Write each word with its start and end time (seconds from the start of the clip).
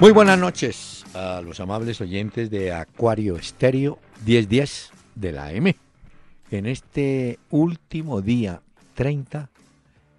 Muy 0.00 0.12
buenas 0.12 0.38
noches 0.38 1.04
a 1.14 1.40
los 1.42 1.60
amables 1.60 2.00
oyentes 2.00 2.50
de 2.50 2.72
Acuario 2.72 3.36
Estéreo 3.36 3.98
1010 4.24 4.90
de 5.14 5.32
la 5.32 5.52
M. 5.52 5.76
En 6.50 6.66
este 6.66 7.38
último 7.50 8.22
día 8.22 8.62
30 8.94 9.50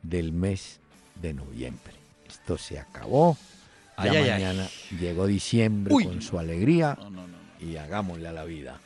del 0.03 0.31
mes 0.33 0.79
de 1.15 1.33
noviembre. 1.33 1.93
Esto 2.29 2.57
se 2.57 2.79
acabó. 2.79 3.37
Ya 3.97 4.03
Ay, 4.03 4.09
ay, 4.09 4.23
ay. 4.23 4.31
mañana 4.31 4.67
llegó 4.99 5.27
diciembre 5.27 5.93
Uy. 5.93 6.05
con 6.05 6.21
su 6.21 6.37
alegría 6.39 6.97
No, 6.99 7.09
no, 7.09 7.27
no. 7.27 7.37
y 7.59 7.77
hagámosle 7.77 8.27
a 8.27 8.31
la 8.33 8.45
vida. 8.45 8.79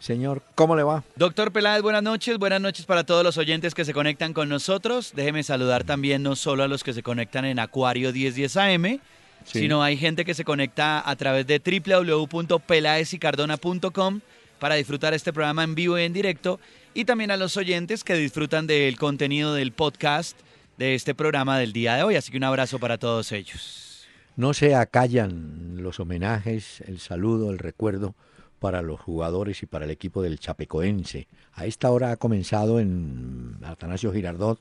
Señor, 0.00 0.42
¿cómo 0.54 0.74
le 0.76 0.82
va? 0.82 1.04
Doctor 1.16 1.52
Peláez, 1.52 1.82
buenas 1.82 2.02
noches. 2.02 2.38
Buenas 2.38 2.60
noches 2.62 2.86
para 2.86 3.04
todos 3.04 3.22
los 3.22 3.36
oyentes 3.36 3.74
que 3.74 3.84
se 3.84 3.92
conectan 3.92 4.32
con 4.32 4.48
nosotros. 4.48 5.12
Déjeme 5.14 5.42
saludar 5.42 5.84
también 5.84 6.22
no 6.22 6.34
solo 6.36 6.62
a 6.62 6.68
los 6.68 6.82
que 6.82 6.94
se 6.94 7.02
conectan 7.02 7.44
en 7.44 7.58
Acuario 7.58 8.10
1010 8.10 8.56
AM, 8.56 9.00
Sí. 9.44 9.60
sino 9.60 9.82
hay 9.82 9.96
gente 9.96 10.24
que 10.24 10.34
se 10.34 10.44
conecta 10.44 11.08
a 11.08 11.16
través 11.16 11.46
de 11.46 11.58
www.pelaezicardona.com 11.58 14.20
para 14.58 14.74
disfrutar 14.76 15.14
este 15.14 15.32
programa 15.32 15.64
en 15.64 15.74
vivo 15.74 15.98
y 15.98 16.02
en 16.02 16.12
directo. 16.12 16.60
Y 16.94 17.04
también 17.04 17.30
a 17.30 17.36
los 17.36 17.56
oyentes 17.56 18.02
que 18.04 18.14
disfrutan 18.14 18.66
del 18.66 18.98
contenido 18.98 19.54
del 19.54 19.72
podcast 19.72 20.38
de 20.76 20.94
este 20.94 21.14
programa 21.14 21.58
del 21.58 21.72
día 21.72 21.96
de 21.96 22.02
hoy. 22.02 22.16
Así 22.16 22.30
que 22.30 22.36
un 22.36 22.44
abrazo 22.44 22.78
para 22.78 22.98
todos 22.98 23.32
ellos. 23.32 24.06
No 24.36 24.52
se 24.54 24.74
acallan 24.74 25.82
los 25.82 26.00
homenajes, 26.00 26.82
el 26.86 26.98
saludo, 27.00 27.50
el 27.50 27.58
recuerdo 27.58 28.14
para 28.58 28.82
los 28.82 29.00
jugadores 29.00 29.62
y 29.62 29.66
para 29.66 29.86
el 29.86 29.90
equipo 29.90 30.22
del 30.22 30.38
Chapecoense. 30.38 31.26
A 31.54 31.66
esta 31.66 31.90
hora 31.90 32.12
ha 32.12 32.16
comenzado 32.16 32.80
en 32.80 33.56
Atanasio 33.62 34.12
Girardot 34.12 34.60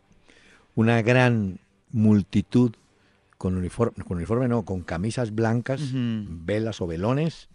una 0.75 1.01
gran 1.01 1.59
multitud 1.91 2.73
con 3.39 3.55
uniforme, 3.55 4.03
con 4.03 4.17
uniforme 4.17 4.49
no, 4.49 4.65
con 4.65 4.81
camisas 4.81 5.33
blancas, 5.33 5.79
velas 5.93 6.81
o 6.81 6.87
velones, 6.87 7.47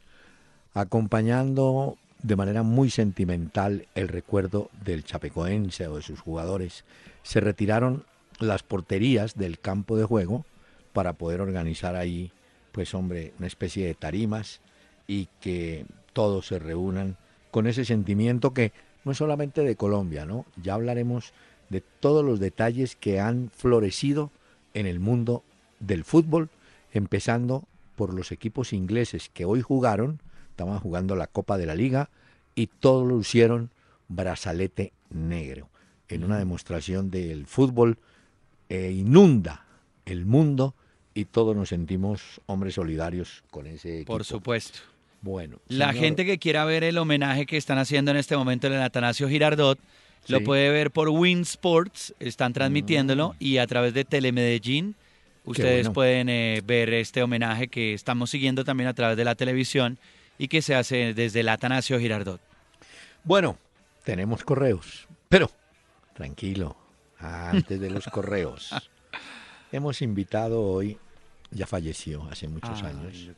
acompañando 0.72 1.98
de 2.22 2.36
manera 2.36 2.62
muy 2.62 2.88
sentimental 2.88 3.86
el 3.94 4.08
recuerdo 4.08 4.70
del 4.82 5.04
Chapecoense 5.04 5.86
o 5.86 5.96
de 5.96 6.02
sus 6.02 6.20
jugadores. 6.20 6.86
Se 7.22 7.40
retiraron 7.40 8.04
las 8.40 8.62
porterías 8.62 9.34
del 9.34 9.60
campo 9.60 9.98
de 9.98 10.06
juego 10.06 10.46
para 10.94 11.12
poder 11.12 11.42
organizar 11.42 11.96
ahí, 11.96 12.32
pues 12.72 12.94
hombre, 12.94 13.34
una 13.38 13.46
especie 13.46 13.86
de 13.86 13.94
tarimas 13.94 14.62
y 15.06 15.28
que 15.42 15.84
todos 16.14 16.46
se 16.46 16.58
reúnan 16.58 17.18
con 17.50 17.66
ese 17.66 17.84
sentimiento 17.84 18.54
que 18.54 18.72
no 19.04 19.12
es 19.12 19.18
solamente 19.18 19.60
de 19.60 19.76
Colombia, 19.76 20.24
¿no? 20.24 20.46
Ya 20.62 20.72
hablaremos 20.72 21.34
de 21.68 21.82
todos 21.82 22.24
los 22.24 22.40
detalles 22.40 22.96
que 22.96 23.20
han 23.20 23.50
florecido 23.54 24.30
en 24.72 24.86
el 24.86 24.98
mundo 24.98 25.44
del 25.86 26.04
fútbol, 26.04 26.48
empezando 26.92 27.64
por 27.96 28.12
los 28.14 28.32
equipos 28.32 28.72
ingleses 28.72 29.30
que 29.32 29.44
hoy 29.44 29.60
jugaron, 29.62 30.20
estaban 30.50 30.78
jugando 30.80 31.16
la 31.16 31.26
Copa 31.26 31.58
de 31.58 31.66
la 31.66 31.74
Liga 31.74 32.08
y 32.54 32.66
todos 32.68 33.06
lo 33.06 33.18
hicieron 33.20 33.70
brazalete 34.08 34.92
negro, 35.10 35.68
en 36.08 36.24
una 36.24 36.38
demostración 36.38 37.10
del 37.10 37.46
fútbol 37.46 37.98
eh, 38.68 38.92
inunda 38.92 39.64
el 40.06 40.26
mundo 40.26 40.74
y 41.14 41.24
todos 41.26 41.54
nos 41.56 41.68
sentimos 41.70 42.40
hombres 42.46 42.74
solidarios 42.74 43.42
con 43.50 43.66
ese 43.66 43.96
equipo. 43.96 44.12
Por 44.12 44.24
supuesto. 44.24 44.78
Bueno, 45.22 45.56
La 45.68 45.88
señor- 45.92 46.00
gente 46.04 46.24
que 46.26 46.38
quiera 46.38 46.64
ver 46.64 46.84
el 46.84 46.98
homenaje 46.98 47.46
que 47.46 47.56
están 47.56 47.78
haciendo 47.78 48.10
en 48.10 48.18
este 48.18 48.36
momento 48.36 48.66
en 48.66 48.74
el 48.74 48.82
Atanasio 48.82 49.28
Girardot, 49.28 49.78
lo 50.28 50.42
puede 50.42 50.70
ver 50.70 50.90
por 50.90 51.08
Win 51.10 51.40
Sports, 51.42 52.14
están 52.18 52.52
transmitiéndolo 52.52 53.30
Mm. 53.30 53.36
y 53.38 53.58
a 53.58 53.66
través 53.66 53.92
de 53.94 54.04
Telemedellín 54.04 54.94
ustedes 55.44 55.86
bueno. 55.86 55.92
pueden 55.92 56.28
eh, 56.28 56.62
ver 56.64 56.92
este 56.94 57.22
homenaje 57.22 57.68
que 57.68 57.94
estamos 57.94 58.30
siguiendo 58.30 58.64
también 58.64 58.88
a 58.88 58.94
través 58.94 59.16
de 59.16 59.24
la 59.24 59.34
televisión 59.34 59.98
y 60.38 60.48
que 60.48 60.62
se 60.62 60.74
hace 60.74 61.14
desde 61.14 61.40
el 61.40 61.48
Atanasio 61.48 61.98
Girardot. 61.98 62.40
Bueno, 63.22 63.56
tenemos 64.04 64.44
correos, 64.44 65.06
pero 65.28 65.50
tranquilo, 66.14 66.76
antes 67.18 67.80
de 67.80 67.90
los 67.90 68.04
correos. 68.12 68.74
Hemos 69.72 70.02
invitado 70.02 70.62
hoy, 70.62 70.98
ya 71.50 71.66
falleció 71.66 72.28
hace 72.30 72.48
muchos 72.48 72.82
años, 72.82 73.30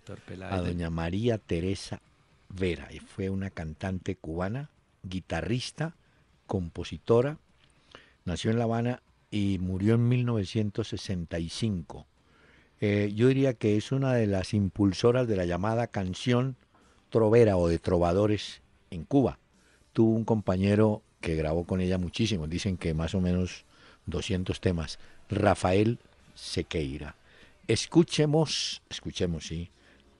a 0.51 0.59
doña 0.59 0.91
María 0.91 1.39
Teresa 1.39 2.01
Vera. 2.49 2.89
Y 2.93 2.99
fue 2.99 3.31
una 3.31 3.51
cantante 3.51 4.17
cubana, 4.17 4.71
guitarrista, 5.03 5.95
compositora. 6.47 7.39
Nació 8.25 8.51
en 8.51 8.59
La 8.59 8.65
Habana 8.65 9.03
y 9.37 9.59
murió 9.59 9.97
en 9.97 10.09
1965. 10.09 12.07
Eh, 12.81 13.13
yo 13.15 13.29
diría 13.29 13.53
que 13.53 13.77
es 13.77 13.93
una 13.93 14.15
de 14.15 14.27
las 14.27 14.55
impulsoras 14.55 15.29
de 15.29 15.37
la 15.37 15.45
llamada 15.45 15.89
canción 15.89 16.57
trovera 17.11 17.59
o 17.59 17.69
de 17.69 17.79
trovadores 17.79 18.63
en 18.91 19.05
Cuba. 19.05 19.39
Tuvo 19.93 20.13
un 20.13 20.25
compañero 20.25 21.03
que 21.21 21.37
grabó 21.37 21.65
con 21.65 21.83
ella 21.83 21.99
muchísimo, 21.99 22.47
dicen 22.47 22.79
que 22.79 22.95
más 22.95 23.15
o 23.15 23.21
menos 23.21 23.67
200 24.07 24.59
temas, 24.61 24.99
Rafael 25.29 25.99
Sequeira. 26.35 27.15
Escuchemos, 27.69 28.81
escuchemos, 28.89 29.49
sí, 29.49 29.69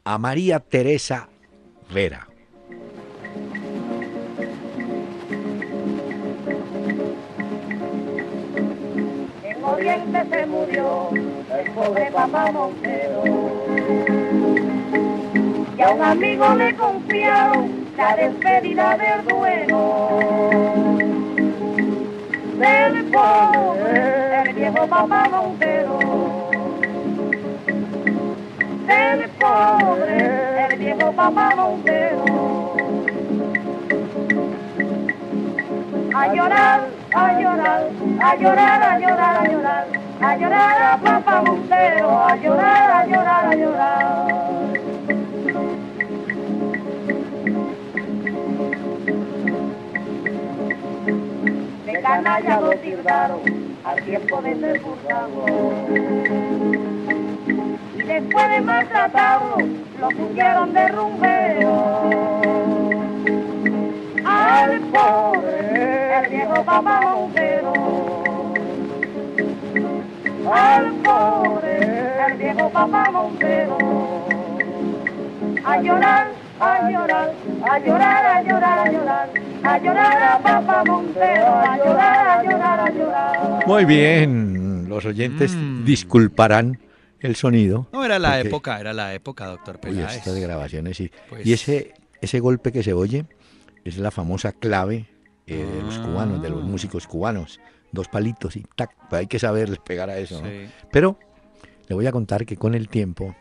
a 0.05 0.19
María 0.19 0.61
Teresa 0.61 1.31
Vera. 1.91 2.29
Oriente 9.77 10.25
se 10.31 10.47
murió 10.47 11.11
el 11.13 11.71
pobre 11.73 12.11
papá 12.11 12.51
Montero. 12.51 13.23
Y 15.77 15.83
a 15.83 15.91
un 15.91 16.03
amigo 16.03 16.55
le 16.55 16.75
confiaron 16.77 17.87
la 17.95 18.17
despedida 18.17 18.97
del 18.97 19.25
duelo. 19.27 20.09
Del 22.59 23.05
pobre, 23.05 24.43
el 24.47 24.55
viejo 24.55 24.87
papá 24.87 25.29
Montero. 25.29 25.99
Del 28.87 29.29
pobre, 29.39 30.67
el 30.71 30.79
viejo 30.79 31.13
papá 31.13 31.53
Montero. 31.55 32.25
a 36.17 36.33
llorar, 36.33 36.86
a 37.17 37.41
llorar, 37.41 37.89
a 38.21 38.37
llorar, 38.37 38.83
a 38.83 38.99
llorar, 38.99 39.37
a 39.37 39.49
llorar, 39.49 39.87
a 40.21 40.37
llorar 40.37 40.83
a 40.83 40.99
papá 40.99 41.43
Montero, 41.43 42.11
a 42.23 42.37
llorar, 42.37 42.91
a 42.91 43.07
llorar, 43.07 43.47
a 43.47 43.55
llorar. 43.55 44.27
De 51.87 52.03
canalla 52.03 52.61
lo 52.61 52.71
tildaron 52.71 53.41
al 53.85 54.03
tiempo 54.03 54.43
de 54.43 54.61
ser. 54.61 54.81
Y 57.95 58.03
después 58.03 58.51
de 58.51 58.61
maltratarlo, 58.61 59.57
lo 60.01 60.09
pusieron 60.09 60.75
de 60.75 60.89
rumbero 60.89 61.97
al 64.25 64.81
pobre, 64.93 65.86
el 66.25 66.31
viejo 66.31 66.65
papá 66.65 67.01
Montero. 67.03 67.73
Al 70.53 70.93
pobre, 71.03 71.79
el 72.29 72.39
viejo 72.39 72.71
papá 72.71 73.11
Montero. 73.11 73.79
A 75.65 75.81
llorar, 75.83 76.29
a 76.61 76.91
llorar, 76.91 77.35
a 77.69 77.79
llorar, 77.81 78.27
a 78.27 78.43
llorar, 78.43 78.79
a 78.79 78.91
llorar, 78.93 79.31
a 79.65 79.79
llorar 79.79 80.23
a 80.23 80.39
papá 80.39 80.85
Montero, 80.87 81.47
a 81.47 81.77
llorar, 81.77 82.29
a 82.29 82.43
llorar, 82.45 82.81
a 82.81 82.91
llorar. 82.91 83.67
Muy 83.67 83.85
bien, 83.85 84.89
los 84.89 85.05
oyentes 85.05 85.53
Mm. 85.57 85.85
disculparán 85.85 86.79
el 87.21 87.35
sonido. 87.35 87.89
No, 87.93 88.05
era 88.05 88.19
la 88.21 88.35
porque- 88.35 88.49
época, 88.49 88.81
era 88.81 88.93
la 88.93 89.13
época, 89.15 89.47
doctor 89.47 89.77
Uy, 89.77 89.91
Peláez. 89.91 90.17
estas 90.19 90.37
grabaciones 90.39 90.97
sí. 90.97 91.11
Pues- 91.29 91.45
Y 91.45 91.53
ese, 91.53 91.95
ese 92.21 92.39
golpe 92.41 92.71
que 92.71 92.83
se 92.85 92.93
oye 92.93 93.25
es 93.85 93.99
la 93.99 94.13
famosa 94.13 94.53
clave 94.53 95.07
eh, 95.47 95.65
de 95.65 95.83
los 95.83 95.99
Ah. 95.99 96.03
cubanos, 96.03 96.43
de 96.43 96.51
los 96.51 96.65
músicos 96.65 97.07
cubanos. 97.07 97.61
dos 97.93 98.09
palitos 98.09 98.57
y 98.57 98.65
tac, 98.75 98.91
pues 99.09 99.21
hay 99.21 99.27
que 99.29 99.39
saberles 99.39 99.79
pegar 99.79 100.11
a 100.11 100.19
eso. 100.19 100.43
Pero 100.93 101.19
le 101.89 101.95
voy 101.95 102.07
a 102.07 102.13
contar 102.13 102.45
que 102.45 102.57
con 102.57 102.75
el 102.75 102.89
tiempo 102.89 103.35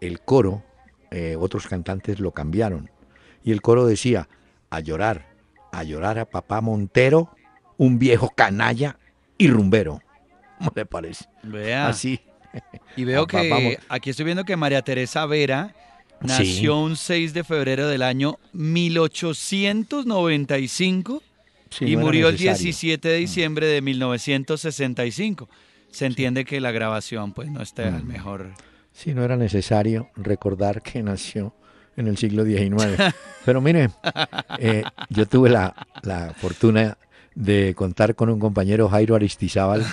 el 0.00 0.20
coro, 0.20 0.62
eh, 1.10 1.36
otros 1.38 1.66
cantantes 1.66 2.20
lo 2.20 2.30
cambiaron. 2.30 2.90
Y 3.44 3.50
el 3.52 3.60
coro 3.60 3.84
decía, 3.84 4.28
a 4.70 4.78
llorar, 4.80 5.26
a 5.72 5.82
llorar 5.82 6.18
a 6.20 6.24
papá 6.30 6.60
Montero, 6.62 7.34
un 7.76 7.98
viejo 7.98 8.30
canalla 8.34 8.98
y 9.36 9.48
rumbero. 9.48 10.00
¿Cómo 10.58 10.72
le 10.74 10.86
parece? 10.86 11.26
Vea. 11.42 11.88
Así. 11.88 12.20
Y 12.96 13.04
veo 13.04 13.26
que 13.26 13.48
vamos. 13.50 13.74
aquí 13.88 14.10
estoy 14.10 14.24
viendo 14.26 14.44
que 14.44 14.56
María 14.56 14.82
Teresa 14.82 15.26
Vera 15.26 15.74
nació 16.20 16.44
Sí. 16.44 16.68
un 16.68 16.96
6 16.96 17.34
de 17.34 17.42
febrero 17.44 17.88
del 17.88 18.02
año 18.02 18.38
1895 18.52 21.22
Sí, 21.72 21.86
y 21.86 21.96
no 21.96 22.02
murió 22.02 22.28
el 22.28 22.34
necesario. 22.34 22.62
17 22.62 23.08
de 23.08 23.16
diciembre 23.16 23.66
de 23.66 23.80
1965. 23.82 25.48
Se 25.90 26.06
entiende 26.06 26.44
que 26.44 26.60
la 26.60 26.70
grabación 26.70 27.32
pues 27.32 27.50
no 27.50 27.60
está 27.62 27.88
al 27.88 28.04
Mm. 28.04 28.08
mejor. 28.08 28.50
Sí, 28.92 29.14
no 29.14 29.24
era 29.24 29.36
necesario 29.36 30.10
recordar 30.16 30.82
que 30.82 31.02
nació 31.02 31.54
en 31.96 32.08
el 32.08 32.16
siglo 32.16 32.44
XIX. 32.44 32.96
Pero 33.44 33.60
mire, 33.60 33.90
eh, 34.58 34.82
yo 35.10 35.26
tuve 35.26 35.50
la, 35.50 35.74
la 36.02 36.32
fortuna 36.36 36.96
de 37.34 37.74
contar 37.74 38.14
con 38.14 38.28
un 38.28 38.38
compañero 38.38 38.88
Jairo 38.88 39.14
Aristizábal 39.14 39.84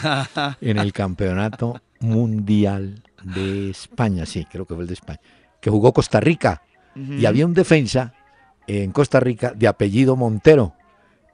en 0.61 0.77
el 0.77 0.91
campeonato 0.93 1.81
mundial 2.01 3.01
de 3.23 3.69
España, 3.69 4.25
sí, 4.25 4.45
creo 4.49 4.65
que 4.65 4.73
fue 4.73 4.83
el 4.83 4.87
de 4.87 4.93
España, 4.93 5.19
que 5.61 5.69
jugó 5.69 5.93
Costa 5.93 6.19
Rica. 6.19 6.61
Y 6.95 7.25
había 7.25 7.45
un 7.45 7.53
defensa 7.53 8.13
en 8.67 8.91
Costa 8.91 9.21
Rica 9.21 9.53
de 9.55 9.67
apellido 9.67 10.17
Montero. 10.17 10.73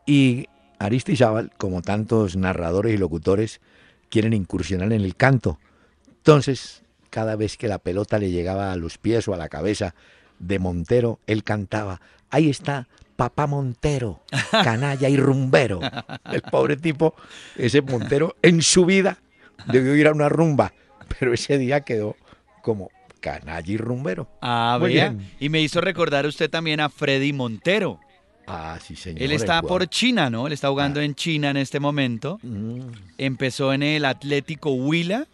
Y 0.06 0.48
Aristizábal, 0.80 1.52
como 1.58 1.82
tantos 1.82 2.36
narradores 2.36 2.94
y 2.94 2.98
locutores, 2.98 3.62
quieren 4.10 4.34
incursionar 4.34 4.94
en 4.94 5.02
el 5.02 5.16
canto. 5.16 5.60
Entonces, 6.08 6.84
cada 7.10 7.36
vez 7.36 7.58
que 7.58 7.68
la 7.68 7.80
pelota 7.80 8.20
le 8.20 8.32
llegaba 8.32 8.72
a 8.72 8.76
los 8.76 8.98
pies 8.98 9.28
o 9.28 9.34
a 9.34 9.38
la 9.38 9.50
cabeza 9.50 9.96
de 10.40 10.60
Montero, 10.60 11.20
él 11.28 11.44
cantaba, 11.44 12.02
ahí 12.30 12.50
está 12.50 12.88
papá 13.16 13.48
Montero, 13.48 14.22
canalla 14.52 15.10
y 15.10 15.18
rumbero. 15.18 15.80
El 16.32 16.42
pobre 16.42 16.78
tipo, 16.78 17.16
ese 17.56 17.82
Montero, 17.82 18.36
en 18.42 18.62
su 18.62 18.86
vida 18.86 19.20
debió 19.68 19.96
ir 19.96 20.08
a 20.08 20.12
una 20.12 20.30
rumba, 20.30 20.74
pero 21.18 21.34
ese 21.34 21.58
día 21.58 21.82
quedó 21.82 22.16
como 22.62 22.90
canalla 23.22 23.72
y 23.72 23.78
rumbero. 23.78 24.28
Ah, 24.42 24.78
Muy 24.80 24.94
bien. 24.94 25.32
Y 25.40 25.50
me 25.50 25.62
hizo 25.62 25.82
recordar 25.82 26.26
usted 26.26 26.50
también 26.50 26.80
a 26.80 26.90
Freddy 26.90 27.34
Montero. 27.34 28.00
Ah, 28.48 28.78
sí, 28.84 28.96
señor. 28.96 29.22
Él 29.22 29.32
está 29.32 29.62
por 29.62 29.88
China, 29.88 30.30
¿no? 30.30 30.48
Él 30.48 30.54
está 30.54 30.70
jugando 30.70 31.02
en 31.02 31.16
China 31.16 31.50
en 31.50 31.58
este 31.58 31.80
momento. 31.80 32.40
Mm, 32.44 32.80
Empezó 33.18 33.74
en 33.74 33.82
el 33.84 34.06
Atlético 34.06 34.72
Huila, 34.72 35.28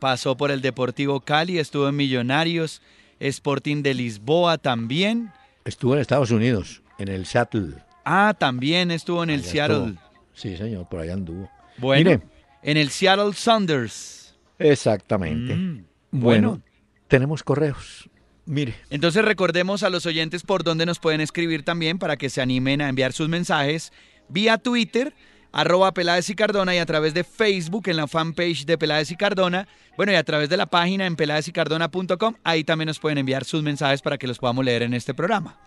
pasó 0.00 0.36
por 0.36 0.50
el 0.50 0.60
Deportivo 0.62 1.20
Cali, 1.20 1.58
estuvo 1.58 1.88
en 1.88 1.96
Millonarios, 1.96 2.82
Sporting 3.20 3.82
de 3.82 3.94
Lisboa 3.94 4.58
también. 4.58 5.30
Estuvo 5.64 5.94
en 5.94 6.00
Estados 6.00 6.30
Unidos, 6.30 6.82
en 6.98 7.08
el 7.08 7.26
Seattle. 7.26 7.74
Ah, 8.04 8.34
también 8.38 8.90
estuvo 8.90 9.22
en 9.22 9.30
el 9.30 9.42
Seattle. 9.42 9.76
estuvo. 9.88 10.00
Sí, 10.34 10.56
señor, 10.56 10.88
por 10.88 11.00
allá 11.00 11.14
anduvo. 11.14 11.48
Bueno, 11.78 12.10
Mire. 12.10 12.22
en 12.62 12.76
el 12.76 12.90
Seattle 12.90 13.32
Sounders. 13.32 14.34
Exactamente. 14.58 15.54
Mm, 15.54 15.84
bueno, 16.10 16.48
bueno. 16.50 16.62
tenemos 17.08 17.42
correos. 17.42 18.08
Mire, 18.46 18.74
Entonces 18.90 19.24
recordemos 19.24 19.82
a 19.82 19.90
los 19.90 20.06
oyentes 20.06 20.44
por 20.44 20.62
dónde 20.62 20.86
nos 20.86 21.00
pueden 21.00 21.20
escribir 21.20 21.64
también 21.64 21.98
para 21.98 22.16
que 22.16 22.30
se 22.30 22.40
animen 22.40 22.80
a 22.80 22.88
enviar 22.88 23.12
sus 23.12 23.28
mensajes 23.28 23.92
vía 24.28 24.58
Twitter, 24.58 25.14
arroba 25.52 25.92
Peláez 25.92 26.30
y 26.30 26.34
Cardona 26.34 26.74
y 26.74 26.78
a 26.78 26.86
través 26.86 27.14
de 27.14 27.24
Facebook 27.24 27.88
en 27.88 27.96
la 27.96 28.06
fanpage 28.06 28.64
de 28.64 28.78
Peláez 28.78 29.10
y 29.10 29.16
Cardona. 29.16 29.66
Bueno, 29.96 30.12
y 30.12 30.14
a 30.16 30.24
través 30.24 30.48
de 30.48 30.56
la 30.56 30.66
página 30.66 31.06
en 31.06 31.16
peláezycardona.com, 31.16 32.34
ahí 32.44 32.64
también 32.64 32.86
nos 32.86 32.98
pueden 32.98 33.18
enviar 33.18 33.44
sus 33.44 33.62
mensajes 33.62 34.02
para 34.02 34.18
que 34.18 34.26
los 34.26 34.38
podamos 34.38 34.64
leer 34.64 34.82
en 34.82 34.94
este 34.94 35.14
programa. 35.14 35.58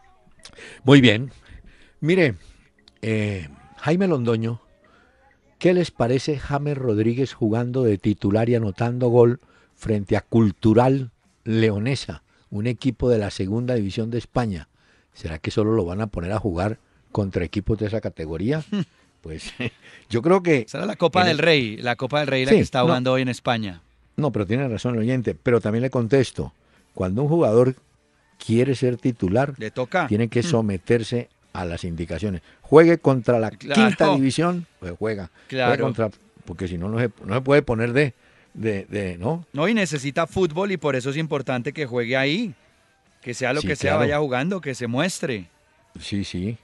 muy 0.84 1.02
bien. 1.02 1.32
Mire, 2.00 2.36
eh, 3.02 3.50
Jaime 3.78 4.08
Londoño, 4.08 4.62
¿qué 5.58 5.74
les 5.74 5.92
parece 5.92 6.38
James 6.38 6.78
Rodríguez 6.78 7.34
jugando 7.34 7.84
de 7.84 7.98
titular 7.98 8.50
y 8.50 8.56
anotando 8.56 9.10
gol 9.10 9.42
frente 9.76 10.16
a 10.16 10.22
Cultural 10.22 11.12
Leonesa, 11.44 12.24
un 12.52 12.68
equipo 12.68 13.10
de 13.10 13.18
la 13.18 13.30
segunda 13.32 13.76
división 13.76 14.10
de 14.12 14.18
España? 14.18 14.68
¿Será 15.14 15.40
que 15.40 15.52
solo 15.52 15.74
lo 15.74 15.86
van 15.86 16.02
a 16.02 16.08
poner 16.08 16.32
a 16.32 16.40
jugar 16.40 16.78
contra 17.12 17.44
equipos 17.44 17.78
de 17.80 17.88
esa 17.88 18.02
categoría? 18.02 18.64
Pues 19.22 19.52
yo 20.10 20.22
creo 20.22 20.42
que... 20.42 20.60
Esa 20.60 20.78
era 20.78 20.88
la 20.88 20.96
Copa 20.96 21.26
del 21.26 21.32
el- 21.32 21.38
Rey, 21.40 21.76
la 21.76 21.98
Copa 21.98 22.20
del 22.20 22.28
Rey 22.30 22.46
la 22.46 22.52
Sí, 22.52 22.56
que 22.56 22.62
está 22.62 22.80
no. 22.80 22.86
jugando 22.86 23.12
hoy 23.12 23.22
en 23.24 23.28
España. 23.28 23.82
No, 24.16 24.32
pero 24.32 24.46
tiene 24.48 24.66
razón 24.70 24.94
el 24.96 25.02
oyente. 25.02 25.36
Pero 25.36 25.60
también 25.60 25.82
le 25.82 25.90
contesto, 25.90 26.54
cuando 26.94 27.24
un 27.24 27.28
jugador 27.28 27.76
quiere 28.38 28.76
ser 28.76 28.96
titular, 28.96 29.56
Le 29.58 29.72
toca. 29.72 30.08
tiene 30.08 30.30
que 30.30 30.42
someterse 30.42 31.28
a 31.52 31.66
las 31.66 31.84
indicaciones. 31.84 32.42
Juegue 32.62 32.98
contra 33.00 33.40
la 33.40 33.52
Claro. 33.52 33.90
quinta 33.90 34.16
división, 34.16 34.68
pues 34.80 34.94
juega. 34.98 35.32
Claro. 35.48 35.84
contra, 35.84 36.10
porque 36.46 36.70
si 36.70 36.78
no, 36.78 36.88
no 36.88 36.98
se, 37.00 37.10
no 37.26 37.36
se 37.36 37.42
puede 37.42 37.62
poner 37.62 37.92
de, 37.92 38.14
de, 38.54 38.86
de- 38.86 39.18
¿no? 39.18 39.46
No, 39.54 39.68
y 39.68 39.74
necesita 39.74 40.28
fútbol 40.28 40.72
y 40.72 40.78
por 40.78 40.96
eso 40.96 41.10
es 41.10 41.18
importante 41.18 41.72
que 41.74 41.86
juegue 41.86 42.18
ahí. 42.18 42.54
Que 43.22 43.34
sea 43.34 43.52
lo 43.54 43.62
Sí, 43.62 43.68
que 43.68 43.76
sea, 43.76 43.92
claro. 43.92 44.00
vaya 44.00 44.20
jugando, 44.20 44.62
que 44.62 44.74
se 44.76 44.88
muestre. 44.88 45.46
Sí, 46.00 46.24
sí. 46.24 46.58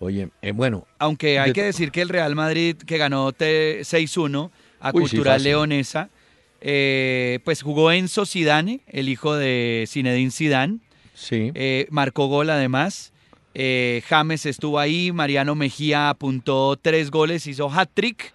Oye, 0.00 0.30
eh, 0.42 0.50
bueno, 0.50 0.86
Aunque 0.98 1.38
hay 1.38 1.52
que 1.52 1.62
decir 1.62 1.92
que 1.92 2.02
el 2.02 2.08
Real 2.08 2.34
Madrid, 2.34 2.76
que 2.76 2.98
ganó 2.98 3.32
te- 3.32 3.84
6-1 3.84 4.50
a 4.80 4.88
Uy, 4.92 5.02
Cultural. 5.02 5.40
Leonesa, 5.42 6.08
eh, 6.60 7.38
pues 7.44 7.62
jugó 7.62 7.92
Enzo 7.92 8.26
Zidane, 8.26 8.80
el 8.88 9.08
hijo 9.08 9.34
de 9.36 9.84
Zinedine 9.88 10.30
Zidane. 10.32 10.78
sí. 11.14 11.52
eh, 11.54 11.86
marcó 11.90 12.26
gol 12.26 12.50
además. 12.50 13.12
James 14.08 14.46
estuvo 14.46 14.78
ahí, 14.80 15.12
Mariano 15.12 15.54
Mejía 15.54 16.08
apuntó 16.08 16.76
tres 16.80 17.10
goles, 17.10 17.46
hizo 17.46 17.70
hat-trick 17.70 18.32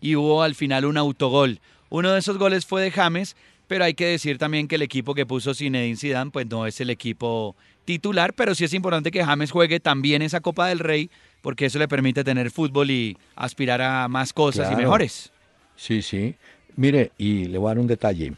y 0.00 0.16
hubo 0.16 0.42
al 0.42 0.54
final 0.54 0.84
un 0.84 0.96
autogol. 0.98 1.60
Uno 1.88 2.12
de 2.12 2.18
esos 2.18 2.38
goles 2.38 2.66
fue 2.66 2.82
de 2.82 2.90
James, 2.90 3.36
pero 3.66 3.84
hay 3.84 3.94
que 3.94 4.06
decir 4.06 4.38
también 4.38 4.68
que 4.68 4.76
el 4.76 4.82
equipo 4.82 5.14
que 5.14 5.26
puso 5.26 5.54
Zinedine 5.54 5.96
Zidane 5.96 6.30
pues 6.30 6.46
no 6.48 6.66
es 6.66 6.80
el 6.80 6.90
equipo 6.90 7.56
titular, 7.84 8.32
pero 8.34 8.54
sí 8.54 8.64
es 8.64 8.74
importante 8.74 9.10
que 9.10 9.24
James 9.24 9.50
juegue 9.50 9.80
también 9.80 10.22
esa 10.22 10.40
Copa 10.40 10.68
del 10.68 10.80
Rey 10.80 11.10
porque 11.40 11.66
eso 11.66 11.78
le 11.78 11.88
permite 11.88 12.24
tener 12.24 12.50
fútbol 12.50 12.90
y 12.90 13.16
aspirar 13.36 13.80
a 13.80 14.08
más 14.08 14.32
cosas 14.32 14.72
y 14.72 14.76
mejores. 14.76 15.30
Sí, 15.76 16.02
sí. 16.02 16.34
Mire, 16.74 17.12
y 17.18 17.44
le 17.46 17.58
voy 17.58 17.68
a 17.68 17.70
dar 17.70 17.78
un 17.78 17.86
detalle. 17.86 18.32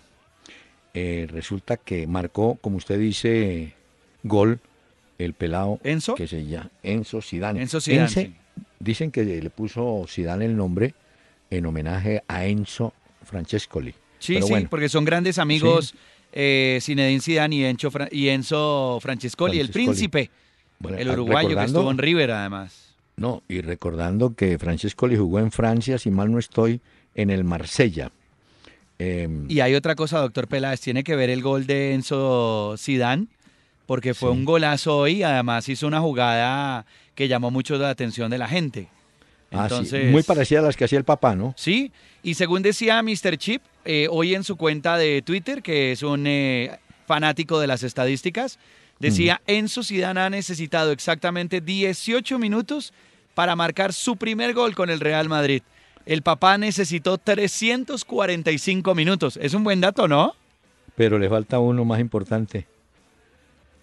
Eh, 0.95 1.27
resulta 1.31 1.77
que 1.77 2.07
marcó, 2.07 2.59
como 2.61 2.77
usted 2.77 2.99
dice, 2.99 3.75
gol 4.23 4.61
el 5.19 5.33
pelado 5.33 5.81
¿Enzo? 5.85 6.15
que 6.15 6.27
se 6.27 6.45
llama 6.47 6.71
Enzo 6.83 7.21
Zidane. 7.23 7.63
Enzo 7.63 7.81
Zidane, 7.81 8.09
sí. 8.09 8.35
Dicen 8.79 9.11
que 9.11 9.25
le 9.25 9.51
puso 9.51 10.05
Zidane 10.09 10.45
el 10.45 10.57
nombre 10.57 10.95
en 11.51 11.67
homenaje 11.67 12.23
a 12.29 12.47
Enzo 12.47 12.93
Francescoli. 13.29 13.95
Sí, 14.19 14.35
Pero 14.35 14.47
sí, 14.47 14.53
bueno, 14.53 14.69
porque 14.69 14.89
son 14.89 15.05
grandes 15.05 15.39
amigos 15.39 15.95
eh, 16.33 16.79
Zinedine 16.83 17.21
Zidane 17.21 17.55
y 17.57 17.65
Enzo, 17.65 17.91
Fra- 17.91 18.09
y 18.11 18.29
Enzo 18.29 18.99
Francescoli, 19.01 19.61
el 19.61 19.71
príncipe, 19.71 20.31
bueno, 20.81 20.99
el 20.99 21.09
uruguayo 21.11 21.57
que 21.57 21.65
estuvo 21.65 21.91
en 21.91 21.99
River 21.99 22.31
además. 22.33 22.95
No, 23.17 23.43
y 23.49 23.61
recordando 23.61 24.35
que 24.35 24.59
Francescoli 24.59 25.17
jugó 25.17 25.39
en 25.41 25.51
Francia, 25.53 25.99
si 25.99 26.11
mal 26.11 26.31
no 26.31 26.39
estoy, 26.39 26.81
en 27.15 27.31
el 27.31 27.45
Marsella. 27.45 28.11
Em, 28.99 29.47
Y 29.49 29.61
hay 29.61 29.75
otra 29.75 29.95
cosa, 29.95 30.19
doctor 30.21 30.49
Peláez, 30.49 30.81
tiene 30.81 31.05
que 31.05 31.15
ver 31.17 31.31
el 31.31 31.43
gol 31.43 31.67
de 31.67 31.95
Enzo 31.95 32.75
Zidane, 32.79 33.27
porque 33.87 34.15
fue 34.15 34.31
Sí. 34.33 34.37
un 34.39 34.45
golazo 34.45 34.99
hoy, 34.99 35.23
además 35.23 35.69
hizo 35.69 35.87
una 35.87 36.01
jugada 36.01 36.85
que 37.15 37.29
llamó 37.29 37.51
mucho 37.51 37.77
la 37.79 37.91
atención 37.91 38.31
de 38.31 38.39
la 38.39 38.49
gente. 38.49 38.89
Ah, 39.53 39.69
sí, 39.85 39.97
muy 40.11 40.23
parecida 40.23 40.61
a 40.61 40.63
las 40.63 40.77
que 40.77 40.85
hacía 40.85 40.99
el 40.99 41.05
papá, 41.05 41.35
¿no? 41.35 41.55
Sí, 41.57 41.93
y 42.23 42.35
según 42.35 42.63
decía 42.63 43.03
Mr. 43.03 43.37
Chip, 43.37 43.63
eh, 43.85 44.07
hoy 44.11 44.35
en 44.35 44.45
su 44.45 44.57
cuenta 44.57 44.97
de 44.97 45.23
Twitter, 45.23 45.63
que 45.63 45.93
es 45.93 46.03
un 46.03 46.27
eh, 46.27 46.79
fanático 47.07 47.59
de 47.61 47.67
las 47.67 47.83
estadísticas, 47.83 48.59
decía 48.99 49.41
Enzo 49.47 49.83
Zidane 49.83 50.21
ha 50.21 50.31
necesitado 50.31 50.93
exactamente 50.93 51.61
18 51.61 52.39
minutos 52.39 52.93
para 53.35 53.57
marcar 53.57 53.93
su 53.93 54.17
primer 54.17 54.53
gol 54.53 54.75
con 54.75 54.91
el 54.91 55.01
Real 55.01 55.29
Madrid. 55.29 55.63
El 56.05 56.23
papá 56.23 56.59
necesitó 56.59 57.19
345 57.19 58.95
minutos. 58.95 59.39
Es 59.41 59.55
un 59.55 59.63
buen 59.63 59.81
dato, 59.81 60.09
¿no? 60.09 60.35
Pero 60.97 61.19
le 61.19 61.29
falta 61.29 61.59
uno 61.59 61.85
más 61.85 62.01
importante. 62.01 62.67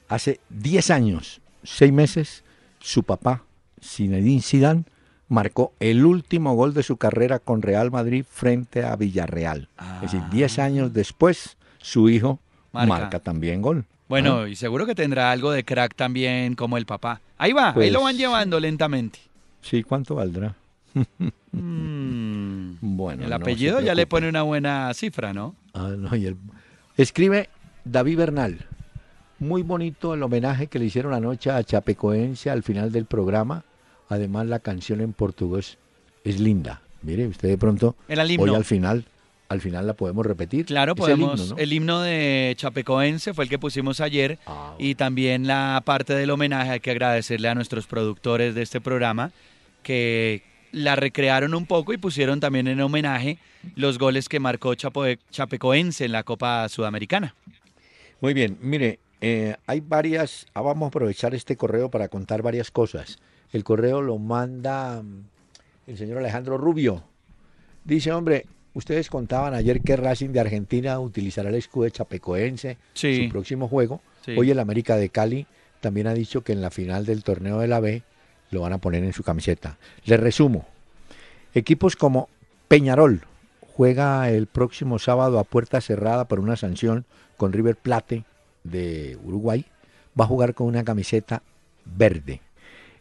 Hace 0.08 0.40
10 0.50 0.92
años, 0.92 1.40
6 1.64 1.94
meses, 1.94 2.44
su 2.80 3.04
papá, 3.04 3.44
Zinedine 3.82 4.42
Zidane, 4.42 4.84
marcó 5.28 5.74
el 5.80 6.06
último 6.06 6.54
gol 6.56 6.74
de 6.74 6.84
su 6.84 6.98
carrera 6.98 7.40
con 7.40 7.62
Real 7.62 7.92
Madrid 7.92 8.26
frente 8.30 8.84
a 8.84 8.96
Villarreal. 8.96 9.70
Es 9.98 10.12
decir, 10.12 10.22
10 10.32 10.60
años 10.60 10.94
después, 10.94 11.58
su 11.80 12.10
hijo 12.10 12.40
Marca. 12.72 12.88
marca, 12.94 13.20
también 13.20 13.62
gol. 13.62 13.86
Bueno, 14.08 14.42
Ah, 14.42 14.50
y 14.50 14.56
seguro 14.56 14.86
que 14.86 14.94
tendrá 14.94 15.32
algo 15.32 15.52
de 15.52 15.64
crack 15.64 15.96
también 15.96 16.54
como 16.56 16.78
el 16.78 16.86
papá. 16.86 17.22
Ahí 17.38 17.54
va, 17.54 17.70
ahí 17.70 17.74
Pues- 17.74 17.92
lo 17.92 18.04
van 18.04 18.16
llevando 18.18 18.60
lentamente. 18.60 19.20
Sí, 19.62 19.82
¿cuánto 19.84 20.16
valdrá? 20.16 20.56
Mm. 21.52 22.76
Bueno, 22.82 23.26
el 23.26 23.32
apellido 23.34 23.80
ya 23.80 23.96
le 23.96 24.06
pone 24.08 24.28
una 24.28 24.42
buena 24.44 24.94
cifra, 24.94 25.34
¿no? 25.34 25.56
Ah, 25.74 25.94
no, 25.98 26.14
y 26.16 26.26
el- 26.26 26.38
Escribe 26.98 27.50
David 27.86 28.18
Bernal. 28.18 28.66
Muy 29.40 29.64
bonito 29.64 30.14
el 30.14 30.24
homenaje 30.24 30.68
que 30.68 30.80
le 30.80 30.86
hicieron 30.86 31.14
anoche 31.14 31.52
a 31.52 31.64
Chapecoense 31.64 32.50
al 32.50 32.64
final 32.64 32.92
del 32.92 33.06
programa. 33.06 33.64
Además, 34.10 34.48
la 34.48 34.60
canción 34.60 35.02
en 35.02 35.14
portugués 35.14 35.78
es 36.24 36.40
linda. 36.40 36.82
Mire, 37.02 37.28
usted 37.28 37.50
de 37.50 37.58
pronto, 37.58 37.96
hoy 38.10 38.56
al 38.56 38.66
final, 38.66 39.06
al 39.50 39.62
final 39.62 39.86
la 39.88 39.94
podemos 39.94 40.26
repetir. 40.26 40.66
Claro, 40.66 40.96
podemos. 40.96 41.34
El 41.40 41.40
himno, 41.42 41.56
¿no? 41.56 41.62
el 41.62 41.74
himno 41.74 42.02
de 42.02 42.54
Chapecoense 42.58 43.34
fue 43.34 43.44
el 43.46 43.50
que 43.50 43.60
pusimos 43.60 44.02
ayer. 44.02 44.40
Ah, 44.48 44.74
Y 44.80 44.96
también 44.96 45.46
la 45.48 45.82
parte 45.86 46.14
del 46.16 46.30
homenaje, 46.32 46.72
hay 46.72 46.80
que 46.80 46.92
agradecerle 46.92 47.48
a 47.50 47.56
nuestros 47.56 47.86
productores 47.88 48.56
de 48.56 48.62
este 48.64 48.82
programa 48.82 49.32
que 49.84 50.42
la 50.72 50.96
recrearon 50.96 51.54
un 51.54 51.66
poco 51.68 51.94
y 51.94 51.98
pusieron 51.98 52.40
también 52.40 52.68
en 52.68 52.82
homenaje 52.82 53.38
los 53.76 53.98
goles 53.98 54.28
que 54.28 54.40
marcó 54.40 54.74
Chapo- 54.74 55.18
Chapecoense 55.32 56.06
en 56.06 56.12
la 56.12 56.24
Copa 56.24 56.68
Sudamericana. 56.70 57.36
Muy 58.20 58.34
bien, 58.34 58.58
mire, 58.62 59.00
eh, 59.28 59.56
hay 59.66 59.80
varias, 59.80 60.46
ah, 60.54 60.62
vamos 60.62 60.86
a 60.86 60.88
aprovechar 60.90 61.34
este 61.34 61.58
correo 61.58 61.90
para 61.90 62.10
contar 62.10 62.44
varias 62.44 62.70
cosas. 62.70 63.18
El 63.52 63.64
correo 63.64 64.04
lo 64.04 64.20
manda 64.20 65.02
mm, 65.02 65.24
el 65.88 65.98
señor 65.98 66.20
Alejandro 66.20 66.60
Rubio. 66.60 67.02
Dice, 67.84 68.12
hombre, 68.12 68.46
ustedes 68.76 69.10
contaban 69.10 69.56
ayer 69.56 69.82
que 69.82 69.96
Racing 69.96 70.30
de 70.30 70.42
Argentina 70.42 71.00
utilizará 71.00 71.50
el 71.50 71.56
escudo 71.56 71.86
de 71.86 71.92
Chapecoense 71.92 72.78
Sí. 72.94 73.24
su 73.24 73.30
próximo 73.32 73.68
juego. 73.68 74.00
Sí. 74.24 74.36
Hoy 74.38 74.52
el 74.52 74.60
América 74.60 74.96
de 74.96 75.10
Cali 75.10 75.48
también 75.82 76.06
ha 76.06 76.14
dicho 76.14 76.44
que 76.44 76.54
en 76.54 76.62
la 76.62 76.70
final 76.70 77.08
del 77.08 77.24
torneo 77.24 77.58
de 77.60 77.68
la 77.68 77.80
B 77.80 78.04
lo 78.52 78.62
van 78.62 78.74
a 78.74 78.78
poner 78.78 79.04
en 79.04 79.14
su 79.14 79.24
camiseta. 79.24 79.80
Les 80.06 80.20
resumo. 80.20 80.68
Equipos 81.56 81.96
como 81.96 82.30
Peñarol 82.68 83.22
juega 83.74 84.30
el 84.30 84.46
próximo 84.46 85.00
sábado 85.00 85.40
a 85.40 85.44
puerta 85.46 85.82
cerrada 85.82 86.28
por 86.28 86.40
una 86.40 86.58
sanción 86.58 87.06
con 87.38 87.54
River 87.54 87.76
Plate 87.76 88.24
de 88.66 89.18
Uruguay. 89.24 89.66
Va 90.20 90.26
a 90.26 90.28
jugar 90.28 90.54
con 90.54 90.68
una 90.68 90.84
camiseta 90.84 91.42
verde. 91.86 92.42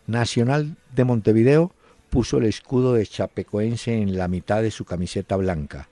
Nacional 0.06 0.76
de 0.94 1.04
Montevideo 1.04 1.72
puso 2.10 2.38
el 2.38 2.44
escudo 2.44 2.92
de 2.94 3.06
Chapecoense 3.06 4.00
en 4.00 4.16
la 4.16 4.28
mitad 4.28 4.62
de 4.62 4.70
su 4.70 4.84
camiseta 4.84 5.36
blanca. 5.36 5.88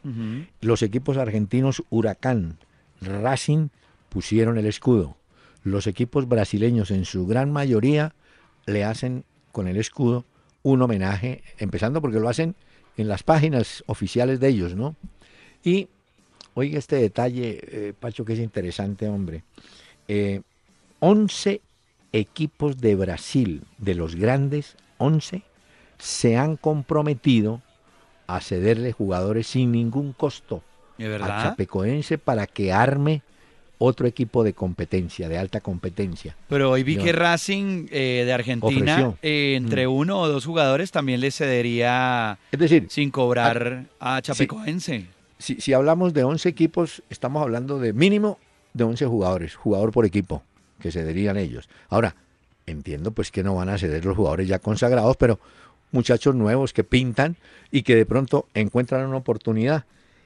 Los 0.61 0.83
equipos 0.83 1.17
argentinos 1.17 1.83
Huracán, 1.91 2.59
Racing 3.01 3.69
pusieron 4.09 4.59
el 4.59 4.67
escudo. 4.67 5.17
Los 5.65 5.87
equipos 5.87 6.29
brasileños 6.29 6.91
en 6.91 7.05
su 7.05 7.27
gran 7.27 7.51
mayoría 7.51 8.15
le 8.67 8.85
hacen 8.85 9.25
con 9.51 9.67
el 9.67 9.77
escudo 9.77 10.25
un 10.63 10.81
homenaje, 10.83 11.43
empezando 11.59 12.01
porque 12.01 12.21
lo 12.21 12.29
hacen 12.29 12.55
en 12.97 13.09
las 13.09 13.23
páginas 13.23 13.83
oficiales 13.87 14.39
de 14.39 14.49
ellos, 14.49 14.77
¿no? 14.77 14.97
Y 15.65 15.89
oiga 16.55 16.79
este 16.79 16.97
detalle, 16.97 17.61
eh, 17.63 17.93
Pacho, 17.99 18.25
que 18.25 18.35
es 18.35 18.39
interesante, 18.39 19.09
hombre. 19.09 19.43
Eh, 20.09 20.41
11 21.01 21.61
equipos 22.13 22.79
de 22.79 22.95
Brasil, 22.95 23.63
de 23.79 23.95
los 23.95 24.15
grandes, 24.15 24.77
11, 24.99 25.43
se 25.99 26.37
han 26.37 26.57
comprometido 26.57 27.63
a 28.27 28.41
cederle 28.41 28.93
jugadores 28.93 29.47
sin 29.47 29.73
ningún 29.73 30.13
costo 30.13 30.63
¿De 30.99 31.15
a? 31.17 31.43
Chapecoense 31.43 32.19
para 32.19 32.47
que 32.47 32.73
arme 32.73 33.23
otro 33.79 34.07
equipo 34.07 34.45
de 34.45 34.53
competencia, 34.53 35.29
de 35.29 35.39
alta 35.39 35.61
competencia. 35.61 36.37
Pero 36.49 36.71
hoy 36.71 36.85
vi 36.85 36.97
que 36.97 37.13
Racing 37.13 37.89
eh, 37.91 38.23
de 38.25 38.33
Argentina, 38.33 39.15
eh, 39.23 39.55
entre 39.57 39.89
Mm. 39.89 39.93
uno 39.93 40.21
o 40.21 40.29
dos 40.29 40.45
jugadores, 40.45 40.93
también 40.93 41.21
le 41.21 41.33
cedería 41.33 42.39
Es 42.53 42.61
decir, 42.61 42.87
sin 42.91 43.11
cobrar 43.11 43.87
a 43.99 44.23
Chapecoense. 44.23 45.07
Si, 45.43 45.61
si 45.61 45.73
hablamos 45.73 46.15
de 46.15 46.25
11 46.25 46.49
equipos, 46.49 47.03
estamos 47.11 47.43
hablando 47.43 47.79
de 47.79 47.93
mínimo 47.93 48.39
de 48.73 48.85
11 48.85 49.07
jugadores, 49.07 49.55
jugador 49.55 49.93
por 49.93 50.07
equipo, 50.07 50.43
que 50.81 50.91
cederían 50.91 51.37
ellos. 51.37 51.69
Ahora, 51.89 52.17
entiendo 52.67 53.11
pues 53.11 53.31
que 53.31 53.43
no 53.43 53.55
van 53.55 53.69
a 53.69 53.77
ceder 53.79 54.05
los 54.05 54.17
jugadores 54.17 54.49
ya 54.49 54.59
consagrados, 54.59 55.17
pero 55.17 55.39
muchachos 55.91 56.35
nuevos 56.35 56.73
que 56.73 56.85
pintan 56.85 57.37
y 57.71 57.83
que 57.83 57.95
de 57.97 58.07
pronto 58.07 58.47
encuentran 58.55 59.07
una 59.07 59.19
oportunidad. 59.19 59.85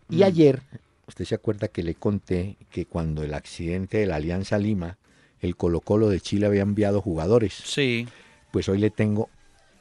Y 0.08 0.18
Mm. 0.18 0.22
ayer, 0.22 0.62
usted 1.08 1.24
se 1.24 1.34
acuerda 1.34 1.68
que 1.68 1.82
le 1.82 1.94
conté 1.94 2.56
que 2.70 2.86
cuando 2.86 3.24
el 3.24 3.34
accidente 3.34 3.98
de 3.98 4.06
la 4.06 4.16
Alianza 4.16 4.58
Lima, 4.58 4.96
el 5.40 5.56
Colo 5.56 5.80
Colo 5.80 6.08
de 6.08 6.20
Chile 6.20 6.46
había 6.46 6.62
enviado 6.62 7.00
jugadores. 7.02 7.54
Sí. 7.54 8.06
Pues 8.52 8.68
hoy 8.68 8.78
le 8.78 8.90
tengo 8.90 9.28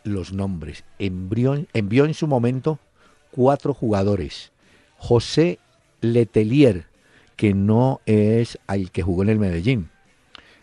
los 0.04 0.34
nombres. 0.34 0.84
Envió, 1.00 1.64
envió 1.74 2.06
en 2.06 2.14
su 2.14 2.26
momento 2.28 2.80
cuatro 3.32 3.74
jugadores. 3.74 4.52
José 4.98 5.60
Letelier, 6.02 6.86
que 7.36 7.54
no 7.54 8.02
es 8.06 8.60
el 8.68 8.92
que 8.92 9.04
jugó 9.04 9.24
en 9.24 9.30
el 9.30 9.40
Medellín. 9.40 9.90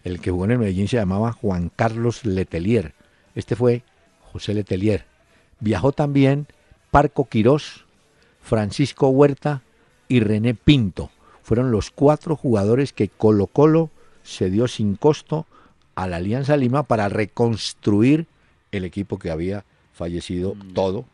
El 0.04 0.20
que 0.20 0.30
jugó 0.30 0.46
en 0.46 0.52
el 0.52 0.58
Medellín 0.58 0.88
se 0.88 0.96
llamaba 0.96 1.32
Juan 1.32 1.70
Carlos 1.74 2.24
Letelier. 2.24 2.94
Este 3.34 3.56
fue 3.56 3.82
José 4.32 4.54
Letelier. 4.54 5.04
Viajó 5.60 5.92
también 5.92 6.46
Parco 6.90 7.28
Quirós, 7.28 7.84
Francisco 8.42 9.08
Huerta 9.08 9.62
y 10.08 10.20
René 10.20 10.54
Pinto. 10.54 11.10
Fueron 11.42 11.70
los 11.70 11.90
cuatro 11.90 12.36
jugadores 12.36 12.92
que 12.92 13.08
Colo 13.08 13.46
Colo 13.46 13.90
se 14.22 14.50
dio 14.50 14.68
sin 14.68 14.96
costo 14.96 15.46
a 15.94 16.06
la 16.06 16.16
Alianza 16.16 16.56
Lima 16.56 16.82
para 16.84 17.08
reconstruir 17.08 18.26
el 18.72 18.84
equipo 18.84 19.18
que 19.18 19.30
había 19.30 19.64
fallecido 19.92 20.56
todo 20.74 21.04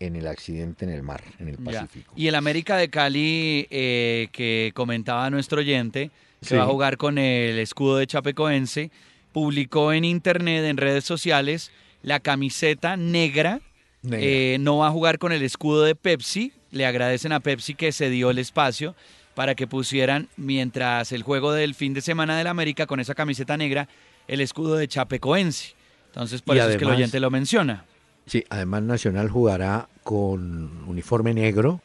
en 0.00 0.16
el 0.16 0.26
accidente 0.26 0.84
en 0.84 0.90
el 0.92 1.02
mar, 1.02 1.22
en 1.38 1.48
el. 1.48 1.56
Ya. 1.56 1.82
Pacífico. 1.82 2.12
Y 2.16 2.28
el 2.28 2.34
América 2.34 2.76
de 2.76 2.88
Cali, 2.88 3.66
eh, 3.70 4.28
que 4.32 4.72
comentaba 4.74 5.28
nuestro 5.30 5.58
oyente, 5.60 6.10
que 6.40 6.46
Sí. 6.48 6.54
va 6.56 6.62
a 6.62 6.66
jugar 6.66 6.96
con 6.96 7.18
el 7.18 7.58
escudo 7.58 7.96
de 7.98 8.06
Chapecoense, 8.06 8.90
publicó 9.32 9.92
en 9.92 10.04
internet, 10.04 10.64
en 10.64 10.76
redes 10.76 11.04
sociales, 11.04 11.70
la 12.02 12.20
camiseta 12.20 12.96
negra. 12.96 13.60
Negra. 14.02 14.18
Eh, 14.22 14.56
no 14.60 14.78
va 14.78 14.88
a 14.88 14.90
jugar 14.90 15.18
con 15.18 15.32
el 15.32 15.42
escudo 15.42 15.82
de 15.82 15.94
Pepsi. 15.96 16.52
Le 16.70 16.86
agradecen 16.86 17.32
a 17.32 17.40
Pepsi 17.40 17.74
que 17.74 17.90
se 17.92 18.10
dio 18.10 18.30
el 18.30 18.38
espacio 18.38 18.94
para 19.34 19.54
que 19.54 19.66
pusieran, 19.66 20.28
mientras 20.36 21.10
el 21.12 21.22
juego 21.22 21.52
del 21.52 21.74
fin 21.74 21.94
de 21.94 22.00
semana 22.00 22.38
del 22.38 22.46
América, 22.46 22.86
con 22.86 23.00
esa 23.00 23.14
camiseta 23.14 23.56
negra, 23.56 23.88
el 24.28 24.40
escudo 24.40 24.76
de 24.76 24.86
Chapecoense. 24.86 25.74
Entonces, 26.06 26.42
por 26.42 26.56
Y 26.56 26.60
eso 26.60 26.70
es 26.70 26.76
que 26.76 26.84
el 26.84 26.90
oyente 26.90 27.20
lo 27.20 27.30
menciona. 27.30 27.84
Sí, 28.28 28.44
además 28.50 28.82
Nacional 28.82 29.30
jugará 29.30 29.88
con 30.04 30.84
uniforme 30.86 31.32
negro 31.32 31.80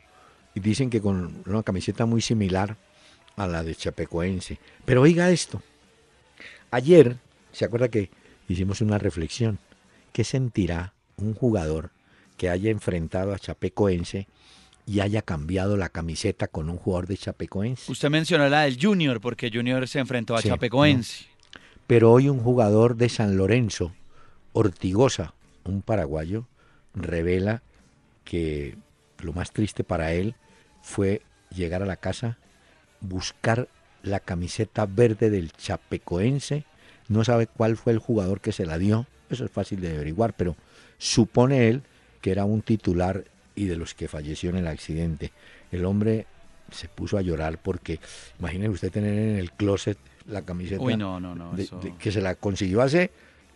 y 0.54 0.60
dicen 0.60 0.90
que 0.90 1.02
con 1.02 1.42
una 1.46 1.64
camiseta 1.64 2.06
muy 2.06 2.22
similar 2.22 2.76
a 3.38 3.48
la 3.48 3.64
de 3.64 3.74
Chapecoense. 3.74 4.60
Pero 4.86 5.02
oiga 5.02 5.32
esto. 5.32 5.62
Ayer, 6.70 7.18
¿se 7.54 7.64
acuerda 7.66 7.88
que 7.88 8.10
hicimos 8.50 8.82
una 8.82 8.98
reflexión? 8.98 9.58
¿Qué 10.12 10.26
sentirá 10.26 10.94
un 11.16 11.34
jugador 11.34 11.92
que 12.36 12.50
haya 12.50 12.70
enfrentado 12.70 13.34
a 13.34 13.40
Chapecoense 13.40 14.28
y 14.86 15.00
haya 15.00 15.22
cambiado 15.22 15.78
la 15.78 15.88
camiseta 15.88 16.48
con 16.48 16.70
un 16.70 16.76
jugador 16.78 17.08
de 17.08 17.18
Chapecoense? 17.18 17.90
Usted 17.90 18.10
mencionó 18.10 18.50
la 18.50 18.64
del 18.64 18.78
Junior, 18.80 19.22
porque 19.22 19.50
Junior 19.52 19.88
se 19.88 20.00
enfrentó 20.00 20.36
a 20.36 20.42
Sí, 20.42 20.50
Chapecoense. 20.50 21.26
Pero 21.88 22.12
hoy 22.12 22.28
un 22.28 22.40
jugador 22.40 22.98
de 22.98 23.08
San 23.08 23.38
Lorenzo, 23.38 23.94
Ortigosa, 24.52 25.34
un 25.66 25.82
paraguayo, 25.82 26.46
revela 26.94 27.62
que 28.24 28.78
lo 29.20 29.34
más 29.34 29.52
triste 29.52 29.84
para 29.84 30.14
él 30.14 30.36
fue 30.82 31.22
llegar 31.56 31.82
a 31.84 31.86
la 31.86 31.96
casa, 31.98 32.38
buscar 33.02 33.68
la 34.02 34.20
camiseta 34.20 34.86
verde 34.86 35.30
del 35.30 35.52
Chapecoense, 35.52 36.66
no 37.08 37.24
sabe 37.24 37.48
cuál 37.48 37.78
fue 37.78 37.94
el 37.94 38.00
jugador 38.00 38.42
que 38.42 38.52
se 38.52 38.66
la 38.66 38.78
dio, 38.78 39.08
eso 39.30 39.46
es 39.46 39.52
fácil 39.52 39.82
de 39.82 39.94
averiguar, 39.96 40.34
pero 40.34 40.56
supone 40.98 41.68
él 41.70 41.84
que 42.22 42.32
era 42.32 42.46
un 42.46 42.62
titular 42.62 43.26
y 43.56 43.66
de 43.66 43.76
los 43.78 43.94
que 43.94 44.08
falleció 44.08 44.50
en 44.50 44.58
el 44.58 44.68
accidente. 44.68 45.32
El 45.72 45.86
hombre 45.86 46.26
se 46.72 46.88
puso 46.88 47.18
a 47.18 47.22
llorar 47.22 47.60
porque 47.62 48.00
imagínese 48.40 48.70
usted 48.72 48.92
tener 48.92 49.14
en 49.18 49.36
el 49.38 49.52
closet 49.52 49.98
la 50.26 50.42
camiseta 50.44 50.82
Uy, 50.82 50.96
no, 50.98 51.20
no, 51.20 51.36
no. 51.36 51.54
de- 51.54 51.64
eso- 51.64 51.80
de- 51.80 51.96
que 51.98 52.12
se 52.12 52.22
la 52.22 52.36
consiguió 52.36 52.82
hace 52.82 53.12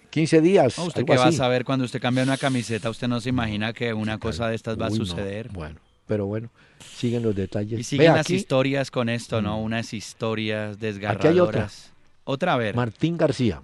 15 0.09 0.41
días. 0.41 0.77
No, 0.77 0.85
¿Usted 0.85 1.05
va 1.05 1.25
a 1.25 1.31
saber 1.31 1.63
cuando 1.65 1.85
usted 1.85 2.01
cambia 2.01 2.23
una 2.23 2.37
camiseta? 2.37 2.89
Usted 2.89 3.07
no 3.07 3.19
se 3.21 3.29
imagina 3.29 3.73
que 3.73 3.93
una 3.93 4.13
Sí, 4.15 4.19
cosa 4.19 4.47
de 4.47 4.55
estas 4.55 4.79
va 4.79 4.87
a 4.87 4.89
no. 4.89 4.95
suceder. 4.95 5.49
Bueno, 5.49 5.79
pero 6.07 6.25
bueno, 6.25 6.49
siguen 6.95 7.23
los 7.23 7.35
detalles. 7.35 7.79
Y 7.79 7.83
siguen 7.83 8.13
las 8.13 8.21
aquí, 8.25 8.35
historias 8.35 8.89
con 8.91 9.09
esto, 9.09 9.41
¿no? 9.41 9.59
Mm. 9.59 9.63
Unas 9.63 9.93
historias 9.93 10.77
Aquí 10.77 10.85
hay 10.85 10.93
desgarradoras. 10.93 11.91
otra. 11.91 11.93
Otra, 12.23 12.53
a 12.53 12.57
ver. 12.57 12.75
Martín 12.75 13.17
García. 13.17 13.61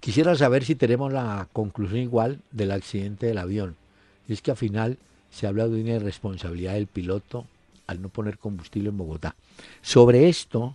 Quisiera 0.00 0.34
saber 0.34 0.64
si 0.64 0.74
tenemos 0.74 1.12
la 1.12 1.46
conclusión 1.52 2.00
igual 2.00 2.40
del 2.50 2.72
accidente 2.72 3.26
del 3.26 3.38
avión. 3.38 3.76
Es 4.28 4.42
que 4.42 4.50
al 4.50 4.56
final 4.56 4.98
se 5.30 5.46
habla 5.46 5.68
de 5.68 5.80
una 5.80 5.92
irresponsabilidad 5.92 6.74
del 6.74 6.86
piloto 6.88 7.46
al 7.86 8.02
no 8.02 8.08
poner 8.08 8.38
combustible 8.38 8.88
en 8.88 8.98
Bogotá. 8.98 9.36
Sobre 9.80 10.28
esto 10.28 10.74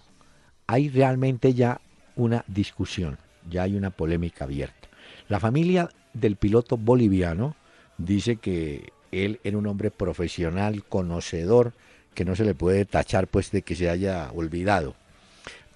hay 0.65 0.89
realmente 0.89 1.53
ya 1.53 1.81
una 2.15 2.43
discusión, 2.48 3.17
ya 3.50 3.63
hay 3.63 3.75
una 3.75 3.89
polémica 3.89 4.46
abierta. 4.46 4.88
La 5.30 5.39
familia 5.39 5.89
del 6.13 6.36
piloto 6.36 6.77
boliviano 6.77 7.56
dice 7.98 8.38
que 8.38 8.92
él 9.12 9.39
era 9.44 9.58
un 9.58 9.68
hombre 9.68 9.92
profesional, 9.92 10.84
conocedor, 10.84 11.74
que 12.13 12.25
no 12.25 12.36
se 12.36 12.46
le 12.46 12.56
puede 12.56 12.86
tachar 12.86 13.27
pues 13.27 13.51
de 13.51 13.62
que 13.62 13.75
se 13.75 13.89
haya 13.89 14.32
olvidado. 14.34 14.96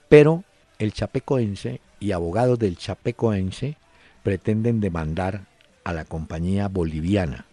Pero 0.10 0.44
el 0.80 0.94
chapecoense 0.94 1.82
y 2.00 2.12
abogados 2.12 2.58
del 2.60 2.78
chapecoense 2.78 3.78
pretenden 4.24 4.82
demandar 4.82 5.46
a 5.84 5.94
la 5.94 6.06
compañía 6.06 6.68
boliviana. 6.68 7.46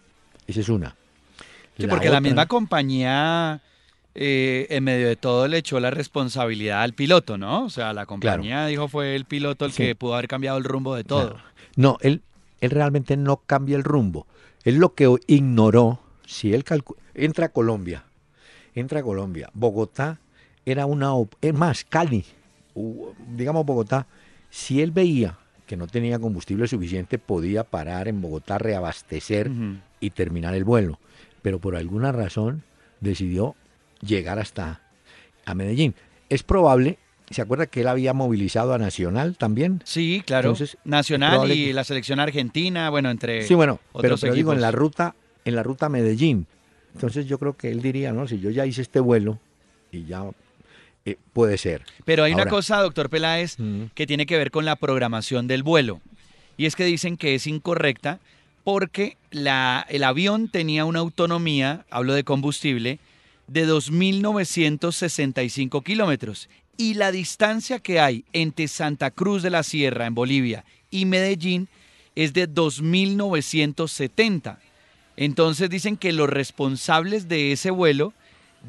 Esa 0.47 0.61
es 0.61 0.69
una. 0.69 0.95
Sí, 1.77 1.87
porque 1.87 2.09
la 2.09 2.19
misma 2.19 2.47
compañía, 2.47 3.61
eh, 4.15 4.67
en 4.69 4.83
medio 4.83 5.07
de 5.07 5.15
todo, 5.15 5.47
le 5.47 5.57
echó 5.57 5.79
la 5.79 5.91
responsabilidad 5.91 6.81
al 6.81 6.93
piloto, 6.93 7.37
¿no? 7.37 7.65
O 7.65 7.69
sea, 7.69 7.93
la 7.93 8.05
compañía 8.05 8.65
dijo 8.65 8.87
fue 8.87 9.15
el 9.15 9.25
piloto 9.25 9.65
el 9.65 9.73
que 9.73 9.95
pudo 9.95 10.15
haber 10.15 10.27
cambiado 10.27 10.57
el 10.57 10.63
rumbo 10.63 10.95
de 10.95 11.03
todo. 11.03 11.37
No, 11.75 11.97
él, 12.01 12.21
él 12.61 12.71
realmente 12.71 13.17
no 13.17 13.37
cambia 13.37 13.77
el 13.77 13.83
rumbo. 13.83 14.27
Él 14.63 14.75
lo 14.75 14.93
que 14.93 15.13
ignoró, 15.27 15.99
si 16.25 16.53
él 16.53 16.65
entra 17.13 17.47
a 17.47 17.49
Colombia, 17.49 18.03
entra 18.75 18.99
a 18.99 19.03
Colombia, 19.03 19.49
Bogotá 19.53 20.19
era 20.65 20.85
una, 20.85 21.11
es 21.41 21.53
más, 21.53 21.85
Cali, 21.85 22.25
digamos 23.35 23.65
Bogotá, 23.65 24.07
si 24.49 24.81
él 24.81 24.91
veía 24.91 25.37
que 25.65 25.77
no 25.77 25.87
tenía 25.87 26.17
combustible 26.17 26.67
suficiente, 26.67 27.19
podía 27.19 27.63
parar 27.63 28.07
en 28.07 28.21
Bogotá, 28.21 28.57
reabastecer 28.57 29.51
y 29.99 30.09
terminar 30.09 30.55
el 30.55 30.63
vuelo. 30.63 30.99
Pero 31.43 31.59
por 31.59 31.75
alguna 31.75 32.11
razón 32.11 32.63
decidió 33.01 33.55
llegar 34.01 34.39
hasta 34.39 34.81
a 35.45 35.55
Medellín. 35.55 35.95
Es 36.29 36.43
probable, 36.43 36.99
¿se 37.29 37.41
acuerda 37.41 37.67
que 37.67 37.81
él 37.81 37.87
había 37.87 38.13
movilizado 38.13 38.73
a 38.73 38.77
Nacional 38.77 39.37
también? 39.37 39.81
Sí, 39.83 40.23
claro. 40.25 40.53
Nacional 40.83 41.51
y 41.51 41.73
la 41.73 41.83
selección 41.83 42.19
argentina, 42.19 42.89
bueno, 42.89 43.09
entre 43.09 43.43
Sí, 43.43 43.53
bueno, 43.53 43.79
pero, 43.99 44.15
digo 44.15 44.53
en 44.53 44.61
la 44.61 44.71
ruta 44.71 45.15
en 45.45 45.55
la 45.55 45.63
ruta 45.63 45.89
Medellín. 45.89 46.47
Entonces 46.93 47.27
yo 47.27 47.37
creo 47.37 47.55
que 47.55 47.71
él 47.71 47.81
diría, 47.81 48.11
no, 48.11 48.27
si 48.27 48.39
yo 48.39 48.49
ya 48.49 48.65
hice 48.65 48.81
este 48.81 48.99
vuelo 48.99 49.39
y 49.91 50.05
ya 50.05 50.23
eh, 51.05 51.17
puede 51.33 51.57
ser. 51.57 51.83
Pero 52.05 52.23
hay 52.23 52.33
una 52.33 52.45
cosa, 52.45 52.81
doctor 52.81 53.09
Peláez, 53.09 53.57
que 53.93 54.07
tiene 54.07 54.25
que 54.25 54.37
ver 54.37 54.51
con 54.51 54.65
la 54.65 54.75
programación 54.75 55.47
del 55.47 55.63
vuelo. 55.63 56.01
Y 56.57 56.65
es 56.65 56.75
que 56.75 56.83
dicen 56.83 57.17
que 57.17 57.35
es 57.35 57.47
incorrecta 57.47 58.19
porque 58.63 59.17
la, 59.31 59.85
el 59.89 60.03
avión 60.03 60.49
tenía 60.49 60.85
una 60.85 60.99
autonomía, 60.99 61.85
hablo 61.89 62.13
de 62.13 62.23
combustible, 62.23 62.99
de 63.49 63.67
2.965 63.67 65.83
kilómetros. 65.83 66.49
Y 66.77 66.93
la 66.93 67.11
distancia 67.11 67.79
que 67.79 67.99
hay 67.99 68.23
entre 68.31 68.67
Santa 68.67 69.09
Cruz 69.11 69.43
de 69.43 69.49
la 69.49 69.63
Sierra, 69.63 70.05
en 70.05 70.15
Bolivia, 70.15 70.63
y 70.89 71.05
Medellín 71.05 71.67
es 72.15 72.31
de 72.33 72.49
2.970. 72.49 74.59
Entonces 75.17 75.69
dicen 75.69 75.97
que 75.97 76.13
los 76.13 76.29
responsables 76.29 77.27
de 77.27 77.51
ese 77.51 77.71
vuelo 77.71 78.13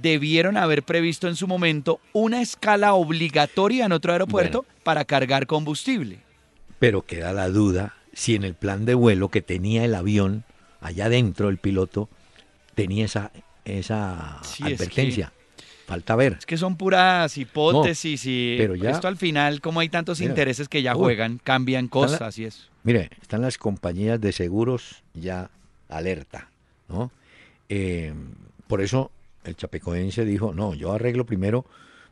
debieron 0.02 0.56
haber 0.56 0.82
previsto 0.82 1.28
en 1.28 1.36
su 1.36 1.46
momento 1.46 2.00
una 2.12 2.42
escala 2.42 2.94
obligatoria 2.94 3.86
en 3.86 3.92
otro 3.92 4.12
aeropuerto 4.12 4.66
para 4.82 5.04
cargar 5.04 5.46
combustible. 5.46 6.18
Pero 6.78 7.06
queda 7.06 7.32
la 7.32 7.48
duda 7.48 7.94
si 8.12 8.34
en 8.34 8.44
el 8.44 8.54
plan 8.54 8.84
de 8.84 8.94
vuelo 8.94 9.28
que 9.28 9.42
tenía 9.42 9.84
el 9.84 9.94
avión, 9.94 10.44
allá 10.80 11.06
adentro 11.06 11.48
el 11.48 11.58
piloto, 11.58 12.08
tenía 12.74 13.04
esa, 13.04 13.30
esa 13.78 14.38
advertencia. 14.38 15.32
Falta 15.86 16.14
ver. 16.14 16.36
Es 16.38 16.46
que 16.46 16.56
son 16.56 16.76
puras 16.76 17.36
hipótesis 17.36 18.24
y 18.24 18.54
pero 18.58 18.74
esto 18.74 19.08
al 19.08 19.16
final, 19.16 19.60
como 19.60 19.80
hay 19.80 19.88
tantos 19.88 20.20
intereses 20.20 20.68
que 20.68 20.82
ya 20.82 20.94
juegan, 20.94 21.40
cambian 21.42 21.88
cosas 21.88 22.38
y 22.38 22.44
eso. 22.44 22.68
Mire, 22.84 23.10
están 23.20 23.42
las 23.42 23.58
compañías 23.58 24.20
de 24.20 24.32
seguros 24.32 25.02
ya 25.14 25.50
alerta, 25.88 26.48
¿no? 26.88 27.10
Eh, 27.68 28.14
por 28.68 28.80
eso 28.80 29.10
el 29.44 29.56
chapecoense 29.56 30.24
dijo, 30.24 30.54
no, 30.54 30.74
yo 30.74 30.92
arreglo 30.92 31.26
primero, 31.26 31.66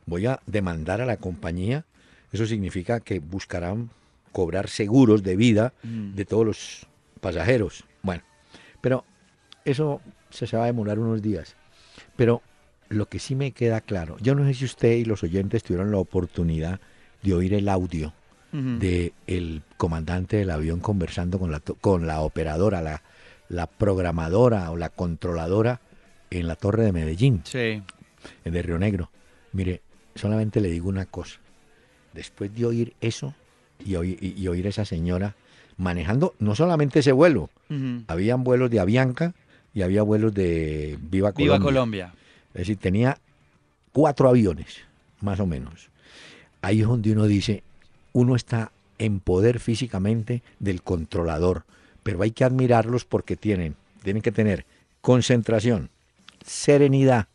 voy 0.06 0.26
a 0.26 0.40
demandar 0.46 1.00
a 1.00 1.06
la 1.06 1.18
compañía, 1.18 1.84
eso 2.32 2.46
significa 2.46 3.00
que 3.00 3.20
buscarán 3.20 3.90
cobrar 4.32 4.68
seguros 4.68 5.22
de 5.22 5.36
vida 5.36 5.72
mm. 5.82 6.14
de 6.14 6.24
todos 6.24 6.46
los 6.46 6.86
pasajeros. 7.20 7.84
Bueno, 8.02 8.22
pero 8.80 9.04
eso 9.64 10.00
se 10.30 10.56
va 10.56 10.64
a 10.64 10.66
demorar 10.66 10.98
unos 10.98 11.22
días. 11.22 11.56
Pero 12.16 12.42
lo 12.88 13.06
que 13.06 13.18
sí 13.18 13.34
me 13.34 13.52
queda 13.52 13.80
claro, 13.80 14.16
yo 14.20 14.34
no 14.34 14.44
sé 14.44 14.54
si 14.54 14.64
usted 14.64 14.92
y 14.92 15.04
los 15.04 15.22
oyentes 15.22 15.62
tuvieron 15.62 15.90
la 15.90 15.98
oportunidad 15.98 16.80
de 17.22 17.34
oír 17.34 17.54
el 17.54 17.68
audio 17.68 18.12
de 18.50 19.12
el 19.26 19.60
comandante 19.76 20.38
del 20.38 20.50
avión 20.50 20.80
conversando 20.80 21.38
con 21.38 21.52
la, 21.52 21.60
con 21.60 22.06
la 22.06 22.22
operadora, 22.22 22.80
la, 22.80 23.02
la 23.50 23.66
programadora 23.66 24.70
o 24.70 24.76
la 24.76 24.88
controladora 24.88 25.82
en 26.30 26.46
la 26.46 26.56
Torre 26.56 26.84
de 26.84 26.92
Medellín, 26.92 27.42
sí. 27.44 27.82
en 28.44 28.52
de 28.52 28.62
Río 28.62 28.78
Negro. 28.78 29.10
Mire, 29.52 29.82
solamente 30.14 30.60
le 30.60 30.70
digo 30.70 30.88
una 30.88 31.04
cosa. 31.04 31.40
Después 32.14 32.54
de 32.54 32.64
oír 32.64 32.94
eso 33.00 33.34
y 33.84 33.96
oír, 33.96 34.18
y, 34.20 34.46
oír 34.48 34.66
esa 34.66 34.84
señora 34.84 35.34
manejando 35.76 36.34
no 36.38 36.54
solamente 36.54 37.00
ese 37.00 37.12
vuelo, 37.12 37.50
habían 38.06 38.44
vuelos 38.44 38.70
de 38.70 38.80
Avianca 38.80 39.34
y 39.78 39.82
había 39.82 40.02
vuelos 40.02 40.34
de 40.34 40.98
Viva 41.00 41.30
Colombia. 41.30 41.56
Viva 41.56 41.64
Colombia. 41.64 42.14
Es 42.52 42.62
decir, 42.62 42.78
tenía 42.78 43.16
cuatro 43.92 44.28
aviones, 44.28 44.78
más 45.20 45.38
o 45.38 45.46
menos. 45.46 45.88
Ahí 46.62 46.80
es 46.80 46.88
donde 46.88 47.12
uno 47.12 47.26
dice, 47.26 47.62
uno 48.12 48.34
está 48.34 48.72
en 48.98 49.20
poder 49.20 49.60
físicamente 49.60 50.42
del 50.58 50.82
controlador, 50.82 51.62
pero 52.02 52.20
hay 52.20 52.32
que 52.32 52.42
admirarlos 52.42 53.04
porque 53.04 53.36
tienen, 53.36 53.76
tienen 54.02 54.20
que 54.20 54.32
tener 54.32 54.66
concentración, 55.00 55.90
serenidad, 56.44 57.28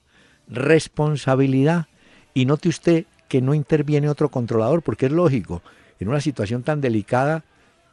responsabilidad 0.50 1.88
y 2.34 2.46
note 2.46 2.68
usted 2.68 3.06
que 3.30 3.42
no 3.42 3.54
interviene 3.54 4.10
otro 4.10 4.28
controlador, 4.28 4.82
porque 4.82 5.06
es 5.06 5.14
lógico, 5.14 5.62
en 5.98 6.10
una 6.10 6.20
situación 6.20 6.64
tan 6.64 6.82
delicada 6.82 7.46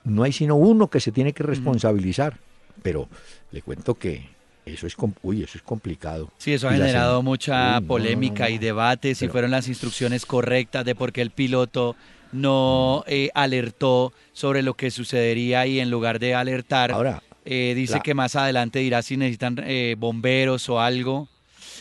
no 0.03 0.25
hay 0.25 0.33
sino 0.33 0.57
uno 0.57 0.89
que 0.89 0.99
se 0.99 1.13
tiene 1.13 1.33
que 1.35 1.45
responsabilizar. 1.45 2.39
Pero 2.83 3.09
le 3.53 3.63
cuento 3.63 3.95
que 3.95 4.40
eso 4.67 4.87
es, 4.87 4.97
uy, 5.23 5.43
eso 5.43 5.59
es 5.59 5.63
complicado. 5.63 6.31
Sí, 6.39 6.53
eso 6.53 6.69
ha 6.69 6.73
generado 6.73 7.23
mucha 7.23 7.81
polémica 7.81 8.51
y 8.51 8.59
debate 8.59 9.15
si 9.15 9.29
fueron 9.29 9.51
las 9.51 9.69
instrucciones 9.69 10.27
correctas 10.27 10.85
de 10.85 10.95
por 10.95 11.13
qué 11.13 11.23
el 11.23 11.31
piloto 11.31 11.97
no 12.33 13.05
eh, 13.07 13.31
alertó 13.35 14.13
sobre 14.33 14.63
lo 14.63 14.75
que 14.75 14.91
sucedería 14.91 15.67
y 15.67 15.81
en 15.81 15.91
lugar 15.91 16.19
de 16.19 16.35
alertar, 16.35 16.93
Ahora, 16.93 17.23
eh, 17.45 17.73
dice 17.75 18.01
que 18.03 18.15
más 18.15 18.37
adelante 18.37 18.79
dirá 18.79 19.03
si 19.03 19.17
necesitan 19.17 19.57
eh, 19.65 19.97
bomberos 19.99 20.69
o 20.69 20.81
algo. 20.81 21.29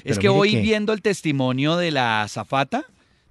es 0.04 0.18
que 0.18 0.30
hoy 0.30 0.56
viendo 0.56 0.94
el 0.94 1.02
testimonio 1.02 1.78
de 1.78 1.92
la 1.92 2.24
azafata, 2.24 2.86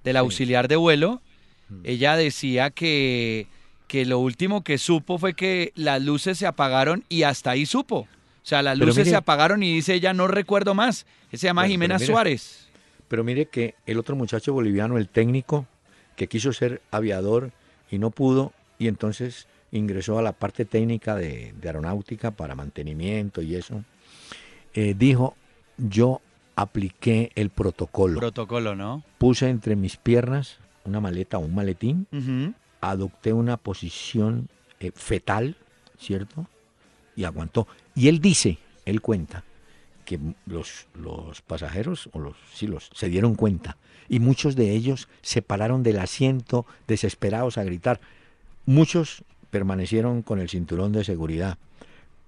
del 0.05 0.17
auxiliar 0.17 0.69
de 0.69 0.77
vuelo, 0.77 1.21
mm. 1.69 1.81
ella 1.85 2.17
decía 2.17 2.71
que, 2.71 3.47
que 3.89 4.05
lo 4.05 4.19
último 4.21 4.63
que 4.63 4.79
supo 4.79 5.19
fue 5.19 5.35
que 5.35 5.73
las 5.75 6.03
luces 6.03 6.39
se 6.39 6.47
apagaron 6.47 7.05
y 7.09 7.25
hasta 7.25 7.51
ahí 7.51 7.67
supo. 7.67 8.07
O 8.49 8.53
sea, 8.57 8.63
las 8.63 8.79
luces 8.79 9.07
se 9.07 9.15
apagaron 9.15 9.63
y 9.63 9.75
dice 9.75 9.93
ella, 9.93 10.15
no 10.15 10.27
recuerdo 10.27 10.75
más. 10.75 11.05
se 11.31 11.37
llama 11.37 11.69
Jimena 11.69 11.99
Suárez. 11.99 12.67
Pero 13.07 13.23
mire 13.23 13.45
que 13.45 13.75
el 13.85 13.99
otro 13.99 14.17
muchacho 14.17 14.55
boliviano, 14.55 14.97
el 14.97 15.07
técnico, 15.07 15.67
que 16.17 16.29
quiso 16.29 16.55
ser 16.55 16.81
aviador 16.91 17.53
y 17.91 17.99
no 17.99 18.11
pudo, 18.11 18.55
y 18.79 18.89
entonces 18.89 19.49
ingresó 19.71 20.19
a 20.19 20.23
la 20.23 20.33
parte 20.33 20.65
técnica 20.65 21.15
de, 21.15 21.53
aeronáutica 21.63 22.31
para 22.31 22.55
mantenimiento 22.55 23.43
y 23.43 23.55
eso, 23.55 23.85
eh, 24.73 24.95
dijo, 24.97 25.37
yo 25.77 26.23
apliqué 26.57 27.33
el 27.35 27.51
protocolo. 27.51 28.19
Protocolo, 28.19 28.75
¿no? 28.75 29.05
Puse 29.19 29.51
entre 29.51 29.77
mis 29.77 29.99
piernas 29.99 30.57
una 30.87 31.01
maleta 31.01 31.37
o 31.37 31.43
un 31.43 31.55
maletín, 31.55 32.07
adopté 32.81 33.35
una 33.35 33.59
posición 33.59 34.49
eh, 34.81 34.91
fetal, 34.95 35.55
¿cierto? 35.99 36.47
Y 37.15 37.25
aguantó. 37.25 37.67
Y 37.99 38.07
él 38.07 38.21
dice, 38.21 38.59
él 38.85 39.01
cuenta, 39.01 39.43
que 40.05 40.21
los, 40.47 40.87
los 40.95 41.43
pasajeros, 41.43 42.09
o 42.13 42.21
los, 42.21 42.37
sí, 42.55 42.69
los, 42.69 42.91
se 42.95 43.09
dieron 43.09 43.35
cuenta, 43.35 43.77
y 44.09 44.21
muchos 44.21 44.55
de 44.55 44.71
ellos 44.71 45.09
se 45.21 45.43
pararon 45.43 45.83
del 45.83 45.99
asiento 45.99 46.65
desesperados 46.87 47.59
a 47.59 47.65
gritar. 47.65 48.01
Muchos 48.67 49.25
permanecieron 49.51 50.23
con 50.23 50.39
el 50.39 50.49
cinturón 50.49 50.93
de 50.93 51.03
seguridad. 51.03 51.59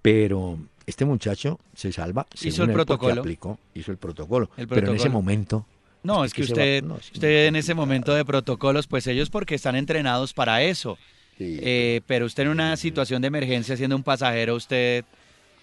Pero 0.03 0.59
este 0.87 1.05
muchacho 1.05 1.61
se 1.77 1.93
salva. 1.93 2.27
Hizo 2.43 2.65
el 2.65 2.73
protocolo. 2.73 3.21
Aplicó, 3.21 3.61
hizo 3.73 3.93
el 3.93 3.99
protocolo. 3.99 4.51
Pero 4.57 4.89
en 4.89 4.97
ese 4.97 5.09
momento. 5.09 5.67
No, 6.03 6.25
es 6.25 6.35
que, 6.35 6.43
usted, 6.43 6.83
usted 6.85 7.47
en 7.47 7.55
ese 7.55 7.75
momento 7.75 8.13
de 8.13 8.25
protocolos, 8.25 8.89
pues 8.89 9.07
ellos 9.07 9.31
porque 9.31 9.55
están 9.55 9.77
entrenados 9.77 10.35
para 10.35 10.65
eso. 10.65 10.99
Eh, 11.39 12.01
pero 12.09 12.27
usted 12.27 12.43
en 12.43 12.49
una 12.49 12.77
situación 12.77 13.23
de 13.23 13.29
emergencia 13.29 13.77
siendo 13.77 13.95
un 13.95 14.03
pasajero, 14.03 14.57
usted... 14.57 15.05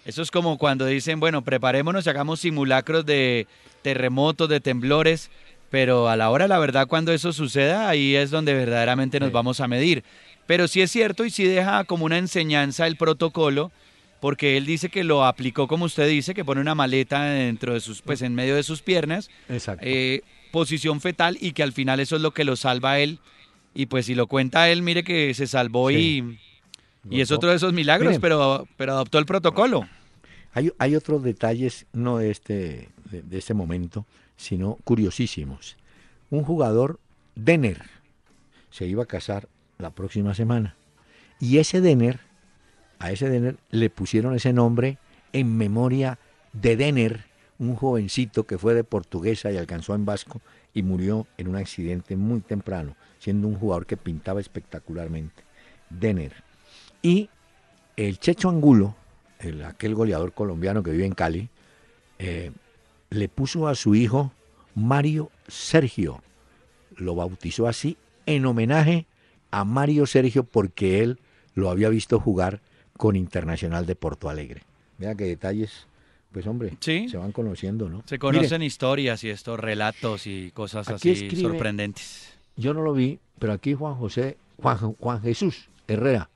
Eso 0.08 0.22
es 0.22 0.30
como 0.30 0.56
cuando 0.56 0.86
dicen, 0.86 1.20
bueno, 1.20 1.42
preparémonos 1.44 2.06
y 2.06 2.08
hagamos 2.08 2.40
simulacros 2.40 3.04
de 3.04 3.46
terremotos, 3.82 4.48
de 4.48 4.58
temblores, 4.60 5.30
pero 5.70 6.08
a 6.08 6.16
la 6.16 6.30
hora, 6.30 6.48
la 6.48 6.58
verdad, 6.58 6.86
cuando 6.86 7.12
eso 7.12 7.32
suceda, 7.34 7.90
ahí 7.90 8.16
es 8.16 8.30
donde 8.30 8.54
verdaderamente 8.54 9.20
nos 9.20 9.32
vamos 9.32 9.60
a 9.60 9.68
medir. 9.68 10.02
Pero 10.46 10.66
sí 10.66 10.80
es 10.80 10.90
cierto 10.90 11.26
y 11.26 11.30
sí 11.30 11.44
deja 11.44 11.84
como 11.84 12.06
una 12.06 12.16
enseñanza 12.16 12.86
el 12.86 12.96
protocolo 12.96 13.70
porque 14.20 14.56
él 14.56 14.64
dice 14.64 14.88
que 14.88 15.04
lo 15.04 15.26
aplicó 15.26 15.68
como 15.68 15.84
usted 15.84 16.08
dice, 16.08 16.32
que 16.32 16.42
pone 16.44 16.62
una 16.62 16.74
maleta 16.74 17.24
dentro 17.24 17.74
de 17.74 17.80
sus, 17.80 18.00
pues 18.00 18.22
en 18.22 18.34
medio 18.34 18.56
de 18.56 18.62
sus 18.62 18.80
piernas, 18.80 19.28
Exacto. 19.50 19.84
eh, 19.86 20.22
posición 20.50 21.02
fetal 21.02 21.36
y 21.38 21.52
que 21.52 21.62
al 21.62 21.72
final 21.74 22.00
eso 22.00 22.16
es 22.16 22.22
lo 22.22 22.32
que 22.32 22.44
lo 22.44 22.56
salva 22.56 22.92
a 22.92 22.98
él. 23.00 23.18
Y 23.74 23.86
pues 23.86 24.06
si 24.06 24.14
lo 24.14 24.26
cuenta 24.26 24.70
él, 24.70 24.80
mire 24.82 25.04
que 25.04 25.34
se 25.34 25.46
salvó 25.46 25.90
Sí. 25.90 26.24
y, 27.10 27.16
y 27.16 27.20
es 27.20 27.30
otro 27.30 27.50
de 27.50 27.56
esos 27.56 27.72
milagros, 27.74 28.08
Miren. 28.08 28.20
pero, 28.22 28.66
pero 28.78 28.92
adoptó 28.94 29.18
el 29.18 29.26
protocolo. 29.26 29.86
Hay, 30.78 30.96
otros 30.96 31.22
detalles, 31.22 31.86
no 31.92 32.18
de 32.18 32.30
este, 32.30 32.88
de, 33.10 33.22
de 33.22 33.38
este 33.38 33.54
momento, 33.54 34.06
sino 34.36 34.78
curiosísimos. 34.84 35.76
Un 36.30 36.42
jugador, 36.42 37.00
Denner, 37.34 37.82
se 38.70 38.86
iba 38.86 39.02
a 39.02 39.06
casar 39.06 39.48
la 39.78 39.90
próxima 39.90 40.34
semana. 40.34 40.76
Y 41.40 41.58
ese 41.58 41.80
Denner, 41.80 42.20
a 42.98 43.12
ese 43.12 43.28
Denner 43.28 43.56
le 43.70 43.90
pusieron 43.90 44.34
ese 44.34 44.52
nombre 44.52 44.98
en 45.32 45.56
memoria 45.56 46.18
de 46.52 46.76
Denner, 46.76 47.24
un 47.58 47.74
jovencito 47.74 48.44
que 48.44 48.58
fue 48.58 48.74
de 48.74 48.84
portuguesa 48.84 49.50
y 49.50 49.56
alcanzó 49.56 49.94
en 49.94 50.04
Vasco 50.04 50.40
y 50.74 50.82
murió 50.82 51.26
en 51.36 51.48
un 51.48 51.56
accidente 51.56 52.16
muy 52.16 52.40
temprano, 52.40 52.96
siendo 53.18 53.48
un 53.48 53.56
jugador 53.56 53.86
que 53.86 53.96
pintaba 53.96 54.40
espectacularmente. 54.40 55.42
Denner. 55.90 56.32
Y 57.02 57.30
el 57.96 58.18
Checho 58.18 58.48
Angulo, 58.48 58.94
el, 59.40 59.64
aquel 59.64 59.94
goleador 59.94 60.32
colombiano 60.32 60.82
que 60.82 60.90
vive 60.90 61.06
en 61.06 61.14
Cali, 61.14 61.48
eh, 62.18 62.50
le 63.10 63.28
puso 63.28 63.68
a 63.68 63.74
su 63.74 63.94
hijo 63.94 64.32
Mario 64.74 65.30
Sergio. 65.46 66.22
Lo 66.96 67.14
bautizó 67.14 67.68
así 67.68 67.96
en 68.26 68.44
homenaje 68.46 69.06
a 69.50 69.64
Mario 69.64 70.06
Sergio 70.06 70.44
porque 70.44 71.00
él 71.02 71.18
lo 71.54 71.70
había 71.70 71.88
visto 71.88 72.20
jugar 72.20 72.60
con 72.96 73.16
Internacional 73.16 73.86
de 73.86 73.94
Porto 73.94 74.28
Alegre. 74.28 74.62
Vea 74.98 75.14
qué 75.14 75.24
detalles, 75.24 75.86
pues 76.32 76.46
hombre, 76.46 76.76
Sí. 76.80 77.08
se 77.08 77.16
van 77.16 77.32
conociendo, 77.32 77.88
¿no? 77.88 77.98
Se 78.06 78.14
Mire, 78.16 78.18
conocen 78.18 78.62
historias 78.62 79.22
y 79.24 79.30
estos 79.30 79.58
relatos 79.60 80.26
y 80.26 80.50
cosas 80.52 80.88
así 80.88 81.10
escribe- 81.12 81.40
sorprendentes. 81.42 82.34
yo 82.56 82.74
no 82.74 82.82
lo 82.82 82.92
vi, 82.92 83.20
pero 83.38 83.52
aquí 83.52 83.74
Juan 83.74 83.94
José, 83.94 84.36
Juan, 84.60 84.76
Juan 84.94 85.22
Jesús 85.22 85.68
Herrera, 85.86 86.28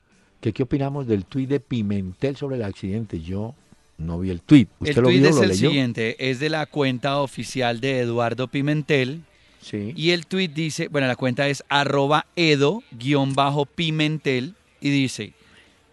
que 0.43 0.51
qué 0.51 0.63
opinamos 0.63 1.07
del 1.07 1.23
tuit 1.23 1.47
de 1.49 1.61
Pimentel 1.61 2.35
sobre 2.35 2.57
el 2.57 2.63
accidente. 2.63 3.21
Yo 3.21 3.55
no 3.97 4.19
vi 4.19 4.29
el 4.29 4.41
tuit. 4.41 4.67
¿Usted 4.79 4.97
El 4.97 5.03
lo 5.03 5.07
tuit 5.09 5.21
vio? 5.21 5.29
es 5.29 5.35
¿Lo 5.37 5.43
el 5.43 5.49
leyó? 5.49 5.69
siguiente, 5.69 6.29
es 6.29 6.39
de 6.41 6.49
la 6.49 6.65
cuenta 6.65 7.21
oficial 7.21 7.79
de 7.79 7.99
Eduardo 8.01 8.49
Pimentel 8.49 9.21
Sí. 9.61 9.93
y 9.95 10.09
el 10.09 10.25
tuit 10.27 10.51
dice, 10.51 10.89
bueno, 10.89 11.07
la 11.07 11.15
cuenta 11.15 11.47
es 11.47 11.63
arroba 11.69 12.25
edo-pimentel 12.35 14.55
y 14.81 14.89
dice, 14.89 15.31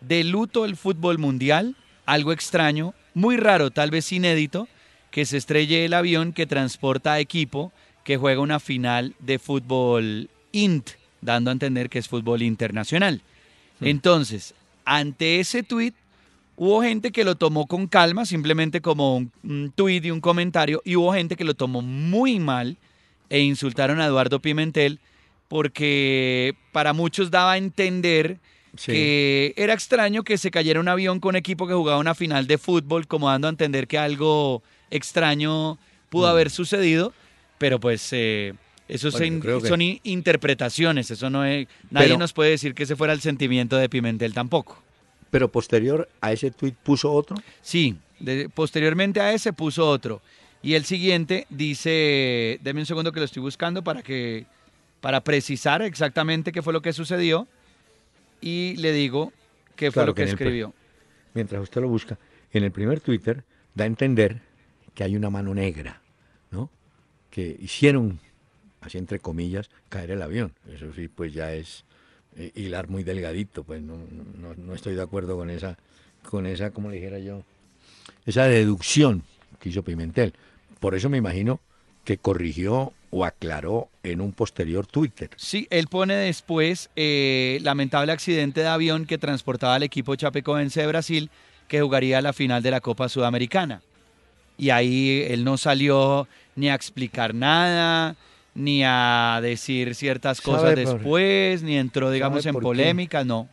de 0.00 0.24
luto 0.24 0.64
el 0.64 0.74
fútbol 0.74 1.18
mundial, 1.18 1.76
algo 2.04 2.32
extraño, 2.32 2.92
muy 3.14 3.36
raro, 3.36 3.70
tal 3.70 3.92
vez 3.92 4.10
inédito, 4.10 4.66
que 5.12 5.24
se 5.26 5.36
estrelle 5.36 5.84
el 5.84 5.94
avión 5.94 6.32
que 6.32 6.46
transporta 6.46 7.12
a 7.12 7.20
equipo 7.20 7.70
que 8.02 8.16
juega 8.16 8.40
una 8.40 8.58
final 8.58 9.14
de 9.20 9.38
fútbol 9.38 10.28
INT, 10.50 10.90
dando 11.20 11.50
a 11.50 11.52
entender 11.52 11.88
que 11.88 12.00
es 12.00 12.08
fútbol 12.08 12.42
internacional. 12.42 13.22
Entonces, 13.80 14.54
ante 14.84 15.40
ese 15.40 15.62
tuit, 15.62 15.94
hubo 16.56 16.82
gente 16.82 17.10
que 17.12 17.24
lo 17.24 17.34
tomó 17.36 17.66
con 17.66 17.86
calma, 17.86 18.26
simplemente 18.26 18.80
como 18.80 19.16
un, 19.16 19.32
un 19.42 19.72
tuit 19.74 20.04
y 20.04 20.10
un 20.10 20.20
comentario, 20.20 20.82
y 20.84 20.96
hubo 20.96 21.12
gente 21.12 21.36
que 21.36 21.44
lo 21.44 21.54
tomó 21.54 21.80
muy 21.82 22.38
mal 22.38 22.76
e 23.30 23.40
insultaron 23.40 24.00
a 24.00 24.06
Eduardo 24.06 24.40
Pimentel 24.40 24.98
porque 25.48 26.54
para 26.72 26.92
muchos 26.92 27.30
daba 27.30 27.52
a 27.52 27.56
entender 27.58 28.38
Sí. 28.76 28.92
que 28.92 29.54
era 29.56 29.72
extraño 29.74 30.22
que 30.22 30.38
se 30.38 30.52
cayera 30.52 30.78
un 30.78 30.86
avión 30.86 31.18
con 31.18 31.30
un 31.30 31.36
equipo 31.36 31.66
que 31.66 31.74
jugaba 31.74 31.98
una 31.98 32.14
final 32.14 32.46
de 32.46 32.56
fútbol, 32.56 33.08
como 33.08 33.28
dando 33.28 33.48
a 33.48 33.50
entender 33.50 33.88
que 33.88 33.98
algo 33.98 34.62
extraño 34.92 35.76
pudo 36.08 36.28
Mm. 36.28 36.30
haber 36.30 36.50
sucedido, 36.50 37.12
pero 37.58 37.80
pues 37.80 38.08
eh, 38.12 38.54
eso 38.90 39.10
Bueno, 39.10 39.40
que- 39.62 39.68
son 39.68 39.80
in- 39.80 40.00
interpretaciones, 40.04 41.10
eso 41.10 41.30
no 41.30 41.44
es, 41.44 41.66
nadie 41.90 42.08
Pero- 42.08 42.18
nos 42.18 42.32
puede 42.32 42.50
decir 42.50 42.74
que 42.74 42.82
ese 42.82 42.96
fuera 42.96 43.12
el 43.12 43.20
sentimiento 43.20 43.76
de 43.76 43.88
Pimentel 43.88 44.34
tampoco. 44.34 44.82
Pero 45.30 45.48
posterior 45.50 46.08
a 46.20 46.32
ese 46.32 46.50
tuit 46.50 46.74
puso 46.74 47.12
otro. 47.12 47.36
Sí, 47.62 47.96
de- 48.18 48.48
posteriormente 48.48 49.20
a 49.20 49.32
ese 49.32 49.52
puso 49.52 49.88
otro. 49.88 50.20
Y 50.62 50.74
el 50.74 50.84
siguiente 50.84 51.46
dice, 51.48 52.58
deme 52.62 52.80
un 52.80 52.86
segundo 52.86 53.12
que 53.12 53.20
lo 53.20 53.24
estoy 53.26 53.40
buscando 53.42 53.82
para 53.82 54.02
que 54.02 54.44
para 55.00 55.22
precisar 55.22 55.80
exactamente 55.80 56.52
qué 56.52 56.60
fue 56.60 56.74
lo 56.74 56.82
que 56.82 56.92
sucedió 56.92 57.48
y 58.42 58.76
le 58.76 58.92
digo 58.92 59.32
qué 59.76 59.86
fue 59.90 60.00
Claro 60.02 60.06
lo 60.08 60.14
que, 60.14 60.22
el 60.24 60.28
escribió. 60.28 60.74
mientras 61.32 61.62
usted 61.62 61.80
lo 61.80 61.88
busca, 61.88 62.18
en 62.52 62.64
el 62.64 62.70
primer 62.70 63.00
Twitter 63.00 63.42
da 63.74 63.84
a 63.84 63.86
entender 63.86 64.42
que 64.94 65.04
hay 65.04 65.16
una 65.16 65.30
mano 65.30 65.54
negra, 65.54 66.02
¿no? 66.50 66.68
Que 67.30 67.56
hicieron, 67.60 68.20
así 68.80 68.98
entre 68.98 69.18
comillas, 69.18 69.70
caer 69.88 70.12
el 70.12 70.22
avión. 70.22 70.52
Eso 70.72 70.92
sí, 70.92 71.08
pues 71.08 71.32
ya 71.32 71.52
es 71.52 71.84
eh, 72.36 72.52
hilar 72.54 72.88
muy 72.88 73.02
delgadito, 73.02 73.64
pues 73.64 73.82
no, 73.82 73.96
no, 73.96 74.54
no 74.54 74.74
estoy 74.74 74.94
de 74.94 75.02
acuerdo 75.02 75.36
con 75.36 75.50
esa, 75.50 75.78
con 76.28 76.46
esa, 76.46 76.70
como 76.70 76.90
le 76.90 76.96
dijera 76.96 77.18
yo, 77.18 77.42
esa 78.26 78.44
deducción 78.44 79.22
que 79.58 79.70
hizo 79.70 79.82
Pimentel. 79.82 80.34
Por 80.78 80.94
eso 80.94 81.08
me 81.08 81.18
imagino 81.18 81.60
que 82.04 82.18
corrigió 82.18 82.92
o 83.10 83.24
aclaró 83.24 83.88
en 84.02 84.20
un 84.20 84.32
posterior 84.32 84.86
Twitter. 84.86 85.30
Sí, 85.36 85.66
él 85.70 85.88
pone 85.88 86.14
después 86.14 86.90
eh, 86.96 87.58
lamentable 87.62 88.12
accidente 88.12 88.60
de 88.60 88.68
avión 88.68 89.04
que 89.04 89.18
transportaba 89.18 89.74
al 89.74 89.82
equipo 89.82 90.14
Chapecoense 90.14 90.80
de 90.80 90.86
Brasil 90.86 91.30
que 91.68 91.80
jugaría 91.80 92.22
la 92.22 92.32
final 92.32 92.62
de 92.62 92.70
la 92.70 92.80
Copa 92.80 93.08
Sudamericana. 93.08 93.82
Y 94.56 94.70
ahí 94.70 95.24
él 95.28 95.44
no 95.44 95.56
salió 95.56 96.28
ni 96.54 96.68
a 96.68 96.74
explicar 96.74 97.34
nada, 97.34 98.16
ni 98.54 98.82
a 98.84 99.38
decir 99.42 99.94
ciertas 99.94 100.40
cosas 100.40 100.62
¿Sabe 100.70 100.84
por- 100.84 100.94
después, 100.94 101.62
ni 101.62 101.76
entró, 101.76 102.10
digamos, 102.10 102.42
¿Sabe 102.42 102.50
en 102.50 102.60
qué? 102.60 102.62
polémica, 102.62 103.24
no. 103.24 103.48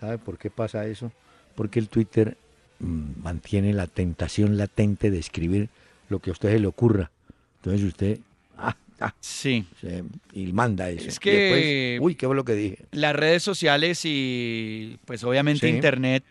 ¿Sabe 0.00 0.18
por 0.18 0.36
qué 0.38 0.50
pasa 0.50 0.86
eso? 0.86 1.12
Porque 1.54 1.78
el 1.78 1.88
Twitter 1.88 2.36
mm, 2.80 3.22
mantiene 3.22 3.72
la 3.72 3.86
tentación 3.86 4.56
latente 4.56 5.10
de 5.10 5.18
escribir 5.18 5.68
lo 6.08 6.18
que 6.18 6.30
a 6.30 6.32
usted 6.32 6.50
se 6.50 6.58
le 6.58 6.66
ocurra. 6.66 7.10
Entonces 7.56 7.82
usted 7.86 8.18
ah, 8.58 8.76
ah, 9.00 9.14
Sí. 9.20 9.64
se- 9.80 10.02
y 10.32 10.52
manda 10.52 10.90
eso. 10.90 11.08
Es 11.08 11.20
que- 11.20 11.30
después, 11.32 12.00
uy, 12.00 12.14
¿qué 12.16 12.26
fue 12.26 12.34
lo 12.34 12.44
que 12.44 12.54
dije? 12.54 12.78
Las 12.90 13.14
redes 13.14 13.42
sociales 13.44 14.00
y 14.04 14.98
pues 15.04 15.22
obviamente 15.24 15.68
Sí. 15.68 15.72
Internet 15.74 16.24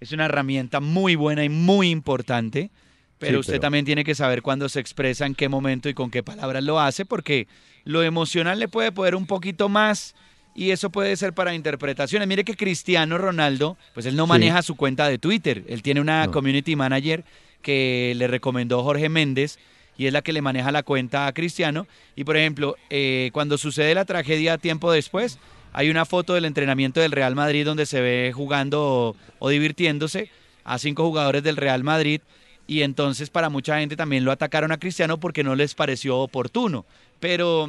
es 0.00 0.12
una 0.12 0.24
herramienta 0.24 0.80
muy 0.80 1.14
buena 1.16 1.44
y 1.44 1.48
muy 1.50 1.90
importante, 1.90 2.70
pero 3.18 3.34
Sí, 3.34 3.40
usted 3.40 3.52
pero- 3.54 3.60
también 3.62 3.84
tiene 3.84 4.04
que 4.04 4.14
saber 4.14 4.42
cuándo 4.42 4.68
se 4.68 4.80
expresa, 4.80 5.26
en 5.26 5.34
qué 5.34 5.48
momento 5.48 5.88
y 5.88 5.94
con 5.94 6.10
qué 6.10 6.22
palabras 6.22 6.62
lo 6.64 6.80
hace, 6.80 7.04
porque 7.04 7.46
lo 7.84 8.02
emocional 8.02 8.58
le 8.58 8.68
puede 8.68 8.92
poder 8.92 9.14
un 9.14 9.26
poquito 9.26 9.68
más 9.68 10.14
y 10.54 10.70
eso 10.70 10.90
puede 10.90 11.16
ser 11.16 11.32
para 11.32 11.54
interpretaciones. 11.54 12.26
Mire 12.28 12.44
que 12.44 12.56
Cristiano 12.56 13.16
Ronaldo, 13.18 13.76
pues 13.94 14.06
él 14.06 14.16
no 14.16 14.24
Sí. 14.24 14.28
maneja 14.30 14.62
su 14.62 14.76
cuenta 14.76 15.08
de 15.08 15.18
Twitter, 15.18 15.64
él 15.68 15.82
tiene 15.82 16.00
una 16.00 16.26
No. 16.26 16.32
community 16.32 16.74
manager 16.76 17.24
que 17.62 18.12
le 18.16 18.26
recomendó 18.26 18.82
Jorge 18.82 19.08
Méndez 19.08 19.58
y 19.96 20.06
es 20.06 20.12
la 20.12 20.22
que 20.22 20.32
le 20.32 20.42
maneja 20.42 20.70
la 20.72 20.82
cuenta 20.84 21.26
a 21.26 21.32
Cristiano. 21.32 21.86
Y 22.14 22.24
por 22.24 22.36
ejemplo, 22.36 22.76
eh, 22.90 23.30
cuando 23.32 23.58
sucede 23.58 23.94
la 23.94 24.04
tragedia 24.04 24.58
tiempo 24.58 24.92
después, 24.92 25.38
hay 25.72 25.90
una 25.90 26.04
foto 26.04 26.34
del 26.34 26.44
entrenamiento 26.44 27.00
del 27.00 27.12
Real 27.12 27.34
Madrid 27.34 27.64
donde 27.64 27.84
se 27.86 28.00
ve 28.00 28.32
jugando 28.34 28.82
o, 28.84 29.16
o 29.38 29.48
divirtiéndose 29.48 30.30
a 30.64 30.78
cinco 30.78 31.04
jugadores 31.04 31.42
del 31.42 31.56
Real 31.56 31.82
Madrid 31.84 32.20
y 32.68 32.82
entonces 32.82 33.30
para 33.30 33.48
mucha 33.48 33.80
gente 33.80 33.96
también 33.96 34.24
lo 34.24 34.30
atacaron 34.30 34.70
a 34.70 34.78
Cristiano 34.78 35.18
porque 35.18 35.42
no 35.42 35.56
les 35.56 35.74
pareció 35.74 36.18
oportuno. 36.18 36.84
Pero, 37.18 37.66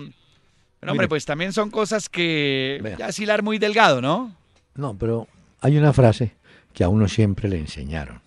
pero, 0.80 0.92
hombre, 0.92 1.06
Mire. 1.06 1.08
pues 1.08 1.26
también 1.26 1.54
son 1.54 1.72
cosas 1.72 2.10
que 2.10 2.80
Vea. 2.84 2.98
ya 2.98 3.08
es 3.08 3.18
hilar 3.18 3.42
muy 3.42 3.58
delgado, 3.58 4.02
¿no? 4.02 4.36
No, 4.76 4.96
pero 4.96 5.28
hay 5.62 5.78
una 5.78 5.94
frase 5.94 6.34
que 6.74 6.84
a 6.84 6.90
uno 6.90 7.08
siempre 7.08 7.48
le 7.50 7.58
enseñaron. 7.58 8.22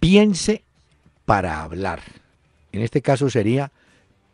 Piense 0.00 0.62
para 1.24 1.62
hablar. 1.62 2.02
En 2.72 2.82
este 2.82 3.00
caso 3.00 3.30
sería 3.30 3.70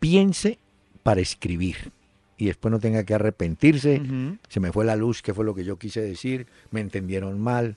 piense 0.01 0.59
para 1.03 1.21
escribir. 1.21 1.93
Y 2.39 2.47
después 2.47 2.73
no 2.73 2.81
tenga 2.81 3.05
que 3.05 3.13
arrepentirse. 3.13 4.01
Se 4.49 4.61
me 4.61 4.73
fue 4.73 4.87
la 4.87 4.97
luz, 4.97 5.21
qué 5.21 5.35
fue 5.35 5.45
lo 5.45 5.55
que 5.55 5.65
yo 5.65 5.77
quise 5.79 6.01
decir, 6.01 6.47
me 6.71 6.81
entendieron 6.81 7.39
mal. 7.39 7.77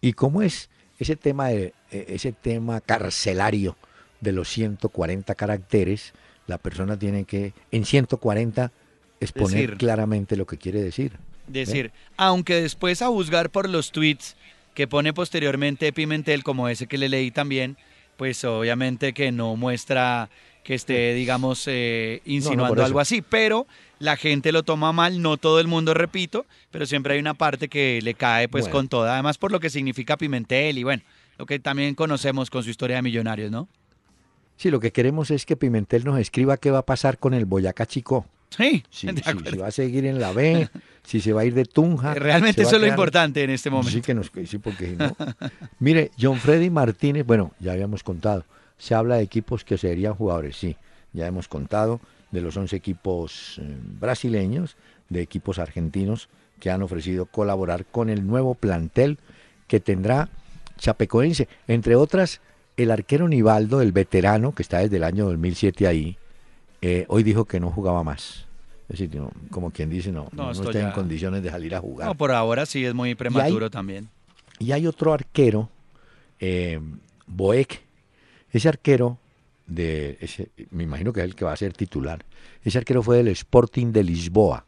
¿Y 0.00 0.14
cómo 0.14 0.42
es 0.42 0.68
ese 1.02 1.16
tema, 1.16 1.48
de, 1.48 1.74
eh, 1.90 2.06
ese 2.08 2.32
tema 2.32 2.80
carcelario 2.80 3.76
de 4.20 4.32
los 4.32 4.48
140 4.48 5.34
caracteres? 5.34 6.12
La 6.46 6.58
persona 6.58 6.98
tiene 6.98 7.24
que, 7.24 7.52
en 7.70 7.84
140, 7.84 8.72
exponer 9.20 9.60
Decir. 9.60 9.76
claramente 9.78 10.36
lo 10.36 10.46
que 10.46 10.58
quiere 10.58 10.82
decir. 10.82 11.12
decir, 11.46 11.92
aunque 12.16 12.60
después 12.60 13.02
a 13.02 13.08
juzgar 13.08 13.50
por 13.50 13.68
los 13.68 13.92
tweets 13.92 14.36
que 14.74 14.88
pone 14.88 15.12
posteriormente 15.12 15.92
Pimentel, 15.92 16.42
como 16.42 16.68
ese 16.68 16.86
que 16.86 16.98
le 16.98 17.08
leí 17.08 17.30
también, 17.30 17.76
pues 18.16 18.44
obviamente 18.44 19.12
que 19.12 19.32
no 19.32 19.56
muestra 19.56 20.30
que 20.62 20.74
esté, 20.74 21.14
digamos, 21.14 21.64
eh, 21.66 22.20
insinuando 22.24 22.84
algo 22.84 23.00
así, 23.00 23.20
pero 23.22 23.66
la 23.98 24.16
gente 24.16 24.52
lo 24.52 24.62
toma 24.62 24.92
mal, 24.92 25.20
no 25.22 25.36
todo 25.36 25.60
el 25.60 25.66
mundo, 25.68 25.94
repito, 25.94 26.46
pero 26.70 26.86
siempre 26.86 27.14
hay 27.14 27.20
una 27.20 27.34
parte 27.34 27.68
que 27.68 28.00
le 28.02 28.14
cae 28.14 28.48
pues 28.48 28.64
Bueno. 28.64 28.72
con 28.76 28.88
toda, 28.88 29.14
además 29.14 29.38
por 29.38 29.50
lo 29.52 29.60
que 29.60 29.70
significa 29.70 30.16
Pimentel 30.16 30.78
y 30.78 30.82
bueno, 30.84 31.02
lo 31.38 31.46
que 31.46 31.58
también 31.58 31.94
conocemos 31.94 32.50
con 32.50 32.62
su 32.62 32.70
historia 32.70 32.96
de 32.96 33.02
millonarios, 33.02 33.50
¿no? 33.50 33.68
Sí, 34.56 34.70
lo 34.70 34.78
que 34.80 34.92
queremos 34.92 35.30
es 35.30 35.44
que 35.46 35.56
Pimentel 35.56 36.04
nos 36.04 36.18
escriba 36.18 36.56
qué 36.56 36.70
va 36.70 36.78
a 36.78 36.86
pasar 36.86 37.18
con 37.18 37.34
el 37.34 37.44
Boyacá 37.46 37.86
Chico. 37.86 38.26
Sí, 38.50 38.84
Si, 38.90 39.06
de 39.12 39.22
si- 39.50 39.56
va 39.56 39.68
a 39.68 39.70
seguir 39.72 40.04
en 40.06 40.20
la 40.20 40.32
B, 40.32 40.68
si 41.02 41.20
se 41.20 41.32
va 41.32 41.40
a 41.40 41.44
ir 41.44 41.54
de 41.54 41.64
Tunja. 41.64 42.14
Realmente 42.14 42.60
se 42.60 42.64
va 42.64 42.68
eso 42.68 42.76
es 42.76 42.82
lo 42.82 42.86
importante 42.88 43.42
en 43.42 43.50
este 43.50 43.70
momento. 43.70 43.90
Sí, 43.90 44.02
que 44.02 44.14
nos, 44.14 44.30
sí, 44.46 44.58
porque 44.58 44.90
si 44.90 44.96
no. 44.96 45.16
Mire, 45.80 46.10
John 46.20 46.38
Freddy 46.38 46.70
Martínez, 46.70 47.24
bueno, 47.26 47.52
ya 47.60 47.72
habíamos 47.72 48.02
contado, 48.04 48.44
se 48.82 48.96
habla 48.96 49.14
de 49.14 49.22
equipos 49.22 49.64
que 49.64 49.78
serían 49.78 50.14
jugadores, 50.14 50.56
sí, 50.56 50.76
ya 51.12 51.28
hemos 51.28 51.46
contado 51.46 52.00
de 52.32 52.40
los 52.40 52.56
11 52.56 52.74
equipos 52.74 53.60
eh, 53.62 53.76
brasileños, 53.80 54.76
de 55.08 55.22
equipos 55.22 55.60
argentinos 55.60 56.28
que 56.58 56.68
han 56.68 56.82
ofrecido 56.82 57.26
colaborar 57.26 57.86
con 57.86 58.10
el 58.10 58.26
nuevo 58.26 58.56
plantel 58.56 59.18
que 59.68 59.78
tendrá 59.78 60.30
Chapecoense, 60.78 61.46
entre 61.68 61.94
otras 61.94 62.40
el 62.76 62.90
arquero 62.90 63.28
Nivaldo, 63.28 63.82
el 63.82 63.92
veterano 63.92 64.52
que 64.52 64.64
está 64.64 64.78
desde 64.78 64.96
el 64.96 65.04
año 65.04 65.26
2007 65.26 65.86
ahí, 65.86 66.16
eh, 66.80 67.04
hoy 67.06 67.22
dijo 67.22 67.44
que 67.44 67.60
no 67.60 67.70
jugaba 67.70 68.02
más. 68.02 68.46
Es 68.88 68.98
decir, 68.98 69.14
no, 69.14 69.30
como 69.52 69.70
quien 69.70 69.90
dice, 69.90 70.10
no, 70.10 70.26
No, 70.32 70.50
está 70.50 70.80
en 70.80 70.90
condiciones 70.90 71.44
de 71.44 71.50
salir 71.50 71.72
a 71.76 71.80
jugar. 71.80 72.08
No, 72.08 72.16
por 72.16 72.32
ahora 72.32 72.66
sí 72.66 72.84
es 72.84 72.94
muy 72.94 73.14
prematuro 73.14 73.70
también. 73.70 74.08
Y 74.58 74.72
hay 74.72 74.88
otro 74.88 75.12
arquero, 75.12 75.70
eh, 76.40 76.80
Boeck. 77.28 77.91
Ese 78.52 78.68
arquero, 78.68 79.18
de 79.66 80.18
ese, 80.20 80.50
me 80.70 80.82
imagino 80.82 81.12
que 81.12 81.20
es 81.20 81.24
el 81.24 81.34
que 81.34 81.44
va 81.44 81.52
a 81.52 81.56
ser 81.56 81.72
titular. 81.72 82.24
Ese 82.62 82.78
arquero 82.78 83.02
fue 83.02 83.16
del 83.16 83.28
Sporting 83.28 83.92
de 83.92 84.04
Lisboa 84.04 84.66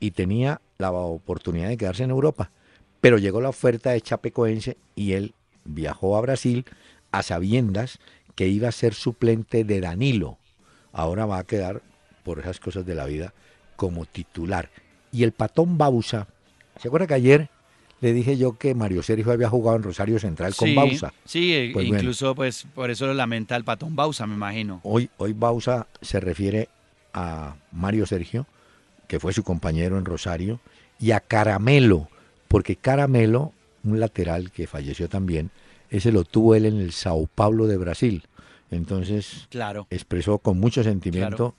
y 0.00 0.12
tenía 0.12 0.60
la 0.78 0.90
oportunidad 0.92 1.68
de 1.68 1.76
quedarse 1.76 2.04
en 2.04 2.10
Europa. 2.10 2.50
Pero 3.00 3.18
llegó 3.18 3.40
la 3.40 3.50
oferta 3.50 3.90
de 3.90 4.00
Chapecoense 4.00 4.76
y 4.96 5.12
él 5.12 5.34
viajó 5.64 6.16
a 6.16 6.20
Brasil 6.20 6.64
a 7.12 7.22
sabiendas 7.22 7.98
que 8.34 8.48
iba 8.48 8.68
a 8.68 8.72
ser 8.72 8.94
suplente 8.94 9.64
de 9.64 9.80
Danilo. 9.80 10.38
Ahora 10.92 11.26
va 11.26 11.38
a 11.38 11.44
quedar, 11.44 11.82
por 12.24 12.38
esas 12.40 12.60
cosas 12.60 12.86
de 12.86 12.94
la 12.94 13.04
vida, 13.04 13.34
como 13.76 14.06
titular. 14.06 14.70
Y 15.12 15.22
el 15.22 15.32
patón 15.32 15.78
Bausa, 15.78 16.28
¿se 16.80 16.88
acuerda 16.88 17.06
que 17.06 17.14
ayer 17.14 17.50
le 18.00 18.12
dije 18.12 18.36
yo 18.36 18.56
que 18.56 18.74
Mario 18.74 19.02
Sergio 19.02 19.32
había 19.32 19.48
jugado 19.48 19.76
en 19.76 19.82
Rosario 19.82 20.18
Central 20.18 20.54
con 20.54 20.68
sí, 20.68 20.74
Bausa? 20.74 21.12
sí, 21.24 21.52
eh, 21.54 21.70
Pues 21.72 21.86
bueno. 21.86 22.00
incluso 22.00 22.34
pues 22.34 22.66
por 22.74 22.90
eso 22.90 23.06
lo 23.06 23.14
lamenta 23.14 23.56
el 23.56 23.64
patón 23.64 23.96
Bausa, 23.96 24.26
me 24.26 24.34
imagino. 24.34 24.80
Hoy, 24.84 25.10
hoy 25.16 25.32
Bausa 25.32 25.86
se 26.00 26.20
refiere 26.20 26.68
a 27.12 27.56
Mario 27.72 28.06
Sergio, 28.06 28.46
que 29.08 29.18
fue 29.18 29.32
su 29.32 29.42
compañero 29.42 29.98
en 29.98 30.04
Rosario, 30.04 30.60
y 31.00 31.10
a 31.12 31.20
Caramelo, 31.20 32.08
porque 32.48 32.76
Caramelo, 32.76 33.52
un 33.84 33.98
lateral 34.00 34.50
que 34.52 34.66
falleció 34.66 35.08
también, 35.08 35.50
ese 35.90 36.12
lo 36.12 36.24
tuvo 36.24 36.54
él 36.54 36.66
en 36.66 36.78
el 36.78 36.92
Sao 36.92 37.26
Paulo 37.34 37.66
de 37.66 37.78
Brasil. 37.78 38.24
Entonces 38.70 39.46
Claro. 39.50 39.86
expresó 39.90 40.38
con 40.38 40.60
mucho 40.60 40.82
sentimiento 40.82 41.54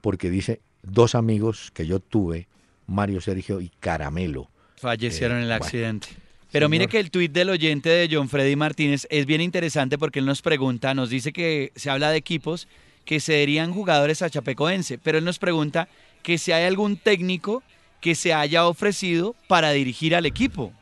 porque 0.00 0.30
dice 0.30 0.60
dos 0.82 1.14
amigos 1.14 1.70
que 1.74 1.86
yo 1.86 1.98
tuve, 2.00 2.46
Mario 2.86 3.20
Sergio 3.20 3.60
y 3.60 3.70
Caramelo. 3.80 4.48
Fallecieron 4.82 5.36
en 5.36 5.44
el 5.44 5.48
bueno. 5.48 5.64
accidente. 5.64 6.08
Pero 6.50 6.68
mire 6.68 6.88
que 6.88 6.98
el 6.98 7.12
tuit 7.12 7.30
del 7.30 7.50
oyente 7.50 7.88
de 7.88 8.08
John 8.10 8.28
Freddy 8.28 8.56
Martínez 8.56 9.06
es 9.10 9.26
bien 9.26 9.40
interesante 9.40 9.96
porque 9.96 10.18
él 10.18 10.26
nos 10.26 10.42
pregunta, 10.42 10.92
nos 10.92 11.08
dice 11.08 11.32
que 11.32 11.70
se 11.76 11.88
habla 11.88 12.10
de 12.10 12.16
equipos 12.16 12.66
que 13.04 13.20
cederían 13.20 13.72
jugadores 13.72 14.22
a 14.22 14.28
Chapecoense, 14.28 14.98
pero 14.98 15.18
él 15.18 15.24
nos 15.24 15.38
pregunta 15.38 15.86
que 16.24 16.36
si 16.36 16.50
hay 16.50 16.64
algún 16.64 16.96
técnico 16.96 17.62
que 18.00 18.16
se 18.16 18.34
haya 18.34 18.66
ofrecido 18.66 19.36
para 19.46 19.70
dirigir 19.70 20.16
al 20.16 20.26
equipo. 20.26 20.72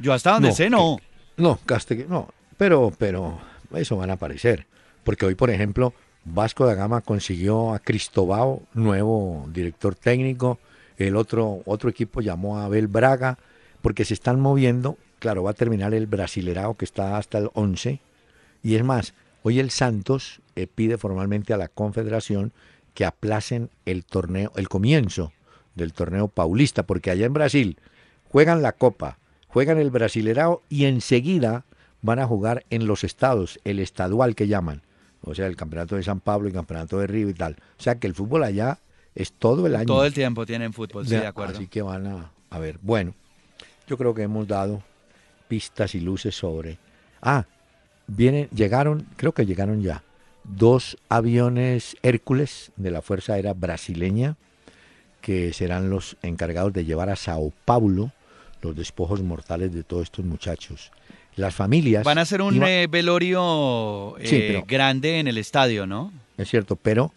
Yo 0.00 0.12
hasta 0.12 0.32
donde 0.32 0.48
No, 0.48 0.54
sé, 0.56 0.68
no. 0.68 0.98
No, 1.36 1.60
Castegue, 1.64 2.06
no, 2.08 2.28
pero, 2.58 2.92
pero 2.98 3.40
eso 3.72 3.96
van 3.98 4.10
a 4.10 4.14
aparecer. 4.14 4.66
Porque 5.04 5.26
hoy, 5.26 5.36
por 5.36 5.50
ejemplo, 5.50 5.94
Vasco 6.24 6.66
da 6.66 6.74
Gama 6.74 7.02
consiguió 7.02 7.72
a 7.72 7.78
Cristobao, 7.78 8.64
nuevo 8.74 9.48
director 9.52 9.94
técnico. 9.94 10.58
El 11.06 11.16
otro, 11.16 11.62
otro 11.64 11.88
equipo 11.88 12.20
llamó 12.20 12.58
a 12.58 12.66
Abel 12.66 12.86
Braga, 12.86 13.38
porque 13.80 14.04
se 14.04 14.12
están 14.12 14.38
moviendo. 14.38 14.98
Claro, 15.18 15.42
va 15.42 15.52
a 15.52 15.54
terminar 15.54 15.94
el 15.94 16.06
Brasilerao 16.06 16.76
que 16.76 16.84
está 16.84 17.16
hasta 17.16 17.38
el 17.38 17.48
11. 17.54 18.00
Y 18.62 18.74
es 18.74 18.84
más, 18.84 19.14
hoy 19.42 19.60
el 19.60 19.70
Santos 19.70 20.42
eh, 20.56 20.66
pide 20.66 20.98
formalmente 20.98 21.54
a 21.54 21.56
la 21.56 21.68
Confederación 21.68 22.52
que 22.92 23.06
aplacen 23.06 23.70
el 23.86 24.04
torneo, 24.04 24.52
el 24.56 24.68
comienzo 24.68 25.32
del 25.74 25.94
torneo 25.94 26.28
paulista, 26.28 26.82
porque 26.82 27.10
allá 27.10 27.24
en 27.24 27.32
Brasil 27.32 27.78
juegan 28.28 28.60
la 28.60 28.72
Copa, 28.72 29.18
juegan 29.48 29.78
el 29.78 29.90
Brasilerao 29.90 30.62
y 30.68 30.84
enseguida 30.84 31.64
van 32.02 32.18
a 32.18 32.26
jugar 32.26 32.66
en 32.68 32.86
los 32.86 33.04
estados, 33.04 33.58
el 33.64 33.78
estadual 33.78 34.34
que 34.34 34.48
llaman, 34.48 34.82
o 35.22 35.34
sea, 35.34 35.46
el 35.46 35.56
campeonato 35.56 35.96
de 35.96 36.02
San 36.02 36.20
Pablo 36.20 36.48
y 36.48 36.50
el 36.50 36.56
campeonato 36.56 36.98
de 36.98 37.06
Río 37.06 37.30
y 37.30 37.34
tal. 37.34 37.56
O 37.78 37.82
sea, 37.82 37.94
que 37.94 38.06
el 38.06 38.14
fútbol 38.14 38.44
allá 38.44 38.78
es 39.14 39.32
todo 39.32 39.66
el 39.66 39.76
año. 39.76 39.86
Todo 39.86 40.04
el 40.04 40.14
tiempo 40.14 40.46
tienen 40.46 40.72
fútbol, 40.72 41.06
sí, 41.06 41.14
De- 41.14 41.26
acuerdo. 41.26 41.54
Así 41.54 41.66
que 41.66 41.82
van 41.82 42.06
a, 42.06 42.30
a 42.50 42.58
ver. 42.58 42.78
Bueno, 42.82 43.14
yo 43.86 43.96
creo 43.98 44.14
que 44.14 44.22
hemos 44.22 44.46
dado 44.46 44.82
pistas 45.48 45.94
y 45.94 46.00
luces 46.00 46.34
sobre. 46.34 46.78
Ah, 47.22 47.44
vienen, 48.06 48.48
llegaron, 48.54 49.06
creo 49.16 49.32
que 49.32 49.44
llegaron 49.46 49.82
ya, 49.82 50.02
dos 50.44 50.96
aviones 51.08 51.96
Hércules 52.02 52.72
de 52.76 52.90
la 52.90 53.02
Fuerza 53.02 53.34
Aérea 53.34 53.52
Brasileña 53.52 54.36
que 55.20 55.52
serán 55.52 55.90
los 55.90 56.16
encargados 56.22 56.72
de 56.72 56.84
llevar 56.86 57.10
a 57.10 57.16
Sao 57.16 57.52
Paulo 57.66 58.10
los 58.62 58.74
despojos 58.74 59.20
mortales 59.22 59.72
de 59.74 59.82
todos 59.82 60.04
estos 60.04 60.24
muchachos. 60.24 60.90
Las 61.36 61.54
familias... 61.54 62.04
Van 62.04 62.16
a 62.18 62.22
hacer 62.22 62.40
un 62.42 62.62
eh, 62.62 62.86
velorio 62.90 64.16
eh, 64.18 64.26
Sí, 64.26 64.44
pero- 64.48 64.64
grande 64.66 65.18
en 65.18 65.28
el 65.28 65.36
estadio, 65.38 65.86
¿no? 65.86 66.10
Es 66.38 66.48
cierto, 66.48 66.76
pero 66.76 67.12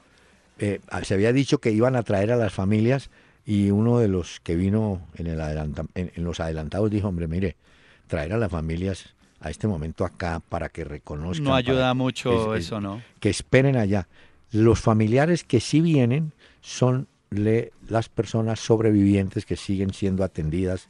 eh, 0.60 0.80
se 1.04 1.14
había 1.14 1.34
dicho 1.34 1.58
que 1.60 1.72
iban 1.72 1.96
a 1.96 2.04
traer 2.04 2.32
a 2.32 2.36
las 2.36 2.54
familias 2.54 3.10
y 3.46 3.72
uno 3.72 4.00
de 4.00 4.08
los 4.08 4.40
que 4.42 4.56
vino 4.56 5.02
en, 5.16 5.28
el 5.28 5.42
adelanta- 5.42 5.86
en, 5.96 6.12
en 6.16 6.24
los 6.24 6.40
adelantados 6.40 6.90
dijo, 6.92 7.08
hombre, 7.08 7.28
mire, 7.28 7.56
traer 8.08 8.34
a 8.34 8.38
las 8.38 8.52
familias 8.52 9.14
a 9.42 9.50
este 9.50 9.68
momento 9.68 10.06
acá 10.06 10.42
para 10.48 10.70
que 10.70 10.84
reconozcan. 10.86 11.44
No 11.44 11.56
ayuda 11.56 11.82
para- 11.82 11.94
mucho 11.94 12.54
es- 12.54 12.60
es- 12.62 12.66
eso, 12.68 12.80
¿no? 12.80 13.02
Que 13.20 13.30
esperen 13.30 13.76
allá. 13.76 14.08
Los 14.52 14.80
familiares 14.80 15.44
que 15.44 15.60
sí 15.60 15.82
vienen 15.82 16.32
son 16.62 17.08
le- 17.32 17.72
las 17.90 18.08
personas 18.08 18.60
sobrevivientes 18.60 19.46
que 19.46 19.58
siguen 19.58 19.92
siendo 19.94 20.24
atendidas 20.24 20.88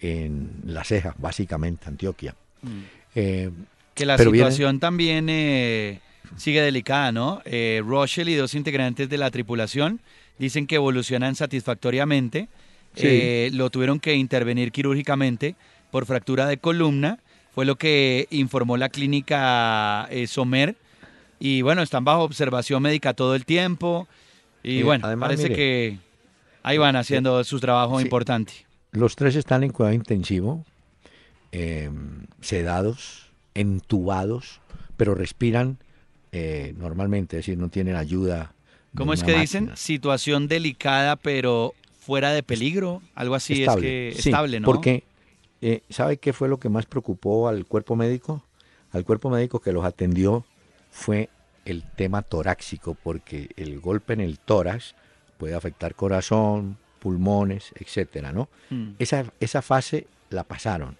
en 0.00 0.50
La 0.66 0.84
Ceja, 0.84 1.14
básicamente, 1.18 1.86
Antioquia. 1.88 2.34
Eh, 3.14 3.50
Que 3.94 4.04
la 4.06 4.16
situación 4.18 4.80
también 4.80 5.28
eh, 5.30 6.00
sigue 6.36 6.60
delicada, 6.60 7.12
¿no? 7.12 7.42
Eh, 7.44 7.82
Rochelle 7.84 8.30
y 8.30 8.34
dos 8.34 8.54
integrantes 8.54 9.08
de 9.08 9.18
la 9.18 9.30
tripulación 9.30 10.00
dicen 10.38 10.66
que 10.66 10.76
evolucionan 10.76 11.34
satisfactoriamente. 11.34 12.48
Sí. 12.94 13.06
Eh, 13.06 13.50
lo 13.52 13.70
tuvieron 13.70 13.98
que 14.00 14.14
intervenir 14.14 14.72
quirúrgicamente 14.72 15.56
por 15.90 16.06
fractura 16.06 16.46
de 16.46 16.58
columna. 16.58 17.18
Fue 17.54 17.64
lo 17.64 17.76
que 17.76 18.26
informó 18.30 18.76
la 18.76 18.88
clínica 18.88 20.06
eh, 20.10 20.26
Somer. 20.26 20.76
Y 21.40 21.62
bueno, 21.62 21.82
están 21.82 22.04
bajo 22.04 22.22
observación 22.22 22.82
médica 22.82 23.14
todo 23.14 23.34
el 23.34 23.44
tiempo. 23.44 24.08
Y 24.62 24.80
Eh, 24.80 24.84
bueno, 24.84 25.06
además, 25.06 25.28
parece 25.28 25.44
mire, 25.44 25.54
que 25.56 25.98
ahí 26.62 26.78
van 26.78 26.96
haciendo 26.96 27.42
su 27.44 27.60
trabajo 27.60 27.98
sí. 27.98 28.04
importante. 28.04 28.52
Los 28.92 29.16
tres 29.16 29.34
están 29.36 29.64
en 29.64 29.70
cuidado 29.70 29.94
intensivo, 29.94 30.64
sedados, 32.40 33.28
entubados, 33.54 34.60
pero 34.96 35.14
respiran 35.14 35.78
eh, 36.36 36.74
normalmente, 36.76 37.38
es 37.38 37.46
decir, 37.46 37.56
no 37.56 37.68
tienen 37.68 37.94
ayuda. 37.94 38.52
¿Cómo 38.96 39.12
es 39.12 39.22
que 39.22 39.38
dicen? 39.38 39.70
Situación 39.76 40.48
delicada, 40.48 41.14
pero 41.14 41.74
fuera 42.00 42.32
de 42.32 42.42
peligro. 42.42 43.02
Algo 43.14 43.36
así 43.36 43.62
estable, 43.62 44.08
es 44.08 44.16
que 44.16 44.22
sí, 44.22 44.28
estable, 44.30 44.58
¿no? 44.58 44.66
Porque, 44.66 45.04
eh, 45.62 45.82
¿sabe 45.90 46.16
qué 46.16 46.32
fue 46.32 46.48
lo 46.48 46.58
que 46.58 46.68
más 46.68 46.86
preocupó 46.86 47.46
al 47.46 47.66
cuerpo 47.66 47.94
médico? 47.94 48.44
Al 48.90 49.04
cuerpo 49.04 49.30
médico 49.30 49.60
que 49.60 49.70
los 49.70 49.84
atendió 49.84 50.44
fue 50.90 51.28
el 51.64 51.84
tema 51.94 52.22
torácico, 52.22 52.94
porque 53.00 53.50
el 53.56 53.78
golpe 53.78 54.12
en 54.12 54.20
el 54.20 54.40
tórax 54.40 54.96
puede 55.38 55.54
afectar 55.54 55.94
corazón, 55.94 56.78
pulmones, 56.98 57.72
etcétera, 57.76 58.32
¿no? 58.32 58.48
Mm. 58.70 58.94
Esa, 58.98 59.24
esa 59.38 59.62
fase 59.62 60.08
la 60.30 60.42
pasaron. 60.42 60.96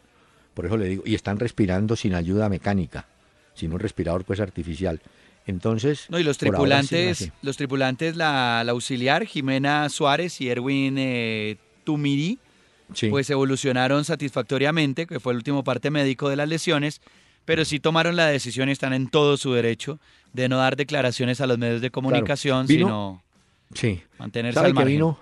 Por 0.54 0.66
eso 0.66 0.76
le 0.76 0.86
digo, 0.86 1.02
y 1.04 1.16
están 1.16 1.40
respirando 1.40 1.96
sin 1.96 2.14
ayuda 2.14 2.48
mecánica, 2.48 3.08
sin 3.54 3.72
un 3.72 3.80
respirador 3.80 4.24
pues 4.24 4.38
artificial. 4.38 5.00
Entonces, 5.46 6.06
No, 6.08 6.18
y 6.18 6.22
los 6.24 6.38
tripulantes, 6.38 7.30
los 7.42 7.56
tripulantes, 7.56 8.16
la, 8.16 8.62
la 8.64 8.72
auxiliar, 8.72 9.26
Jimena 9.26 9.88
Suárez 9.90 10.40
y 10.40 10.48
Erwin 10.48 10.96
eh, 10.98 11.56
Tumiri, 11.84 12.38
Sí. 12.92 13.08
pues 13.08 13.28
evolucionaron 13.30 14.04
satisfactoriamente, 14.04 15.06
que 15.06 15.18
fue 15.18 15.32
el 15.32 15.38
último 15.38 15.64
parte 15.64 15.90
médico 15.90 16.28
de 16.28 16.36
las 16.36 16.48
lesiones, 16.48 17.00
pero 17.46 17.64
sí 17.64 17.80
tomaron 17.80 18.14
la 18.14 18.26
decisión 18.26 18.68
y 18.68 18.72
están 18.72 18.92
en 18.92 19.08
todo 19.08 19.36
su 19.38 19.52
derecho 19.54 19.98
de 20.34 20.48
no 20.48 20.58
dar 20.58 20.76
declaraciones 20.76 21.40
a 21.40 21.46
los 21.46 21.58
medios 21.58 21.80
de 21.80 21.90
comunicación, 21.90 22.66
vino- 22.66 22.86
sino 22.86 23.22
Sí. 23.74 24.02
Mantenerse 24.18 24.54
¿Sabe 24.56 24.68
al 24.68 24.74
margen. 24.74 24.92
vino, 24.92 25.18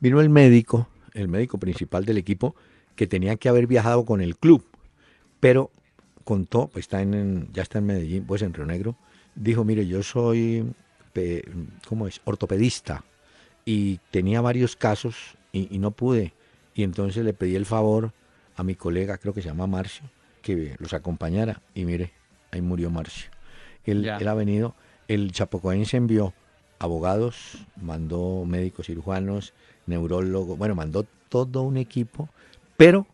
vino 0.00 0.20
el 0.20 0.28
médico, 0.30 0.88
el 1.12 1.28
médico 1.28 1.58
principal 1.58 2.04
del 2.06 2.16
equipo, 2.18 2.56
que 2.94 3.06
tenía 3.06 3.36
que 3.36 3.48
haber 3.50 3.66
viajado 3.66 4.04
con 4.06 4.20
el 4.22 4.36
club, 4.36 4.64
pero 5.38 5.70
contó, 6.24 6.68
pues 6.68 6.84
está 6.86 7.02
en- 7.02 7.48
ya 7.52 7.62
está 7.62 7.78
en 7.78 7.86
Medellín, 7.86 8.24
pues 8.24 8.40
en 8.42 8.52
Río 8.54 8.66
Negro, 8.66 8.96
dijo, 9.36 9.64
mire, 9.64 9.86
yo 9.86 10.02
soy, 10.02 10.66
¿cómo 11.88 12.08
es? 12.08 12.20
Ortopedista 12.24 13.04
y 13.64 13.98
tenía 14.10 14.40
varios 14.40 14.76
casos 14.76 15.36
y, 15.52 15.74
y 15.74 15.78
no 15.78 15.90
pude. 15.90 16.32
Y 16.74 16.82
entonces 16.82 17.24
le 17.24 17.32
pedí 17.32 17.56
el 17.56 17.66
favor 17.66 18.12
a 18.56 18.62
mi 18.62 18.74
colega, 18.74 19.18
creo 19.18 19.34
que 19.34 19.42
se 19.42 19.48
llama 19.48 19.66
Marcio, 19.66 20.04
que 20.42 20.76
los 20.78 20.92
acompañara. 20.92 21.62
Y 21.74 21.84
mire, 21.84 22.12
ahí 22.50 22.60
murió 22.60 22.90
Marcio. 22.90 23.30
Él, 23.84 24.06
él 24.08 24.28
ha 24.28 24.34
venido, 24.34 24.74
el 25.08 25.32
chapocoense 25.32 25.96
envió 25.96 26.34
abogados, 26.78 27.66
mandó 27.80 28.44
médicos 28.44 28.86
cirujanos, 28.86 29.54
neurólogos, 29.86 30.58
bueno, 30.58 30.74
mandó 30.74 31.06
todo 31.28 31.62
un 31.62 31.76
equipo, 31.76 32.28
pero 32.76 33.06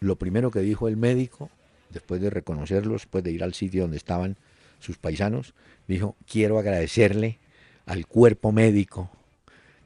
lo 0.00 0.16
primero 0.16 0.50
que 0.50 0.60
dijo 0.60 0.88
el 0.88 0.96
médico, 0.96 1.50
después 1.90 2.20
de 2.20 2.30
reconocerlos, 2.30 3.02
después 3.02 3.24
de 3.24 3.32
ir 3.32 3.42
al 3.42 3.54
sitio 3.54 3.82
donde 3.82 3.96
estaban 3.96 4.36
sus 4.80 4.98
paisanos, 4.98 5.54
dijo, 5.86 6.16
quiero 6.26 6.58
agradecerle 6.58 7.38
al 7.86 8.06
cuerpo 8.06 8.52
médico 8.52 9.10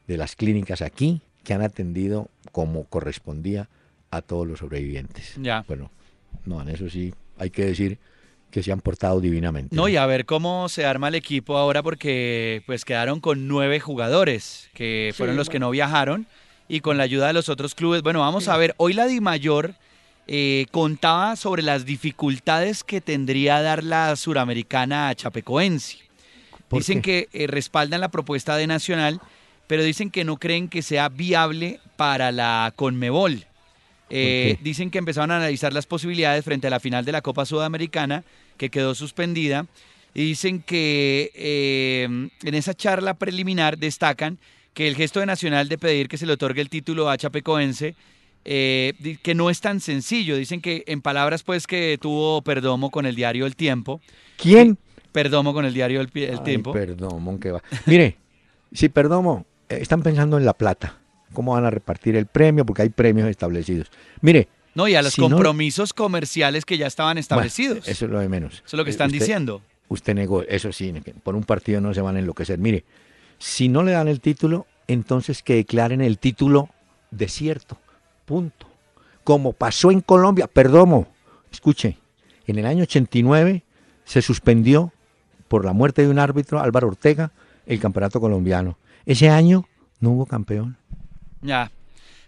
de 0.07 0.17
las 0.17 0.37
clínicas 0.37 0.83
aquí 0.83 1.21
que 1.43 1.55
han 1.55 1.63
atendido 1.63 2.29
como 2.53 2.85
correspondía 2.85 3.69
a 4.11 4.23
todos 4.23 4.47
los 4.47 4.61
sobrevivientes. 4.61 5.35
Ya. 5.41 5.65
Bueno, 5.67 5.91
no, 6.45 6.63
en 6.63 6.69
eso 6.69 6.89
sí 6.89 7.13
hay 7.39 7.51
que 7.51 7.65
decir 7.65 7.99
que 8.51 8.63
se 8.63 8.71
han 8.71 8.81
portado 8.81 9.21
divinamente. 9.21 9.75
No, 9.75 9.89
y 9.89 9.97
a 9.97 10.07
ver 10.07 10.27
cómo 10.27 10.69
se 10.69 10.87
arma 10.87 11.09
el 11.09 11.17
equipo 11.17 11.59
ahora 11.59 11.83
porque 11.83 12.63
pues 12.67 12.85
quedaron 12.85 13.21
con 13.21 13.49
nueve 13.49 13.81
jugadores 13.81 14.71
que 14.75 15.13
fueron 15.17 15.37
los 15.37 15.49
que 15.49 15.59
no 15.59 15.71
viajaron 15.71 16.27
y 16.69 16.81
con 16.81 16.97
la 16.97 17.03
ayuda 17.03 17.27
de 17.27 17.33
los 17.33 17.49
otros 17.49 17.75
clubes. 17.75 18.03
Bueno, 18.03 18.21
vamos 18.21 18.49
a 18.49 18.57
ver, 18.57 18.75
hoy 18.77 18.93
la 18.93 19.07
Di 19.07 19.21
Mayor 19.21 19.75
eh, 20.27 20.67
contaba 20.71 21.37
sobre 21.37 21.63
las 21.63 21.85
dificultades 21.85 22.85
que 22.85 23.01
tendría 23.01 23.61
dar 23.61 23.85
la 23.85 24.17
suramericana 24.17 25.09
a 25.09 25.15
Chapecoense. 25.15 25.99
¿Por 26.69 26.81
Dicen 26.81 27.03
qué? 27.03 27.29
que 27.31 27.45
eh, 27.45 27.47
respaldan 27.47 28.01
la 28.01 28.11
propuesta 28.11 28.57
de 28.57 28.67
Nacional, 28.67 29.21
pero 29.67 29.83
dicen 29.83 30.11
que 30.11 30.25
no 30.25 30.37
creen 30.37 30.69
que 30.69 30.83
sea 30.83 31.09
viable 31.09 31.81
para 31.97 32.33
la 32.33 32.73
Conmebol. 32.77 33.45
Eh, 34.11 34.59
dicen 34.63 34.91
que 34.91 34.99
empezaron 34.99 35.31
a 35.31 35.37
analizar 35.37 35.73
las 35.73 35.87
posibilidades 35.87 36.45
frente 36.45 36.67
a 36.67 36.71
la 36.71 36.81
final 36.81 37.05
de 37.05 37.13
la 37.13 37.23
Copa 37.23 37.45
Sudamericana, 37.47 38.25
que 38.57 38.71
quedó 38.71 38.95
suspendida. 38.95 39.67
Y 40.15 40.25
dicen 40.25 40.63
que 40.63 41.33
eh, 41.35 42.05
en 42.05 42.55
esa 42.55 42.75
charla 42.75 43.15
preliminar 43.15 43.79
destacan 43.79 44.39
que 44.73 44.87
el 44.89 44.97
gesto 44.97 45.21
de 45.21 45.27
Nacional 45.27 45.69
de 45.69 45.79
pedir 45.79 46.09
que 46.09 46.19
se 46.19 46.27
le 46.27 46.35
otorgue 46.35 46.61
el 46.61 46.69
título 46.69 47.11
a 47.11 47.17
Chapecoense, 47.17 47.95
eh, 48.45 48.95
que 49.23 49.35
no 49.35 49.51
es 49.51 49.61
tan 49.61 49.81
sencillo. 49.81 50.37
Dicen 50.37 50.61
que 50.61 50.85
en 50.87 51.01
palabras 51.03 51.43
pues 51.43 51.67
que 51.67 51.99
tuvo 52.01 52.43
Perdomo 52.43 52.91
con 52.91 53.07
el 53.07 53.15
diario 53.15 53.47
El 53.47 53.57
Tiempo. 53.57 54.01
¿Quién? 54.37 54.79
Perdomo 55.13 55.53
con 55.55 55.65
el 55.65 55.73
diario 55.75 56.01
El, 56.01 56.09
Pi- 56.09 56.25
El 56.25 56.39
Ay, 56.39 56.45
Tiempo. 56.45 56.73
Perdomo, 56.73 57.39
que 57.39 57.53
va. 57.53 57.63
Mire, 57.87 58.17
si 58.73 58.89
Perdomo, 58.89 59.47
eh, 59.69 59.79
están 59.81 60.03
pensando 60.03 60.37
en 60.39 60.45
la 60.45 60.53
plata. 60.55 60.99
¿Cómo 61.33 61.53
van 61.55 61.65
a 61.65 61.71
repartir 61.71 62.17
el 62.17 62.27
premio? 62.27 62.65
Porque 62.67 62.83
hay 62.83 62.89
premios 62.91 63.29
establecidos. 63.29 63.91
Mire. 64.21 64.49
No, 64.75 64.89
y 64.89 64.97
a 64.97 65.03
los 65.03 65.15
si 65.15 65.21
no- 65.21 65.29
compromisos 65.31 65.93
comerciales 65.93 66.65
que 66.65 66.77
ya 66.79 66.89
estaban 66.89 67.17
establecidos. 67.17 67.79
Bueno, 67.79 67.93
eso 67.93 68.05
es 68.07 68.11
lo 68.11 68.19
de 68.19 68.29
menos. 68.29 68.55
Eso 68.55 68.63
es 68.67 68.73
lo 68.75 68.85
que 68.85 68.91
Eh, 68.91 68.93
están 68.93 69.07
usted- 69.09 69.21
diciendo. 69.21 69.63
Usted 69.89 70.15
negó, 70.15 70.43
eso 70.43 70.73
sí, 70.73 70.93
por 71.23 71.37
un 71.37 71.45
partido 71.45 71.81
no 71.81 71.95
se 71.95 72.01
van 72.01 72.17
a 72.17 72.19
enloquecer. 72.19 72.59
Mire, 72.59 72.85
si 73.39 73.69
no 73.69 73.83
le 73.85 73.93
dan 73.93 74.09
el 74.09 74.21
título, 74.21 74.67
entonces 74.89 75.43
que 75.45 75.55
declaren 75.55 76.01
el 76.01 76.19
título 76.19 76.71
desierto. 77.13 77.79
Punto. 78.25 78.67
Como 79.23 79.53
pasó 79.53 79.91
en 79.91 80.01
Colombia, 80.01 80.47
Perdomo, 80.47 81.07
escuche, 81.51 81.99
en 82.47 82.59
el 82.59 82.67
año 82.67 82.83
89 82.83 83.63
se 84.05 84.23
suspendió 84.23 84.93
por 85.49 85.65
la 85.65 85.73
muerte 85.73 86.03
de 86.03 86.09
un 86.09 86.19
árbitro, 86.19 86.61
Álvaro 86.61 86.89
Ortega, 86.89 87.33
el 87.67 87.81
campeonato 87.81 88.21
colombiano. 88.21 88.77
Ese 89.07 89.31
año 89.31 89.67
no 90.01 90.11
hubo 90.11 90.27
campeón. 90.27 90.77
Ya. 91.41 91.71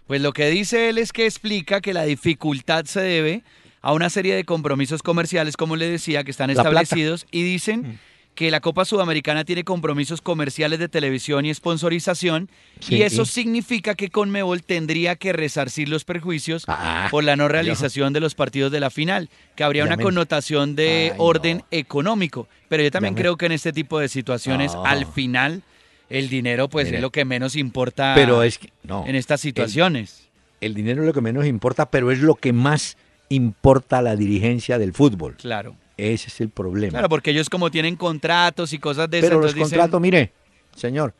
Pues 0.07 0.21
lo 0.21 0.31
que 0.33 0.47
dice 0.49 0.89
él 0.89 0.97
es 0.97 1.11
que 1.11 1.25
explica 1.25 1.81
que 1.81 1.93
la 1.93 2.03
dificultad 2.03 2.85
se 2.85 3.01
debe 3.01 3.43
a 3.81 3.93
una 3.93 4.09
serie 4.09 4.35
de 4.35 4.45
compromisos 4.45 5.03
comerciales, 5.03 5.57
como 5.57 5.75
le 5.75 5.89
decía, 5.89 6.23
que 6.23 6.31
están 6.31 6.47
La 6.49 6.55
plata. 6.63 6.69
establecidos 6.81 7.27
y 7.31 7.43
dicen 7.43 7.99
que 8.37 8.51
la 8.51 8.59
Copa 8.61 8.85
Sudamericana 8.85 9.43
tiene 9.45 9.63
compromisos 9.63 10.21
comerciales 10.21 10.77
de 10.77 10.87
televisión 10.87 11.43
y 11.47 11.53
sponsorización 11.55 12.49
Sí, 12.79 12.97
y 12.97 13.01
eso 13.01 13.25
significa 13.25 13.95
que 13.95 14.09
Conmebol 14.11 14.61
tendría 14.61 15.15
que 15.15 15.33
resarcir 15.33 15.89
los 15.89 16.05
perjuicios 16.05 16.63
Ah, 16.67 17.07
por 17.09 17.23
la 17.23 17.35
no 17.35 17.47
realización 17.47 18.13
de 18.13 18.19
los 18.19 18.35
partidos 18.35 18.71
de 18.71 18.79
la 18.79 18.91
final, 18.91 19.29
que 19.55 19.63
habría 19.63 19.81
Ya 19.81 19.87
una 19.87 19.97
me- 19.97 20.03
connotación 20.03 20.75
de 20.75 21.09
Ay, 21.13 21.15
orden 21.17 21.57
no. 21.57 21.65
económico. 21.71 22.47
Pero 22.69 22.83
yo 22.83 22.91
también 22.91 23.15
Ya 23.15 23.15
me- 23.15 23.21
creo 23.21 23.37
que 23.37 23.47
en 23.47 23.53
este 23.53 23.73
tipo 23.73 23.97
de 23.97 24.07
situaciones, 24.07 24.75
No. 24.75 24.85
al 24.85 25.07
final, 25.07 25.63
el 26.11 26.29
dinero 26.29 26.69
pues 26.69 26.91
es 26.91 27.01
lo 27.01 27.09
que 27.09 27.25
menos 27.25 27.55
importa 27.55 28.13
Pero 28.15 28.43
es 28.43 28.59
que, 28.59 28.69
no, 28.83 29.03
en 29.07 29.15
estas 29.15 29.41
situaciones. 29.41 30.29
el 30.61 30.75
dinero 30.75 31.01
es 31.01 31.07
lo 31.07 31.13
que 31.13 31.21
menos 31.21 31.47
importa, 31.47 31.89
pero 31.89 32.11
es 32.11 32.19
lo 32.19 32.35
que 32.35 32.53
más 32.53 32.97
importa 33.29 33.97
a 33.97 34.01
la 34.03 34.15
dirigencia 34.15 34.77
del 34.77 34.93
fútbol. 34.93 35.37
Claro. 35.37 35.75
Ese 35.97 36.27
es 36.27 36.41
el 36.41 36.49
problema. 36.49 36.91
Claro, 36.91 37.09
porque 37.09 37.31
ellos 37.31 37.49
como 37.49 37.71
tienen 37.71 37.95
contratos 37.95 38.71
y 38.71 38.79
cosas 38.79 39.09
de 39.09 39.19
Pero 39.19 39.27
esas, 39.27 39.31
los 39.31 39.37
entonces 39.37 39.55
dicen, 39.55 39.79
contratos, 39.79 40.01
mire, 40.01 40.31
señor, 40.75 41.13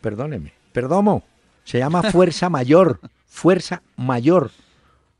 perdóneme, 0.00 0.52
perdomo, 0.72 1.22
se 1.62 1.78
llama 1.78 2.02
fuerza 2.02 2.50
mayor, 2.50 3.00
fuerza 3.26 3.82
mayor. 3.96 4.50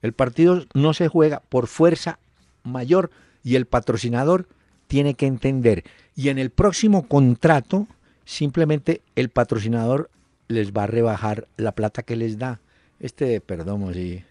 El 0.02 0.12
partido 0.12 0.64
no 0.74 0.92
se 0.92 1.08
juega 1.08 1.40
por 1.48 1.68
fuerza 1.68 2.18
mayor 2.64 3.10
y 3.44 3.54
el 3.54 3.66
patrocinador 3.66 4.48
tiene 4.88 5.14
que 5.14 5.26
entender. 5.26 5.84
Y 6.16 6.28
en 6.28 6.38
el 6.38 6.50
próximo 6.50 7.06
contrato, 7.08 7.86
simplemente 8.24 9.00
el 9.16 9.28
patrocinador 9.28 10.10
les 10.48 10.72
va 10.72 10.84
a 10.84 10.86
rebajar 10.88 11.46
la 11.56 11.72
plata 11.72 12.02
que 12.02 12.16
les 12.16 12.38
da. 12.38 12.60
Este 13.00 13.40
perdomo, 13.40 13.92
sí. 13.92 14.24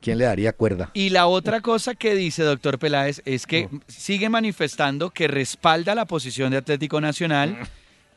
¿Quién 0.00 0.18
le 0.18 0.24
daría 0.24 0.52
cuerda? 0.52 0.90
Y 0.94 1.10
la 1.10 1.26
otra 1.26 1.60
cosa 1.60 1.94
que 1.94 2.14
dice 2.14 2.42
doctor 2.42 2.78
Peláez 2.78 3.22
es 3.24 3.46
que 3.46 3.68
sigue 3.86 4.28
manifestando 4.28 5.10
que 5.10 5.28
respalda 5.28 5.94
la 5.94 6.06
posición 6.06 6.50
de 6.50 6.58
Atlético 6.58 7.00
Nacional, 7.00 7.58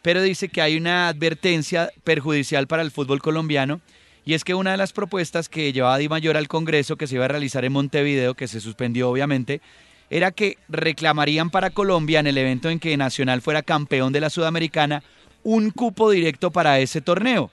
pero 0.01 0.21
dice 0.21 0.49
que 0.49 0.62
hay 0.62 0.77
una 0.77 1.07
advertencia 1.07 1.91
perjudicial 2.03 2.67
para 2.67 2.81
el 2.81 2.91
fútbol 2.91 3.21
colombiano. 3.21 3.81
Y 4.25 4.33
es 4.33 4.43
que 4.43 4.55
una 4.55 4.71
de 4.71 4.77
las 4.77 4.91
propuestas 4.91 5.47
que 5.47 5.71
llevaba 5.71 5.97
Di 5.97 6.10
Mayor 6.10 6.36
al 6.36 6.49
Congreso, 6.49 6.97
que 6.97 7.07
se 7.07 7.15
iba 7.15 7.25
a 7.25 7.29
realizar 7.29 7.63
en 7.63 7.71
Montevideo, 7.71 8.33
que 8.33 8.49
se 8.49 8.60
suspendió 8.60 9.10
obviamente, 9.10 9.62
era 10.10 10.31
que 10.31 10.57
reclamarían 10.67 11.49
para 11.49 11.69
Colombia 11.69 12.19
en 12.19 12.27
el 12.27 12.38
evento 12.38 12.69
en 12.69 12.79
que 12.79 12.97
Nacional 12.97 13.41
fuera 13.41 13.62
campeón 13.62 14.12
de 14.12 14.21
la 14.21 14.29
Sudamericana 14.29 15.03
un 15.43 15.69
cupo 15.69 16.10
directo 16.10 16.51
para 16.51 16.79
ese 16.79 16.99
torneo 16.99 17.51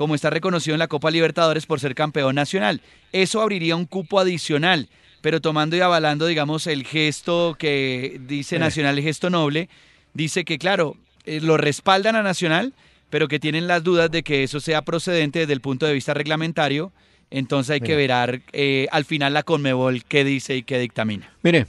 como 0.00 0.14
está 0.14 0.30
reconocido 0.30 0.74
en 0.74 0.78
la 0.78 0.88
Copa 0.88 1.10
Libertadores 1.10 1.66
por 1.66 1.78
ser 1.78 1.94
campeón 1.94 2.34
nacional. 2.34 2.80
Eso 3.12 3.42
abriría 3.42 3.76
un 3.76 3.84
cupo 3.84 4.18
adicional, 4.18 4.88
pero 5.20 5.42
tomando 5.42 5.76
y 5.76 5.80
avalando, 5.80 6.24
digamos, 6.24 6.66
el 6.66 6.86
gesto 6.86 7.54
que 7.58 8.18
dice 8.26 8.58
Nacional, 8.58 8.96
el 8.96 9.04
gesto 9.04 9.28
noble, 9.28 9.68
dice 10.14 10.46
que, 10.46 10.56
claro, 10.56 10.96
eh, 11.26 11.42
lo 11.42 11.58
respaldan 11.58 12.16
a 12.16 12.22
Nacional, 12.22 12.72
pero 13.10 13.28
que 13.28 13.38
tienen 13.38 13.66
las 13.66 13.84
dudas 13.84 14.10
de 14.10 14.22
que 14.22 14.42
eso 14.42 14.58
sea 14.58 14.80
procedente 14.80 15.40
desde 15.40 15.52
el 15.52 15.60
punto 15.60 15.84
de 15.84 15.92
vista 15.92 16.14
reglamentario. 16.14 16.92
Entonces 17.30 17.74
hay 17.74 17.80
que 17.82 17.94
Mira. 17.94 18.24
ver 18.24 18.40
eh, 18.54 18.86
al 18.92 19.04
final 19.04 19.34
la 19.34 19.42
Conmebol 19.42 20.04
qué 20.04 20.24
dice 20.24 20.56
y 20.56 20.62
qué 20.62 20.78
dictamina. 20.78 21.30
Mire, 21.42 21.66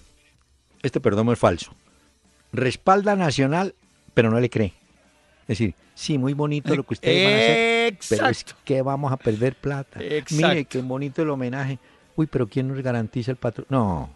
este 0.83 1.01
perdomo 1.01 1.33
es 1.33 1.39
falso. 1.39 1.75
Respalda 2.53 3.11
a 3.11 3.15
Nacional, 3.17 3.75
pero 4.13 4.31
no 4.31 4.39
le 4.39 4.49
cree. 4.49 4.71
Es 5.51 5.57
decir, 5.59 5.73
sí, 5.95 6.17
muy 6.17 6.33
bonito 6.33 6.73
lo 6.73 6.83
que 6.83 6.93
ustedes 6.93 7.25
van 7.25 7.33
a 7.33 7.37
hacer, 7.37 7.97
pero 8.09 8.27
es 8.29 8.39
Exacto. 8.41 8.61
que 8.63 8.81
vamos 8.81 9.11
a 9.11 9.17
perder 9.17 9.55
plata. 9.55 9.99
Mire, 9.99 10.17
Exacto. 10.19 10.65
qué 10.69 10.81
bonito 10.81 11.21
el 11.23 11.29
homenaje. 11.29 11.77
Uy, 12.15 12.27
pero 12.27 12.47
¿quién 12.47 12.69
nos 12.69 12.81
garantiza 12.81 13.31
el 13.31 13.37
patrón? 13.37 13.65
No, 13.69 14.09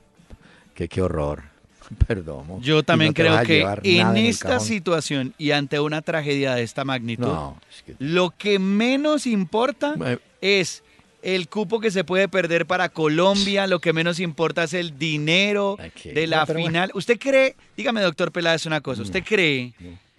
que 0.74 0.88
qué 0.88 1.02
horror. 1.02 1.44
Perdomo. 2.08 2.62
Yo 2.62 2.84
también 2.84 3.10
no 3.10 3.14
creo 3.16 3.44
que 3.44 3.66
en 3.84 4.16
esta 4.16 4.62
situación 4.62 5.34
y 5.38 5.52
ante 5.52 5.80
una 5.82 6.02
tragedia 6.02 6.56
de 6.56 6.64
esta 6.64 6.86
magnitud, 6.86 7.26
No, 7.26 7.60
es 7.70 7.84
que- 7.84 7.96
Lo 8.00 8.32
que 8.32 8.58
menos 8.58 9.28
importa 9.28 9.94
es 10.40 10.84
el 11.22 11.50
cupo 11.50 11.82
que 11.82 11.92
se 11.92 12.04
puede 12.06 12.30
perder 12.30 12.66
para 12.66 12.88
Colombia, 12.90 13.68
lo 13.68 13.80
que 13.82 13.92
menos 13.92 14.22
importa 14.22 14.64
es 14.64 14.74
el 14.74 14.98
dinero 14.98 15.78
de 16.04 16.28
la 16.28 16.38
no, 16.40 16.46
pero 16.46 16.60
bueno. 16.60 16.70
final. 16.70 16.92
¿Usted 16.94 17.20
cree, 17.20 17.56
dígame 17.76 18.00
doctor 18.02 18.32
Peláez 18.32 18.66
una 18.66 18.80
cosa, 18.80 19.02
¿usted 19.02 19.24
cree. 19.24 19.74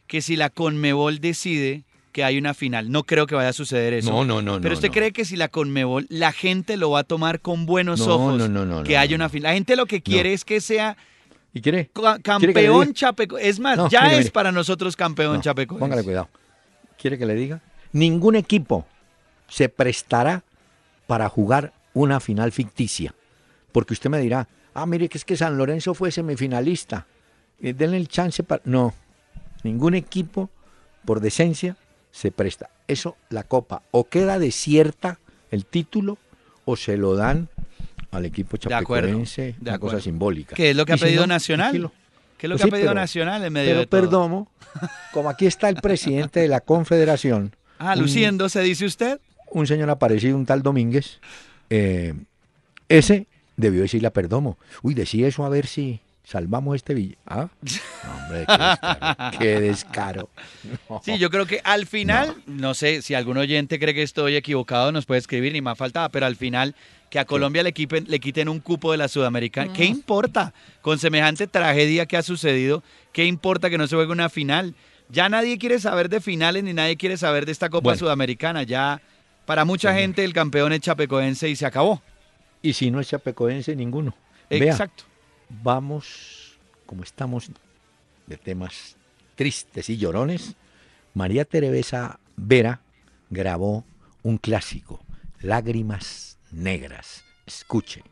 Que 0.06 0.22
si 0.22 0.36
la 0.36 0.50
Conmebol 0.50 1.20
decide 1.20 1.84
que 2.12 2.24
hay 2.24 2.38
una 2.38 2.54
final, 2.54 2.90
no 2.90 3.02
creo 3.04 3.26
que 3.26 3.34
vaya 3.34 3.50
a 3.50 3.52
suceder 3.52 3.92
eso, 3.92 4.10
No, 4.10 4.24
no, 4.24 4.40
no. 4.40 4.60
pero 4.60 4.74
usted 4.74 4.88
no. 4.88 4.94
cree 4.94 5.12
que 5.12 5.24
si 5.26 5.36
la 5.36 5.48
Conmebol, 5.48 6.06
la 6.08 6.32
gente 6.32 6.76
lo 6.78 6.90
va 6.90 7.00
a 7.00 7.04
tomar 7.04 7.40
con 7.40 7.66
buenos 7.66 8.00
No, 8.06 8.14
ojos, 8.14 8.38
no, 8.38 8.48
no, 8.48 8.64
no, 8.64 8.82
que 8.84 8.96
haya 8.96 9.14
una 9.16 9.28
final. 9.28 9.50
La 9.50 9.54
gente 9.54 9.76
lo 9.76 9.84
que 9.86 10.00
quiere 10.00 10.32
es 10.32 10.44
que 10.44 10.60
sea 10.62 10.96
¿Y 11.52 11.60
quiere? 11.60 11.90
ca- 11.92 12.18
¿Quiere 12.18 12.52
que 12.54 12.60
le 12.62 12.66
campeón? 12.68 12.94
Chapeco. 12.94 13.38
Es 13.38 13.58
más, 13.60 13.76
No, 13.76 13.88
ya 13.90 14.12
es 14.14 14.30
para 14.30 14.50
nosotros 14.52 14.96
campeón 14.96 15.36
No, 15.36 15.42
Chapeco. 15.42 15.78
Póngale 15.78 16.02
cuidado. 16.04 16.28
¿Quiere 16.98 17.18
que 17.18 17.26
le 17.26 17.34
diga? 17.34 17.60
Ningún 17.92 18.34
equipo 18.36 18.86
se 19.48 19.68
prestará 19.68 20.42
para 21.06 21.28
jugar 21.28 21.72
una 21.94 22.20
final 22.20 22.50
ficticia. 22.52 23.14
Porque 23.72 23.92
usted 23.94 24.08
me 24.10 24.18
dirá, 24.20 24.48
ah, 24.74 24.86
mire 24.86 25.08
que 25.08 25.18
es 25.18 25.24
que 25.24 25.36
San 25.36 25.56
Lorenzo 25.58 25.92
fue 25.94 26.10
semifinalista. 26.10 27.06
Eh, 27.60 27.72
denle 27.74 27.96
el 27.98 28.08
chance 28.08 28.42
para... 28.42 28.60
No, 28.64 28.92
ningún 29.66 29.94
equipo, 29.94 30.48
por 31.04 31.20
decencia, 31.20 31.76
se 32.10 32.30
presta. 32.32 32.70
Eso, 32.88 33.16
la 33.30 33.42
copa, 33.42 33.82
o 33.90 34.04
queda 34.08 34.38
desierta 34.38 35.18
el 35.50 35.66
título, 35.66 36.18
o 36.64 36.76
se 36.76 36.96
lo 36.96 37.14
dan 37.14 37.48
al 38.10 38.24
equipo 38.24 38.56
chapecoense, 38.56 39.54
de 39.60 39.70
una 39.70 39.78
cosa 39.78 40.00
simbólica. 40.00 40.56
¿Qué 40.56 40.70
es 40.70 40.76
lo 40.76 40.86
que 40.86 40.94
ha 40.94 40.96
si 40.98 41.04
pedido 41.04 41.22
no, 41.22 41.26
Nacional? 41.34 41.66
tranquilo. 41.72 41.92
¿Qué 42.38 42.46
es 42.46 42.50
lo 42.50 42.54
Pues 42.56 42.62
que 42.62 42.64
sí, 42.64 42.68
ha 42.68 42.72
pedido 42.72 42.90
pero- 42.90 43.00
Nacional 43.00 43.44
en 43.44 43.52
medio 43.52 43.68
Pero 43.70 43.80
de 43.80 43.86
todo? 43.86 44.00
Perdomo, 44.00 44.48
como 45.12 45.28
aquí 45.30 45.46
está 45.46 45.68
el 45.68 45.76
presidente 45.76 46.40
de 46.40 46.48
la 46.48 46.60
confederación, 46.60 47.54
Ah, 47.78 47.94
luciendo, 47.96 48.48
se 48.48 48.60
dice 48.62 48.84
usted. 48.86 49.20
un 49.50 49.66
señor 49.66 49.90
aparecido, 49.90 50.36
un 50.36 50.46
tal 50.46 50.62
Domínguez, 50.62 51.20
eh, 51.70 52.14
ese 52.88 53.26
debió 53.56 53.82
decirle 53.82 54.08
a 54.08 54.12
Perdomo, 54.12 54.58
uy, 54.82 54.94
decía 54.94 55.28
eso 55.28 55.44
a 55.44 55.48
ver 55.48 55.66
si 55.66 56.00
salvamos 56.26 56.74
este 56.74 56.92
billete. 56.92 57.18
Ah, 57.26 57.48
hombre, 58.18 58.44
qué 58.46 58.58
descaro. 58.58 59.38
qué 59.38 59.60
descaro. 59.60 60.28
No. 60.90 61.00
Sí, 61.04 61.18
yo 61.18 61.30
creo 61.30 61.46
que 61.46 61.60
al 61.64 61.86
final, 61.86 62.34
no. 62.46 62.74
sé 62.74 63.00
si 63.02 63.14
algún 63.14 63.36
oyente 63.36 63.78
cree 63.78 63.94
que 63.94 64.02
estoy 64.02 64.34
equivocado, 64.36 64.90
nos 64.92 65.06
puede 65.06 65.20
escribir, 65.20 65.52
ni 65.52 65.60
más 65.60 65.78
faltaba, 65.78 66.08
pero 66.08 66.26
al 66.26 66.36
final 66.36 66.74
que 67.10 67.20
a 67.20 67.24
Colombia 67.24 67.62
le, 67.62 67.72
quiten, 67.72 68.04
le 68.08 68.18
quiten 68.18 68.48
un 68.48 68.58
cupo 68.58 68.90
de 68.90 68.98
la 68.98 69.06
Sudamericana, 69.06 69.72
¿qué 69.72 69.84
importa? 69.84 70.52
Con 70.82 70.98
semejante 70.98 71.46
tragedia 71.46 72.06
que 72.06 72.16
ha 72.16 72.22
sucedido, 72.22 72.82
¿qué 73.12 73.24
importa 73.24 73.70
que 73.70 73.78
no 73.78 73.86
se 73.86 73.94
juegue 73.94 74.10
una 74.10 74.28
final? 74.28 74.74
Ya 75.08 75.28
nadie 75.28 75.56
quiere 75.58 75.78
saber 75.78 76.08
de 76.08 76.20
finales 76.20 76.64
ni 76.64 76.72
nadie 76.72 76.96
quiere 76.96 77.16
saber 77.16 77.46
de 77.46 77.52
esta 77.52 77.70
Copa 77.70 77.84
Bueno. 77.84 77.98
Sudamericana. 78.00 78.64
Ya 78.64 79.00
para 79.44 79.64
mucha 79.64 79.94
gente 79.94 80.24
el 80.24 80.32
campeón 80.32 80.72
es 80.72 80.80
Chapecoense 80.80 81.48
y 81.48 81.54
se 81.54 81.64
acabó. 81.64 82.02
Y 82.60 82.72
si 82.72 82.90
no 82.90 82.98
es 82.98 83.06
chapecoense, 83.08 83.76
ninguno. 83.76 84.16
Vea, 84.50 84.72
Exacto. 84.72 85.04
Vamos, 85.48 86.58
como 86.86 87.02
estamos 87.02 87.50
de 88.26 88.36
temas 88.36 88.96
tristes 89.34 89.90
y 89.90 89.96
llorones, 89.96 90.54
María 91.14 91.44
Teresa 91.44 92.18
Vera 92.36 92.80
grabó 93.30 93.84
un 94.22 94.38
clásico, 94.38 95.00
Lágrimas 95.40 96.38
Negras. 96.50 97.24
Escuche. 97.46 98.02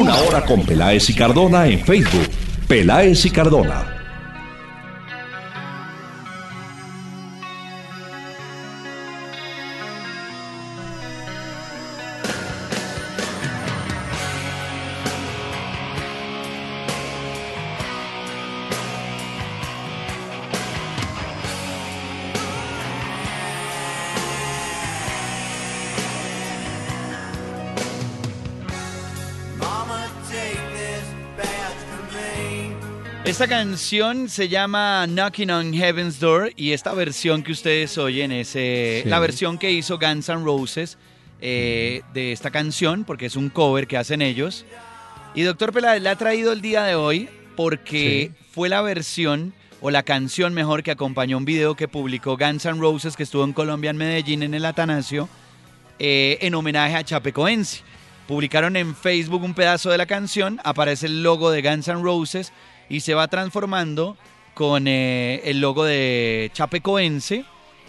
Una 0.00 0.16
hora 0.16 0.40
con 0.46 0.64
Peláez 0.64 1.10
y 1.10 1.14
Cardona 1.14 1.66
en 1.66 1.78
Facebook. 1.84 2.26
Peláez 2.66 3.26
y 3.26 3.30
Cardona. 3.30 3.99
Esta 33.40 33.56
canción 33.56 34.28
se 34.28 34.50
llama 34.50 35.06
Knocking 35.06 35.50
on 35.50 35.72
Heaven's 35.72 36.20
Door 36.20 36.52
y 36.56 36.72
esta 36.72 36.92
versión 36.92 37.42
que 37.42 37.52
ustedes 37.52 37.96
oyen 37.96 38.32
es 38.32 38.54
eh, 38.54 39.00
Sí. 39.02 39.08
la 39.08 39.18
versión 39.18 39.56
que 39.56 39.72
hizo 39.72 39.98
Guns 39.98 40.28
N' 40.28 40.44
Roses 40.44 40.98
eh, 41.40 42.02
de 42.12 42.32
esta 42.32 42.50
canción, 42.50 43.04
porque 43.04 43.24
es 43.24 43.36
un 43.36 43.48
cover 43.48 43.86
que 43.86 43.96
hacen 43.96 44.20
ellos. 44.20 44.66
Y 45.34 45.40
Doctor 45.40 45.72
Peláez 45.72 46.02
la 46.02 46.10
ha 46.10 46.16
traído 46.16 46.52
el 46.52 46.60
día 46.60 46.82
de 46.82 46.96
hoy 46.96 47.30
porque 47.56 48.32
fue 48.52 48.68
la 48.68 48.82
versión 48.82 49.54
o 49.80 49.90
la 49.90 50.02
canción 50.02 50.52
mejor 50.52 50.82
que 50.82 50.90
acompañó 50.90 51.38
un 51.38 51.46
video 51.46 51.74
que 51.76 51.88
publicó 51.88 52.36
Guns 52.36 52.66
N' 52.66 52.78
Roses 52.78 53.16
que 53.16 53.22
estuvo 53.22 53.44
en 53.44 53.54
Colombia, 53.54 53.88
en 53.88 53.96
Medellín, 53.96 54.42
en 54.42 54.52
el 54.52 54.66
Atanasio, 54.66 55.30
eh, 55.98 56.36
en 56.42 56.54
homenaje 56.54 56.94
a 56.94 57.04
Chapecoense. 57.04 57.80
Publicaron 58.28 58.76
en 58.76 58.94
Facebook 58.94 59.42
un 59.42 59.54
pedazo 59.54 59.88
de 59.90 59.96
la 59.96 60.04
canción, 60.04 60.60
aparece 60.62 61.06
el 61.06 61.22
logo 61.22 61.50
de 61.50 61.62
Guns 61.62 61.88
N' 61.88 62.02
Roses 62.02 62.52
y 62.90 63.00
se 63.00 63.14
va 63.14 63.28
transformando 63.28 64.18
con 64.52 64.86
eh, 64.86 65.40
el 65.44 65.60
logo 65.60 65.84
de 65.84 66.50
Chapecoense 66.52 67.46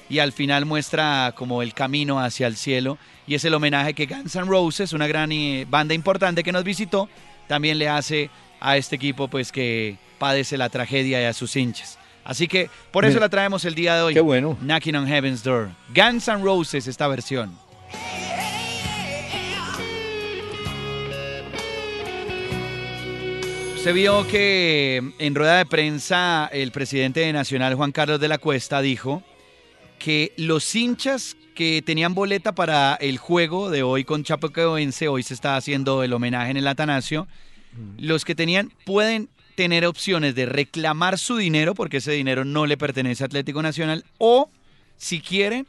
y 0.10 0.20
al 0.20 0.32
final 0.32 0.66
muestra 0.66 1.34
como 1.36 1.62
el 1.62 1.74
camino 1.74 2.20
hacia 2.20 2.48
el 2.48 2.56
cielo 2.56 2.98
y 3.28 3.36
es 3.36 3.44
el 3.44 3.54
homenaje 3.54 3.94
que 3.94 4.06
Guns 4.06 4.36
N' 4.36 4.46
Roses, 4.46 4.94
una 4.94 5.08
gran 5.08 5.32
eh, 5.32 5.66
banda 5.70 5.94
importante 5.94 6.44
que 6.44 6.52
nos 6.52 6.64
visitó, 6.64 7.10
también 7.48 7.78
le 7.80 7.90
hace 7.90 8.30
a 8.60 8.78
este 8.78 8.96
equipo 8.96 9.28
pues 9.28 9.52
que 9.52 9.98
padece 10.20 10.58
la 10.58 10.70
tragedia 10.70 11.22
y 11.22 11.26
a 11.26 11.34
sus 11.34 11.56
hinchas. 11.56 11.98
Así 12.24 12.48
que 12.48 12.70
por 12.92 13.04
eso 13.04 13.20
la 13.20 13.30
traemos 13.30 13.66
el 13.66 13.74
día 13.74 13.96
de 13.96 14.02
hoy. 14.04 14.14
qué 14.14 14.22
bueno. 14.22 14.56
Knocking 14.62 14.96
on 14.96 15.08
Heaven's 15.08 15.44
Door. 15.44 15.72
Guns 15.96 16.28
N' 16.28 16.44
Roses 16.44 16.88
esta 16.88 17.08
versión. 17.08 17.58
Se 23.84 23.94
vio 23.94 24.28
que 24.28 25.02
en 25.18 25.34
rueda 25.34 25.58
de 25.58 25.66
prensa 25.66 26.48
el 26.54 26.72
presidente 26.72 27.22
de 27.22 27.34
Nacional, 27.34 27.74
Juan 27.74 27.92
Carlos 27.92 28.20
de 28.20 28.28
la 28.28 28.38
Cuesta, 28.38 28.80
dijo 28.80 29.24
que 29.98 30.34
los 30.38 30.76
hinchas 30.76 31.36
que 31.56 31.82
tenían 31.84 32.14
boleta 32.14 32.54
para 32.54 32.94
el 33.02 33.18
juego 33.18 33.72
de 33.72 33.82
hoy 33.82 34.04
con 34.04 34.24
Chapecoense, 34.24 35.08
hoy 35.08 35.24
se 35.24 35.34
está 35.34 35.56
haciendo 35.56 36.04
el 36.04 36.14
homenaje 36.14 36.52
en 36.52 36.58
el 36.58 36.68
Atanasio, 36.68 37.28
los 37.98 38.24
que 38.24 38.36
tenían 38.36 38.72
pueden 38.86 39.30
tener 39.56 39.88
opciones 39.88 40.36
de 40.36 40.46
reclamar 40.46 41.18
su 41.18 41.38
dinero, 41.38 41.74
porque 41.74 41.98
ese 41.98 42.12
dinero 42.12 42.46
no 42.46 42.68
le 42.68 42.78
pertenece 42.78 43.24
a 43.24 43.26
Atlético 43.26 43.64
Nacional, 43.64 44.06
o 44.20 44.52
si 44.98 45.22
quieren, 45.22 45.66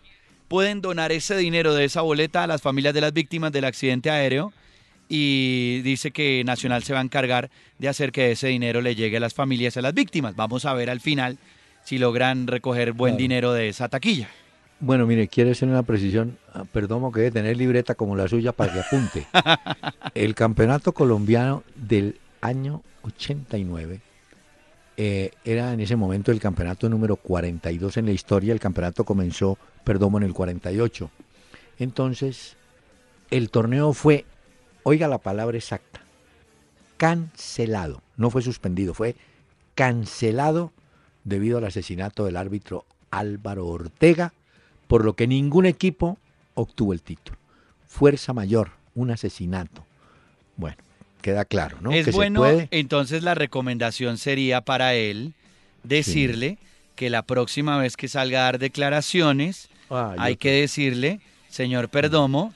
pueden 0.49 0.83
donar 0.83 1.13
ese 1.13 1.35
dinero 1.39 1.73
de 1.73 1.85
esa 1.85 2.03
boleta 2.03 2.43
a 2.43 2.47
las 2.47 2.61
familias 2.61 2.93
de 2.93 3.01
las 3.01 3.15
víctimas 3.15 3.53
del 3.53 3.65
accidente 3.65 4.11
aéreo 4.11 4.53
y 5.15 5.83
dice 5.83 6.11
que 6.11 6.43
Nacional 6.43 6.85
se 6.85 6.95
va 6.95 7.01
a 7.01 7.03
encargar 7.03 7.51
de 7.79 7.87
hacer 7.89 8.13
que 8.13 8.31
ese 8.31 8.47
dinero 8.49 8.81
le 8.81 8.95
llegue 8.95 9.19
a 9.19 9.21
las 9.21 9.35
familias, 9.35 9.77
a 9.77 9.83
las 9.83 9.93
víctimas. 9.93 10.35
Vamos 10.37 10.65
a 10.65 10.73
ver 10.73 10.89
al 10.89 11.01
final 11.01 11.37
si 11.85 11.99
logran 11.99 12.47
recoger 12.47 12.93
buen 12.93 13.13
Claro. 13.17 13.21
dinero 13.23 13.53
de 13.53 13.69
esa 13.69 13.91
taquilla. 13.91 14.31
Bueno, 14.81 15.07
mire, 15.07 15.29
quiere 15.29 15.51
hacer 15.51 15.69
una 15.69 15.83
precisión. 15.83 16.39
Ah, 16.55 16.65
Perdomo 16.65 17.13
que 17.13 17.21
debe 17.21 17.31
tener 17.33 17.59
libreta 17.59 17.95
como 17.95 18.17
la 18.17 18.27
suya 18.27 18.53
para 18.53 18.73
que 18.73 18.81
apunte. 18.81 19.27
El 20.15 20.35
campeonato 20.35 20.93
colombiano 20.93 21.63
del 21.75 22.19
año 22.41 22.81
89 23.03 24.01
eh, 24.97 25.31
era 25.45 25.75
en 25.75 25.81
ese 25.81 25.95
momento 25.95 26.33
el 26.33 26.41
campeonato 26.41 26.89
número 26.89 27.17
42 27.17 27.99
en 27.99 28.07
la 28.07 28.13
historia. 28.13 28.55
El 28.55 28.61
campeonato 28.61 29.05
comenzó, 29.05 29.59
perdón, 29.85 30.17
en 30.17 30.23
el 30.23 30.33
48. 30.33 31.11
Entonces, 31.79 32.57
el 33.31 33.51
torneo 33.51 33.93
fue, 33.93 34.25
oiga 34.85 35.09
la 35.09 35.19
palabra 35.19 35.57
exacta, 35.57 36.01
cancelado. 36.97 38.03
No 38.17 38.31
fue 38.31 38.43
suspendido, 38.43 38.95
fue 38.95 39.17
cancelado 39.75 40.73
debido 41.25 41.59
al 41.59 41.65
asesinato 41.65 42.25
del 42.25 42.37
árbitro 42.37 42.85
Álvaro 43.11 43.67
Ortega, 43.67 44.33
por 44.89 45.05
lo 45.05 45.15
que 45.15 45.27
ningún 45.27 45.67
equipo 45.67 46.19
obtuvo 46.55 46.93
el 46.93 47.03
título. 47.03 47.39
Fuerza 47.87 48.33
mayor, 48.33 48.71
un 48.95 49.11
asesinato. 49.11 49.85
Bueno, 50.57 50.77
queda 51.21 51.45
claro, 51.45 51.79
¿no? 51.81 51.93
Es 51.93 52.07
Que 52.07 52.11
bueno, 52.13 52.41
puede- 52.41 52.69
entonces 52.71 53.23
la 53.23 53.35
recomendación 53.35 54.19
sería 54.19 54.61
para 54.61 54.95
él 54.95 55.35
decirle 55.83 56.59
que 56.97 57.11
la 57.11 57.23
próxima 57.23 57.79
vez 57.79 57.97
que 57.97 58.09
salga 58.09 58.41
a 58.41 58.45
dar 58.45 58.59
declaraciones, 58.59 59.69
Ah, 59.91 60.15
hay 60.19 60.37
que 60.37 60.53
decirle, 60.53 61.21
señor 61.51 61.91
Perdomo, 61.91 62.55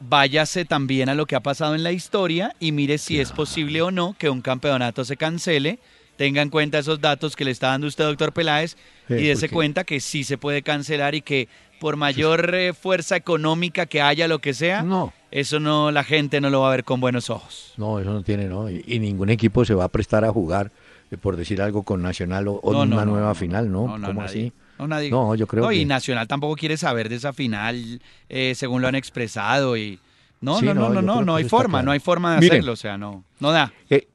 váyase 0.00 0.64
también 0.64 1.08
a 1.08 1.14
lo 1.14 1.26
que 1.26 1.36
ha 1.36 1.40
pasado 1.40 1.74
en 1.74 1.82
la 1.82 1.92
historia 1.92 2.54
y 2.60 2.72
mire 2.72 2.98
si 2.98 3.20
es 3.20 3.32
posible 3.32 3.82
o 3.82 3.90
no 3.90 4.14
que 4.18 4.30
un 4.30 4.40
campeonato 4.42 5.04
se 5.04 5.16
cancele. 5.16 5.78
Tenga 6.16 6.42
en 6.42 6.50
cuenta 6.50 6.78
esos 6.80 7.00
datos 7.00 7.36
que 7.36 7.44
le 7.44 7.52
está 7.52 7.68
dando 7.68 7.86
usted, 7.86 8.04
doctor 8.04 8.32
Peláez, 8.32 8.76
Sí, 9.06 9.14
y 9.14 9.26
dése 9.28 9.48
cuenta 9.48 9.84
que 9.84 10.00
sí 10.00 10.24
se 10.24 10.36
puede 10.36 10.62
cancelar 10.62 11.14
y 11.14 11.22
que 11.22 11.48
por 11.80 11.96
mayor 11.96 12.54
eh, 12.56 12.72
fuerza 12.74 13.14
económica 13.16 13.86
que 13.86 14.02
haya, 14.02 14.26
lo 14.26 14.40
que 14.40 14.52
sea, 14.52 14.82
No, 14.82 15.12
eso 15.30 15.60
no, 15.60 15.92
la 15.92 16.02
gente 16.02 16.40
no 16.40 16.50
lo 16.50 16.62
va 16.62 16.68
a 16.68 16.70
ver 16.72 16.82
con 16.84 17.00
buenos 17.00 17.30
ojos. 17.30 17.72
no, 17.76 18.00
eso 18.00 18.12
no 18.12 18.22
tiene, 18.22 18.46
¿no? 18.46 18.68
Y, 18.68 18.84
y 18.86 18.98
ningún 18.98 19.30
equipo 19.30 19.64
se 19.64 19.74
va 19.74 19.84
a 19.84 19.88
prestar 19.88 20.24
a 20.24 20.32
jugar, 20.32 20.72
eh, 21.12 21.16
por 21.16 21.36
decir 21.36 21.62
algo, 21.62 21.84
con 21.84 22.02
Nacional 22.02 22.48
o, 22.48 22.54
o 22.54 22.72
No, 22.72 22.80
una 22.82 23.04
no, 23.04 23.12
nueva 23.12 23.34
final, 23.36 23.70
¿no? 23.70 23.96
¿Cómo 24.04 24.22
así? 24.22 24.52
No, 24.78 24.86
nadie- 24.86 25.10
No, 25.10 25.34
yo 25.34 25.46
creo 25.46 25.64
No, 25.64 25.72
y 25.72 25.84
Nacional 25.84 26.26
tampoco 26.28 26.54
quiere 26.56 26.76
saber 26.76 27.08
de 27.08 27.16
esa 27.16 27.32
final, 27.32 28.00
eh, 28.28 28.54
según 28.54 28.82
lo 28.82 28.88
han 28.88 28.94
expresado. 28.94 29.76
y 29.76 29.98
No, 30.40 30.60
Sí, 30.60 30.66
no, 30.66 30.74
no, 30.74 30.88
no, 30.90 31.02
no, 31.02 31.22
no, 31.22 31.34
hay 31.34 31.44
forma, 31.48 31.78
claro. 31.78 31.86
no 31.86 31.90
hay 31.92 31.98
forma 31.98 32.34
de 32.34 32.40
Miren. 32.40 32.52
hacerlo, 32.58 32.72
o 32.72 32.76
sea, 32.76 32.96
no, 32.96 33.24
no 33.40 33.50
da. 33.50 33.72
Eh, 33.90 34.06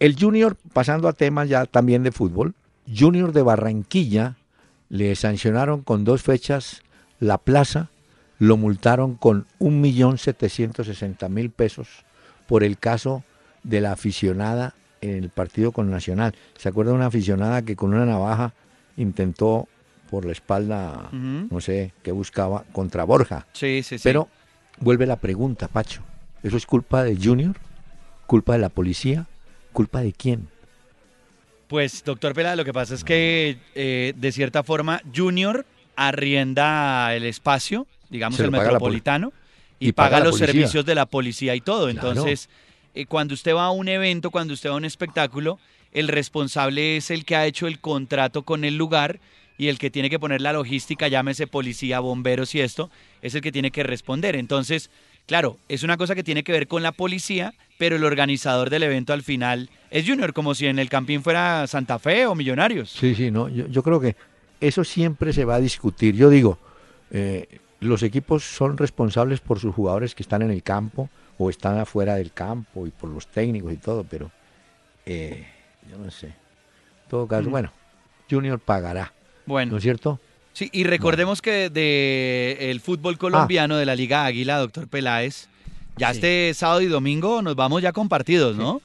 el 0.00 0.16
Junior, 0.18 0.56
pasando 0.72 1.06
a 1.06 1.12
temas 1.12 1.48
ya 1.48 1.66
también 1.66 2.02
de 2.02 2.10
fútbol, 2.10 2.54
Junior 2.92 3.32
de 3.32 3.42
Barranquilla 3.42 4.36
le 4.88 5.14
sancionaron 5.14 5.82
con 5.82 6.04
dos 6.04 6.22
fechas 6.22 6.82
la 7.20 7.38
plaza, 7.38 7.90
lo 8.40 8.56
multaron 8.56 9.14
con 9.14 9.46
1.760.000 9.60 11.50
pesos 11.50 11.88
por 12.46 12.64
el 12.64 12.78
caso 12.78 13.22
de 13.62 13.80
la 13.80 13.92
aficionada 13.92 14.74
en 15.00 15.10
el 15.22 15.28
partido 15.30 15.72
con 15.72 15.90
Nacional. 15.90 16.34
¿Se 16.56 16.68
acuerda 16.68 16.90
de 16.92 16.96
una 16.96 17.06
aficionada 17.06 17.62
que 17.62 17.76
con 17.76 17.92
una 17.94 18.06
navaja 18.06 18.52
intentó 18.96 19.68
por 20.10 20.24
la 20.24 20.32
espalda, 20.32 21.08
no 21.12 21.60
sé, 21.60 21.92
qué 22.02 22.12
buscaba, 22.12 22.64
contra 22.72 23.04
Borja? 23.04 23.46
Sí, 23.52 23.82
sí, 23.82 23.98
sí. 23.98 24.04
Pero 24.04 24.28
vuelve 24.78 25.06
la 25.06 25.16
pregunta, 25.16 25.68
Pacho. 25.68 26.02
¿Eso 26.42 26.56
es 26.56 26.66
culpa 26.66 27.04
de 27.04 27.16
Junior? 27.16 27.56
¿Culpa 28.26 28.54
de 28.54 28.58
la 28.58 28.68
policía? 28.68 29.26
¿Culpa 29.72 30.00
de 30.00 30.12
quién? 30.12 30.48
Pues, 31.68 32.02
doctor 32.04 32.32
Pela, 32.34 32.56
lo 32.56 32.64
que 32.64 32.72
pasa 32.72 32.94
es 32.94 33.04
que, 33.04 33.58
eh, 33.74 34.14
de 34.16 34.32
cierta 34.32 34.62
forma, 34.62 35.02
Junior 35.14 35.66
arrienda 35.96 37.14
el 37.14 37.24
espacio, 37.24 37.86
digamos 38.08 38.36
Se 38.36 38.44
el 38.44 38.50
metropolitano, 38.50 39.32
y, 39.78 39.88
y 39.88 39.92
paga, 39.92 40.20
los 40.20 40.38
servicios 40.38 40.84
de 40.84 40.94
la 40.94 41.06
policía 41.06 41.54
y 41.54 41.60
todo. 41.60 41.90
Claro. 41.90 42.08
Entonces, 42.10 42.48
eh, 42.94 43.06
cuando 43.06 43.34
usted 43.34 43.54
va 43.54 43.66
a 43.66 43.70
un 43.70 43.88
evento, 43.88 44.30
cuando 44.30 44.54
usted 44.54 44.70
va 44.70 44.74
a 44.74 44.78
un 44.78 44.84
espectáculo, 44.84 45.58
el 45.92 46.08
responsable 46.08 46.96
es 46.96 47.10
el 47.10 47.24
que 47.24 47.36
ha 47.36 47.46
hecho 47.46 47.66
el 47.66 47.80
contrato 47.80 48.42
con 48.42 48.64
el 48.64 48.76
lugar 48.76 49.20
y 49.58 49.68
el 49.68 49.78
que 49.78 49.90
tiene 49.90 50.08
que 50.08 50.18
poner 50.18 50.40
la 50.40 50.52
logística, 50.54 51.08
llámese 51.08 51.46
policía, 51.46 52.00
bomberos 52.00 52.54
y 52.54 52.60
esto, 52.60 52.90
es 53.20 53.34
el 53.34 53.42
que 53.42 53.52
tiene 53.52 53.70
que 53.70 53.82
responder. 53.82 54.36
Entonces, 54.36 54.88
claro, 55.26 55.58
es 55.68 55.82
una 55.82 55.96
cosa 55.96 56.14
que 56.14 56.22
tiene 56.24 56.44
que 56.44 56.52
ver 56.52 56.68
con 56.68 56.82
la 56.82 56.92
policía, 56.92 57.52
pero 57.76 57.96
el 57.96 58.04
organizador 58.04 58.70
del 58.70 58.84
evento 58.84 59.12
al 59.12 59.22
final 59.22 59.68
es 59.90 60.06
Junior, 60.08 60.32
como 60.32 60.54
si 60.54 60.66
en 60.66 60.78
el 60.78 60.88
Campín 60.88 61.22
fuera 61.22 61.66
Santa 61.66 61.98
Fe 61.98 62.26
o 62.26 62.34
Millonarios. 62.34 62.90
Sí, 62.90 63.14
sí, 63.14 63.30
no. 63.30 63.48
Yo, 63.48 63.66
yo 63.66 63.82
creo 63.82 64.00
que 64.00 64.16
eso 64.60 64.84
siempre 64.84 65.32
se 65.32 65.44
va 65.44 65.56
a 65.56 65.60
discutir. 65.60 66.14
Yo 66.14 66.30
digo, 66.30 66.58
eh, 67.10 67.46
los 67.80 68.02
equipos 68.02 68.44
son 68.44 68.76
responsables 68.78 69.40
por 69.40 69.58
sus 69.60 69.74
jugadores 69.74 70.14
que 70.14 70.22
están 70.22 70.42
en 70.42 70.50
el 70.50 70.62
campo 70.62 71.08
o 71.36 71.50
están 71.50 71.78
afuera 71.78 72.16
del 72.16 72.32
campo 72.32 72.86
y 72.86 72.90
por 72.90 73.08
los 73.10 73.26
técnicos 73.28 73.72
y 73.72 73.76
todo, 73.76 74.04
pero 74.04 74.30
eh, 75.06 75.46
yo 75.90 75.96
no 75.98 76.10
sé. 76.10 76.26
En 76.28 76.34
todo 77.08 77.26
caso, 77.28 77.48
Mm. 77.48 77.52
bueno, 77.52 77.72
Junior 78.28 78.58
pagará, 78.58 79.12
Bueno, 79.48 79.72
¿no 79.72 79.78
es 79.78 79.82
cierto? 79.82 80.20
sí, 80.52 80.68
y 80.72 80.84
recordemos 80.84 81.40
que 81.42 81.70
de 81.70 82.70
el 82.70 82.80
fútbol 82.80 83.16
colombiano 83.18 83.76
de 83.76 83.86
la 83.86 83.96
Liga 83.96 84.24
Águila, 84.24 84.58
doctor 84.58 84.86
Peláez, 84.88 85.48
ya 85.96 86.10
Sí. 86.12 86.18
este 86.18 86.54
sábado 86.54 86.80
y 86.82 86.86
domingo 86.86 87.42
nos 87.42 87.56
vamos 87.56 87.82
ya 87.82 87.92
con 87.92 88.08
partidos, 88.08 88.56
¿no? 88.56 88.80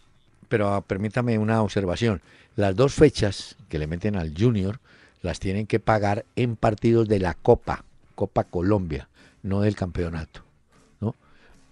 Pero 0.48 0.74
ah, 0.74 0.82
permítame 0.82 1.38
una 1.38 1.62
observación. 1.62 2.22
Las 2.56 2.76
dos 2.76 2.94
fechas 2.94 3.56
que 3.70 3.78
le 3.80 3.88
meten 3.88 4.16
al 4.16 4.34
Junior 4.38 4.80
las 5.22 5.40
tienen 5.40 5.68
que 5.68 5.80
pagar 5.80 6.26
en 6.36 6.56
partidos 6.56 7.08
de 7.08 7.20
la 7.20 7.34
Copa, 7.34 7.84
Copa 8.16 8.44
Colombia, 8.44 9.08
no 9.42 9.62
del 9.62 9.76
campeonato. 9.76 10.42
¿no? 11.02 11.16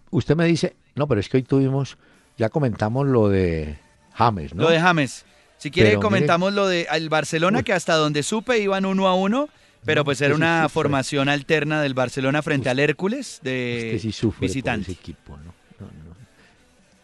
Usted 0.10 0.36
me 0.36 0.46
dice, 0.46 0.76
no, 0.96 1.08
pero 1.08 1.20
es 1.22 1.30
que 1.30 1.38
hoy 1.38 1.44
tuvimos, 1.44 1.98
ya 2.38 2.50
comentamos 2.50 3.08
lo 3.08 3.30
de 3.30 3.78
James, 4.14 4.56
¿no? 4.56 4.64
Lo 4.64 4.70
de 4.70 4.80
James. 4.80 5.26
Si 5.62 5.70
quiere 5.70 5.90
Pero 5.90 6.00
mire- 6.00 6.04
comentamos 6.08 6.54
lo 6.54 6.68
de 6.68 6.88
el 6.92 7.08
Barcelona, 7.10 7.60
Uy. 7.60 7.64
que 7.64 7.74
hasta 7.74 7.94
donde 7.96 8.24
supe 8.24 8.58
iban 8.60 8.86
uno 8.86 9.08
a 9.08 9.14
uno, 9.16 9.48
pero 9.86 10.04
pues 10.04 10.20
era 10.22 10.34
una 10.36 10.68
formación 10.70 11.30
alterna 11.30 11.82
del 11.82 11.94
Barcelona 11.94 12.42
frente 12.42 12.70
al 12.70 12.80
Hércules 12.80 13.40
de 13.44 13.96
Este 13.96 14.12
sí 14.12 14.32
visitante. 14.40 14.92
equipo, 14.92 15.38
¿no? 15.38 15.54
No, 15.80 15.86
no. 15.86 16.16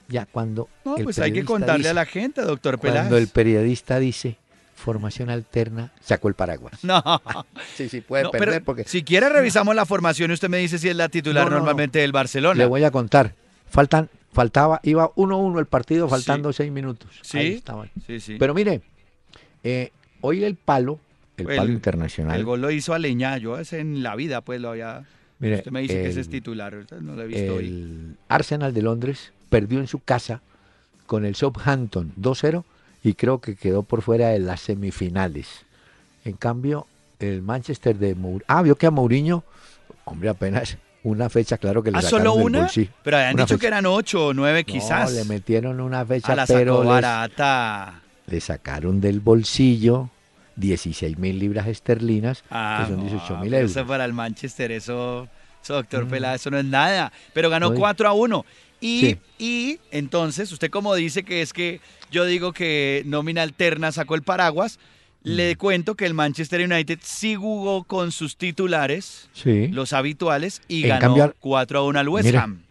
Ya 0.10 0.26
cuando 0.26 0.70
No, 0.86 0.98
el 0.98 1.04
pues 1.04 1.20
hay 1.20 1.32
que 1.34 1.46
contarle 1.46 1.80
dice- 1.80 1.90
a 1.90 1.94
la 1.94 2.06
gente, 2.06 2.42
doctor 2.42 2.80
Peláez. 2.80 3.02
cuando 3.02 3.18
el 3.18 3.28
periodista 3.28 4.00
dice 4.00 4.38
formación 4.76 5.30
alterna, 5.30 5.92
sacó 6.02 6.28
el 6.28 6.34
paraguas. 6.36 6.84
No, 6.84 7.04
Sí, 7.76 7.90
sí, 7.90 8.02
puede 8.02 8.30
perder 8.30 8.64
porque 8.64 8.86
si 8.86 9.04
quiere 9.04 9.30
revisamos 9.30 9.76
la 9.76 9.86
formación 9.86 10.32
y 10.32 10.34
usted 10.36 10.50
me 10.50 10.58
dice 10.58 10.78
si 10.80 10.90
es 10.90 10.96
la 10.96 11.10
titular 11.10 11.44
No, 11.46 11.50
no, 11.50 11.56
no. 11.58 11.60
normalmente 11.60 12.00
del 12.00 12.12
Barcelona. 12.12 12.56
Le 12.58 12.66
voy 12.66 12.84
a 12.84 12.90
contar. 12.92 13.34
Faltan, 13.70 14.10
faltaba, 14.38 14.80
iba 14.84 15.10
1-1 15.16 15.58
el 15.58 15.66
partido, 15.66 16.08
faltando 16.08 16.54
seis 16.54 16.72
minutos. 16.72 17.10
Sí. 17.24 17.40
Ahí 17.40 17.54
estaban. 17.54 17.90
Sí, 18.06 18.20
sí. 18.20 18.36
Pero 18.38 18.54
mire, 18.54 18.82
eh, 19.64 19.90
hoy 20.22 20.44
el 20.44 20.54
palo, 20.56 21.00
el, 21.38 21.48
palo 21.48 21.72
internacional. 21.72 22.38
el 22.38 22.46
gol 22.46 22.62
lo 22.62 22.70
hizo 22.70 22.94
Aleñá, 22.94 23.40
yo 23.40 23.58
ese 23.58 23.80
en 23.80 24.04
la 24.04 24.16
vida 24.16 24.42
pues 24.42 24.62
lo 24.62 24.70
había... 24.70 25.08
mire, 25.40 25.56
Usted 25.56 25.72
me 25.72 25.82
dice 25.82 25.96
que 25.96 26.10
ese 26.10 26.22
es 26.22 26.30
titular, 26.30 26.86
no 27.02 27.16
lo 27.16 27.24
he 27.24 27.26
visto 27.26 27.56
hoy. 27.56 27.66
El 27.66 28.18
Arsenal 28.28 28.76
de 28.76 28.84
Londres 28.84 29.34
perdió 29.50 29.80
en 29.80 29.88
su 29.88 30.02
casa 30.02 30.44
con 31.08 31.26
el 31.26 31.34
Southampton 31.34 32.14
2-0 32.22 32.64
y 33.04 33.16
creo 33.16 33.42
que 33.42 33.56
quedó 33.56 33.82
por 33.82 34.04
fuera 34.04 34.30
de 34.30 34.38
las 34.38 34.62
semifinales. 34.62 35.66
En 36.26 36.34
cambio, 36.34 36.86
el 37.20 37.42
Manchester 37.42 37.98
de 37.98 38.14
Mourinho. 38.14 38.46
Ah, 38.48 38.62
vio 38.62 38.76
que 38.76 38.86
a 38.86 38.92
Mourinho, 38.92 39.44
hombre, 40.06 40.30
apenas 40.30 40.78
una 41.04 41.30
fecha, 41.30 41.58
claro 41.58 41.82
que 41.84 41.92
le 41.92 41.98
¿Ah, 41.98 42.02
sacaron 42.02 42.26
solo 42.34 42.44
una? 42.46 42.60
bolsillo. 42.62 42.92
Pero 43.04 43.18
habían 43.18 43.36
Una 43.36 43.44
dicho 43.44 43.56
fecha. 43.56 43.62
que 43.62 43.68
eran 43.68 43.86
ocho 43.86 44.28
o 44.28 44.34
nueve 44.34 44.64
No, 44.68 44.74
quizás. 44.74 45.14
le 45.14 45.24
metieron 45.26 45.80
una 45.80 46.06
fecha, 46.06 46.34
a 46.34 46.36
la 46.36 46.46
pero 46.46 46.80
les- 46.84 46.90
barata. 46.90 48.02
le 48.28 48.42
sacaron 48.42 49.00
del 49.00 49.20
bolsillo 49.20 50.10
16 50.56 51.18
mil 51.18 51.40
libras 51.40 51.68
esterlinas, 51.68 52.44
Ah, 52.50 52.80
que 52.82 52.88
son 52.94 52.98
no, 53.04 53.10
18 53.10 53.38
mil 53.38 53.54
euros. 53.54 53.72
Eso 53.72 53.86
para 53.86 54.06
el 54.06 54.14
Manchester, 54.14 54.72
eso, 54.72 55.28
eso 55.64 55.74
doctor 55.76 56.06
Mm. 56.06 56.10
Peláez, 56.10 56.42
eso 56.42 56.50
no 56.52 56.58
es 56.58 56.66
nada. 56.66 57.12
Pero 57.34 57.50
ganó 57.50 57.70
No, 57.70 57.76
y- 57.76 57.80
4 57.80 58.08
a 58.10 58.14
1. 58.14 58.46
Y, 58.82 59.00
Sí. 59.02 59.18
y 59.40 59.80
entonces, 59.92 60.52
usted 60.52 60.70
como 60.70 60.94
dice 60.96 61.24
que 61.24 61.42
es 61.42 61.54
que 61.54 61.80
yo 62.12 62.26
digo 62.26 62.54
que 62.54 63.02
nómina 63.06 63.42
alterna 63.44 63.92
sacó 63.92 64.16
el 64.16 64.22
paraguas, 64.24 64.78
le 65.36 65.56
cuento 65.56 65.96
que 65.96 66.06
el 66.06 66.14
Manchester 66.14 66.62
United 66.62 67.00
sí 67.04 67.36
jugó 67.36 67.84
con 67.84 68.12
sus 68.12 68.38
titulares, 68.38 69.30
Sí. 69.34 69.68
los 69.68 69.94
habituales, 69.94 70.62
y 70.68 70.84
En 70.84 70.90
ganó 70.90 71.16
cambio, 71.16 71.36
4 71.40 71.80
a 71.80 71.84
1 71.84 72.00
al 72.00 72.10
West 72.10 72.34
Ham. 72.36 72.62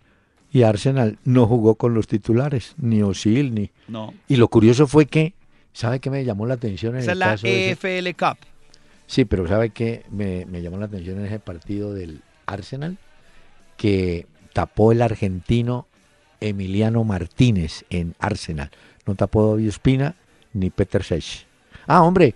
Y 0.53 0.63
Arsenal 0.63 1.19
no 1.25 1.47
jugó 1.47 1.75
con 1.75 1.93
los 1.95 2.07
titulares, 2.07 2.75
ni 2.79 3.03
Osil, 3.03 3.55
ni... 3.55 3.71
No, 3.89 4.15
Y 4.29 4.37
lo 4.37 4.49
curioso 4.49 4.87
fue 4.87 5.07
que, 5.07 5.35
¿sabe 5.73 6.01
qué 6.01 6.09
me 6.11 6.25
llamó 6.25 6.47
la 6.47 6.55
atención 6.55 6.95
en 6.95 7.03
esa 7.03 7.13
es 7.13 7.19
la 7.19 7.35
ese- 7.35 7.71
EFL 7.73 8.15
Cup. 8.17 8.39
Sí, 9.07 9.25
pero 9.25 9.47
¿sabe 9.47 9.71
qué 9.71 10.05
me, 10.11 10.47
me 10.47 10.63
llamó 10.63 10.79
la 10.79 10.87
atención 10.87 11.19
en 11.21 11.27
ese 11.27 11.39
partido 11.39 11.93
del 11.95 12.23
Arsenal? 12.47 12.97
Que 13.77 14.27
tapó 14.53 14.93
el 14.93 15.03
argentino 15.03 15.87
Emiliano 16.41 17.05
Martínez 17.05 17.85
en 17.91 18.15
Arsenal. 18.19 18.71
No 19.07 19.15
tapó 19.15 19.51
David 19.51 19.69
Espina 19.69 20.15
ni 20.55 20.71
Peter 20.71 21.03
Sech. 21.05 21.47
Ah, 21.87 22.03
hombre, 22.03 22.35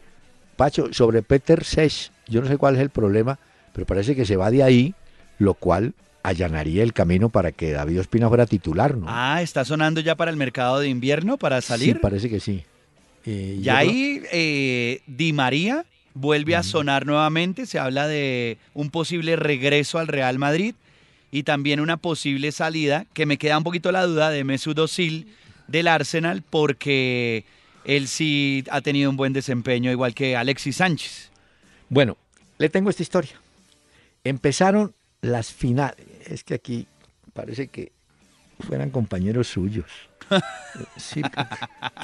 Pacho, 0.60 0.92
sobre 0.92 1.22
Peter 1.22 1.64
Sech, 1.64 2.10
yo 2.28 2.42
no 2.42 2.46
sé 2.46 2.58
cuál 2.58 2.74
es 2.76 2.82
el 2.82 2.90
problema, 2.90 3.38
pero 3.72 3.86
parece 3.86 4.14
que 4.14 4.26
se 4.26 4.36
va 4.36 4.50
de 4.50 4.62
ahí, 4.62 4.94
lo 5.38 5.54
cual 5.54 5.94
allanaría 6.22 6.82
el 6.82 6.92
camino 6.92 7.30
para 7.30 7.50
que 7.50 7.72
David 7.72 8.00
Ospina 8.00 8.28
fuera 8.28 8.44
titular, 8.44 8.94
¿no? 8.94 9.06
Ah, 9.08 9.40
está 9.40 9.64
sonando 9.64 10.02
ya 10.02 10.16
para 10.16 10.30
el 10.30 10.36
mercado 10.36 10.78
de 10.78 10.88
invierno 10.90 11.38
para 11.38 11.62
salir. 11.62 11.94
Sí, 11.94 11.98
parece 12.02 12.28
que 12.28 12.40
sí. 12.40 12.62
Eh, 13.24 13.56
Y 13.58 13.62
creo- 13.62 13.74
ahí 13.74 14.22
eh, 14.32 15.00
Di 15.06 15.32
María 15.32 15.86
vuelve 16.12 16.54
a 16.56 16.62
sonar 16.62 17.06
nuevamente, 17.06 17.64
se 17.64 17.78
habla 17.78 18.06
de 18.06 18.58
un 18.74 18.90
posible 18.90 19.36
regreso 19.36 19.98
al 19.98 20.08
Real 20.08 20.38
Madrid 20.38 20.74
y 21.32 21.44
también 21.44 21.80
una 21.80 21.96
posible 21.96 22.52
salida, 22.52 23.06
que 23.14 23.24
me 23.24 23.38
queda 23.38 23.56
un 23.56 23.64
poquito 23.64 23.92
la 23.92 24.04
duda 24.04 24.28
de 24.28 24.44
Mesut 24.44 24.78
Özil 24.78 25.26
del 25.68 25.88
Arsenal 25.88 26.42
porque 26.42 27.46
él 27.84 28.08
sí 28.08 28.64
ha 28.70 28.80
tenido 28.80 29.10
un 29.10 29.16
buen 29.16 29.32
desempeño 29.32 29.90
igual 29.90 30.14
que 30.14 30.36
Alexis 30.36 30.76
Sánchez. 30.76 31.30
Bueno, 31.88 32.16
le 32.58 32.68
tengo 32.68 32.90
esta 32.90 33.02
historia. 33.02 33.40
Empezaron 34.24 34.94
las 35.22 35.52
finales. 35.52 36.06
Es 36.26 36.44
que 36.44 36.54
aquí 36.54 36.86
parece 37.32 37.68
que 37.68 37.92
fueran 38.60 38.90
compañeros 38.90 39.48
suyos. 39.48 39.86
Sí, 40.96 41.22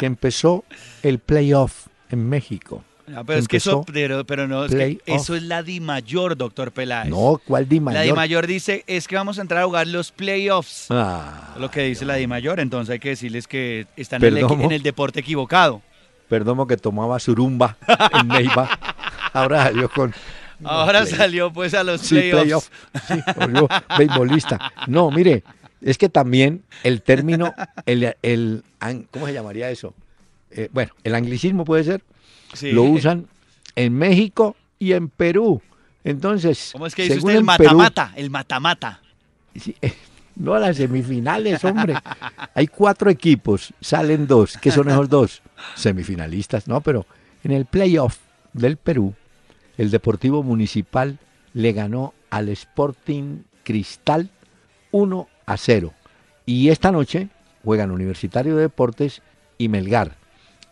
que 0.01 0.07
empezó 0.07 0.65
el 1.05 1.21
playoff 1.21 1.87
en 2.11 2.29
México. 2.29 2.83
Ah, 3.15 3.23
pero 3.25 3.39
es 3.39 3.47
que 3.47 3.59
eso, 3.59 3.85
pero, 3.93 4.25
pero 4.27 4.49
no, 4.49 4.65
es 4.65 4.75
que 4.75 4.99
eso 5.07 5.37
es 5.37 5.43
la 5.45 5.63
Di 5.63 5.81
Mayor, 5.81 6.37
doctor 6.37 6.73
Peláez. 6.73 7.09
No, 7.09 7.41
¿cuál 7.45 7.69
Di 7.69 7.79
La 7.79 7.91
Di 7.93 7.97
Mayor? 8.11 8.17
Mayor 8.17 8.47
dice, 8.47 8.83
es 8.87 9.07
que 9.07 9.15
vamos 9.15 9.39
a 9.39 9.43
entrar 9.43 9.63
a 9.63 9.67
jugar 9.67 9.87
los 9.87 10.11
playoffs. 10.13 10.87
Ah, 10.91 11.55
lo 11.59 11.71
que 11.71 11.83
dice 11.83 12.05
la 12.05 12.15
Di 12.15 12.27
Mayor, 12.27 12.59
entonces 12.59 12.93
hay 12.95 12.99
que 12.99 13.11
decirles 13.11 13.47
que 13.47 13.87
están 13.97 14.25
en 14.25 14.37
el, 14.39 14.73
en 14.73 14.83
deporte 14.83 15.21
equivocado. 15.21 15.83
Perdomo 16.29 16.67
que 16.67 16.77
tomaba 16.77 17.21
surumba 17.21 17.77
en 18.13 18.29
Neiva. 18.29 18.69
Ahora 19.33 19.65
salió 19.65 19.89
con. 19.89 20.13
no, 20.59 20.69
Ahora 20.69 21.07
salió 21.07 21.53
pues 21.53 21.75
a 21.75 21.85
los 21.85 22.01
Sí, 22.01 22.17
playoffs. 22.31 22.71
playoff. 22.93 23.25
Sí, 23.27 23.33
volvió 23.39 23.69
beisbolista. 23.97 24.73
No, 24.89 25.11
mire, 25.13 25.45
es 25.81 25.99
que 25.99 26.09
también 26.09 26.63
el 26.83 27.03
término, 27.03 27.55
el, 27.85 28.17
el 28.23 28.65
¿cómo 29.13 29.27
se 29.27 29.33
llamaría 29.33 29.71
eso? 29.71 29.95
Eh, 30.51 30.69
bueno, 30.73 30.93
el 31.05 31.15
anglicismo 31.15 31.65
puede 31.65 31.85
ser, 31.85 32.03
Sí. 32.57 32.73
lo 32.73 32.83
usan 32.85 33.27
en 33.75 33.95
México 33.95 34.57
y 34.79 34.93
en 34.93 35.09
Perú. 35.09 35.63
Entonces, 36.05 36.71
¿Cómo 36.73 36.87
es 36.87 36.95
que 36.95 37.03
dice 37.03 37.19
usted 37.19 37.31
el 37.33 37.37
en 37.39 37.47
Perú- 37.47 37.77
mata-mata? 37.77 38.13
El 38.17 38.31
mata-mata. 38.31 39.01
Sí, 39.55 39.75
no 40.37 40.55
a 40.55 40.61
las 40.61 40.77
semifinales, 40.77 41.65
hombre. 41.65 41.95
Hay 42.55 42.67
cuatro 42.69 43.11
equipos, 43.11 43.73
salen 43.81 44.27
dos. 44.27 44.57
¿Qué 44.61 44.71
son 44.71 44.89
esos 44.89 45.09
dos? 45.09 45.43
Semifinalistas, 45.75 46.69
¿no? 46.69 46.81
Pero 46.81 47.07
en 47.45 47.53
el 47.53 47.67
playoff 47.67 48.19
del 48.53 48.77
Perú, 48.77 49.15
el 49.79 49.91
Deportivo 49.91 50.43
Municipal 50.43 51.19
le 51.55 51.73
ganó 51.73 52.15
al 52.31 52.49
Sporting 52.51 53.43
Cristal 53.65 54.31
1 54.91 55.29
a 55.47 55.57
0. 55.57 55.93
Y 56.45 56.69
esta 56.69 56.93
noche 56.93 57.29
juegan 57.65 57.91
Universitario 57.91 58.57
de 58.57 58.63
Deportes 58.63 59.23
y 59.59 59.69
Melgar. 59.69 60.17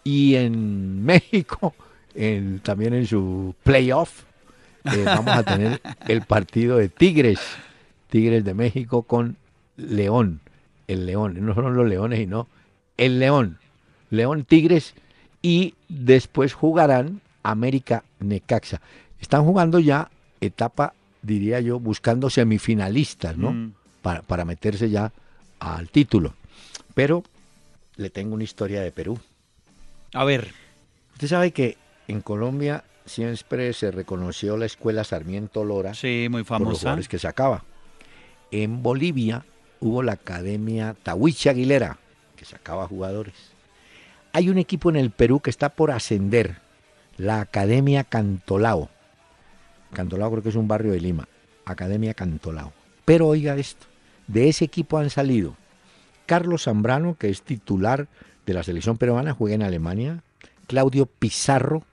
Y 0.05 0.35
en 0.37 1.05
México, 1.05 1.75
en- 2.15 2.61
también 2.61 2.95
en 2.95 3.07
su 3.07 3.55
playoff, 3.63 4.23
eh, 4.85 5.03
vamos 5.07 5.35
a 5.35 5.43
tener 5.43 5.81
el 6.09 6.23
partido 6.23 6.77
de 6.77 6.89
Tigres. 6.89 7.41
Tigres 8.11 8.45
de 8.45 8.55
México 8.55 9.03
con 9.03 9.37
León. 9.77 10.41
El 10.87 11.07
León, 11.07 11.37
no 11.45 11.55
son 11.55 11.75
los 11.75 11.89
leones 11.89 12.21
y 12.21 12.27
no, 12.27 12.47
el 12.99 13.19
León. 13.19 13.59
León 14.11 14.45
Tigres 14.45 14.95
y 15.41 15.75
después 15.89 16.53
jugarán 16.53 17.23
América 17.43 18.05
Necaxa. 18.21 18.83
Están 19.21 19.45
jugando 19.45 19.79
ya 19.79 20.11
etapa, 20.43 20.93
diría 21.23 21.61
yo, 21.61 21.81
buscando 21.81 22.29
semifinalistas, 22.29 23.37
¿no? 23.39 23.53
Mm. 23.53 23.73
Para, 24.03 24.21
para 24.21 24.45
meterse 24.45 24.91
ya 24.91 25.11
al 25.59 25.89
título. 25.89 26.35
Pero 26.95 27.25
le 27.97 28.11
tengo 28.11 28.35
una 28.35 28.45
historia 28.45 28.83
de 28.83 28.93
Perú. 28.93 29.19
A 30.15 30.25
ver, 30.25 30.53
Usted 31.15 31.29
sabe 31.29 31.53
que 31.53 31.79
en 32.09 32.21
Colombia 32.21 32.85
siempre 33.07 33.73
se 33.73 33.91
reconoció 33.91 34.57
la 34.57 34.67
escuela 34.67 35.05
Sarmiento 35.05 35.65
Lora 35.65 35.95
sí, 35.95 36.27
muy 36.31 36.43
por 36.43 36.59
los 36.61 36.67
famosa. 36.67 36.81
jugadores 36.81 37.09
que 37.09 37.19
sacaba. 37.19 37.65
En 38.51 38.83
Bolivia 38.83 39.45
hubo 39.81 40.03
la 40.03 40.13
Academia 40.13 40.97
Tahuichi 41.03 41.49
Aguilera, 41.49 41.99
que 42.37 42.45
sacaba 42.45 42.89
jugadores. 42.89 43.35
Hay 44.33 44.49
un 44.49 44.59
equipo 44.59 44.91
en 44.91 44.97
el 44.97 45.11
Perú 45.11 45.41
que 45.41 45.51
está 45.51 45.69
por 45.69 45.93
ascender, 45.93 46.57
la 47.17 47.41
Academia 47.41 48.03
Cantolao. 48.03 48.91
Cantolao 49.93 50.31
creo 50.33 50.43
que 50.43 50.49
es 50.49 50.57
un 50.57 50.67
barrio 50.67 50.93
de 50.93 51.01
Lima. 51.01 51.29
Academia 51.65 52.13
Cantolao. 52.15 52.73
Pero 53.05 53.29
oiga 53.29 53.57
esto, 53.57 53.87
de 54.27 54.49
ese 54.49 54.65
equipo 54.65 54.99
han 54.99 55.11
salido 55.11 55.57
Carlos 56.27 56.65
Zambrano, 56.65 57.17
que 57.17 57.29
es 57.29 57.43
titular 57.43 58.09
de 58.47 58.55
la 58.55 58.63
selección 58.63 58.97
peruana, 58.97 59.33
juega 59.33 59.55
en 59.55 59.63
Alemania, 59.63 60.23
Claudio 60.67 61.07
Pizarro, 61.07 61.85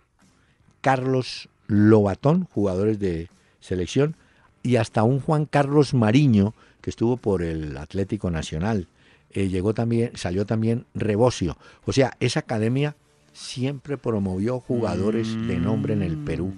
Carlos 0.81 1.49
Lobatón, 1.67 2.47
jugadores 2.53 2.99
de 2.99 3.29
selección, 3.59 4.15
y 4.63 4.75
hasta 4.75 5.03
un 5.03 5.19
Juan 5.19 5.45
Carlos 5.45 5.93
Mariño, 5.93 6.53
que 6.81 6.89
estuvo 6.89 7.17
por 7.17 7.41
el 7.41 7.77
Atlético 7.77 8.31
Nacional. 8.31 8.87
Eh, 9.31 9.47
llegó 9.47 9.73
también, 9.73 10.11
salió 10.15 10.45
también 10.45 10.85
Rebocio. 10.93 11.57
O 11.85 11.93
sea, 11.93 12.15
esa 12.19 12.41
academia 12.41 12.95
siempre 13.33 13.97
promovió 13.97 14.59
jugadores 14.59 15.29
de 15.47 15.57
nombre 15.57 15.93
en 15.93 16.01
el 16.01 16.17
Perú. 16.17 16.53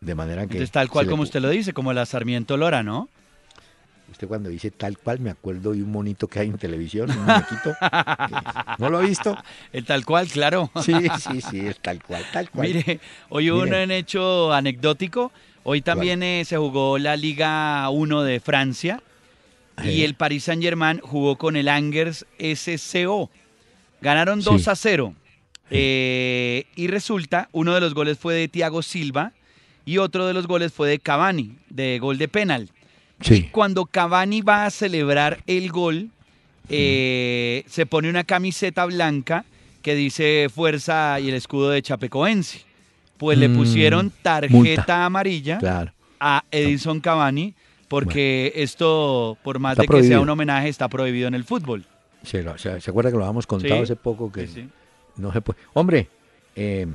De 0.00 0.14
manera 0.14 0.42
que. 0.42 0.52
Entonces, 0.52 0.70
tal 0.70 0.88
cual 0.88 1.06
le 1.06 1.10
como 1.10 1.22
usted 1.22 1.40
lo 1.40 1.48
dice, 1.48 1.72
como 1.72 1.92
la 1.92 2.06
Sarmiento 2.06 2.56
Lora, 2.56 2.82
¿no? 2.82 3.08
Usted 4.10 4.28
cuando 4.28 4.48
dice 4.48 4.70
tal 4.70 4.96
cual, 4.98 5.18
me 5.20 5.30
acuerdo 5.30 5.72
de 5.72 5.82
un 5.82 5.90
monito 5.90 6.26
que 6.28 6.38
hay 6.38 6.46
en 6.48 6.56
televisión, 6.58 7.10
un 7.10 7.24
muñequito. 7.24 7.74
¿No 8.78 8.88
lo 8.88 8.98
ha 8.98 9.02
visto? 9.02 9.36
El 9.72 9.84
tal 9.84 10.04
cual, 10.04 10.28
claro. 10.28 10.70
Sí, 10.82 10.92
sí, 11.18 11.40
sí, 11.40 11.60
es 11.60 11.78
tal 11.80 12.02
cual, 12.02 12.24
tal 12.32 12.50
cual. 12.50 12.68
Mire, 12.68 13.00
hoy 13.28 13.50
hubo 13.50 13.62
un 13.62 13.90
hecho 13.90 14.52
anecdótico. 14.52 15.32
Hoy 15.64 15.82
también 15.82 16.22
eh, 16.22 16.44
se 16.46 16.56
jugó 16.56 16.96
la 16.98 17.16
Liga 17.16 17.88
1 17.90 18.22
de 18.22 18.38
Francia 18.40 19.02
y 19.82 20.02
Eh. 20.02 20.04
el 20.04 20.14
Paris 20.14 20.44
Saint 20.44 20.62
Germain 20.62 21.00
jugó 21.00 21.36
con 21.36 21.56
el 21.56 21.68
Angers 21.68 22.24
SCO. 22.38 23.28
Ganaron 24.00 24.40
Sí. 24.40 24.48
2 24.50 24.68
a 24.68 24.76
0. 24.76 25.14
Eh, 25.70 26.66
y 26.76 26.86
resulta, 26.86 27.48
uno 27.52 27.74
de 27.74 27.80
los 27.80 27.92
goles 27.92 28.18
fue 28.18 28.34
de 28.34 28.46
Thiago 28.48 28.82
Silva 28.82 29.32
y 29.84 29.98
otro 29.98 30.26
de 30.26 30.32
los 30.32 30.46
goles 30.46 30.72
fue 30.72 30.88
de 30.88 31.00
Cavani, 31.00 31.56
de 31.68 31.98
gol 31.98 32.16
de 32.18 32.28
penal. 32.28 32.70
Sí. 33.20 33.48
Cuando 33.52 33.86
Cavani 33.86 34.42
va 34.42 34.66
a 34.66 34.70
celebrar 34.70 35.38
el 35.46 35.70
gol, 35.70 36.10
eh, 36.68 37.64
se 37.66 37.86
pone 37.86 38.10
una 38.10 38.24
camiseta 38.24 38.84
blanca 38.84 39.44
que 39.82 39.94
dice 39.94 40.48
fuerza 40.52 41.18
y 41.20 41.28
el 41.28 41.34
escudo 41.34 41.70
de 41.70 41.80
Chapecoense. 41.82 42.62
Pues 43.16 43.38
le 43.38 43.48
Mm, 43.48 43.56
pusieron 43.56 44.12
tarjeta 44.22 44.52
multa. 44.56 45.04
amarilla 45.06 45.58
Claro. 45.58 45.92
a 46.20 46.44
Edison 46.50 47.00
Cavani 47.00 47.54
porque 47.88 48.52
esto, 48.56 49.38
por 49.42 49.58
más 49.60 49.78
Está 49.78 49.82
de 49.82 49.88
que 50.02 50.06
sea 50.06 50.20
un 50.20 50.28
homenaje, 50.28 50.68
está 50.68 50.88
prohibido 50.88 51.28
en 51.28 51.34
el 51.34 51.44
fútbol. 51.44 51.86
Se, 52.22 52.42
lo- 52.42 52.58
se- 52.58 52.80
se 52.80 52.90
acuerda 52.90 53.10
que 53.10 53.16
lo 53.16 53.24
habíamos 53.24 53.46
contado 53.46 53.76
Sí, 53.76 53.82
hace 53.84 53.96
poco 53.96 54.30
que 54.32 54.46
sí, 54.48 54.68
no 55.16 55.32
se 55.32 55.40
puede. 55.40 55.58
Hombre, 55.72 56.08
eh, 56.56 56.86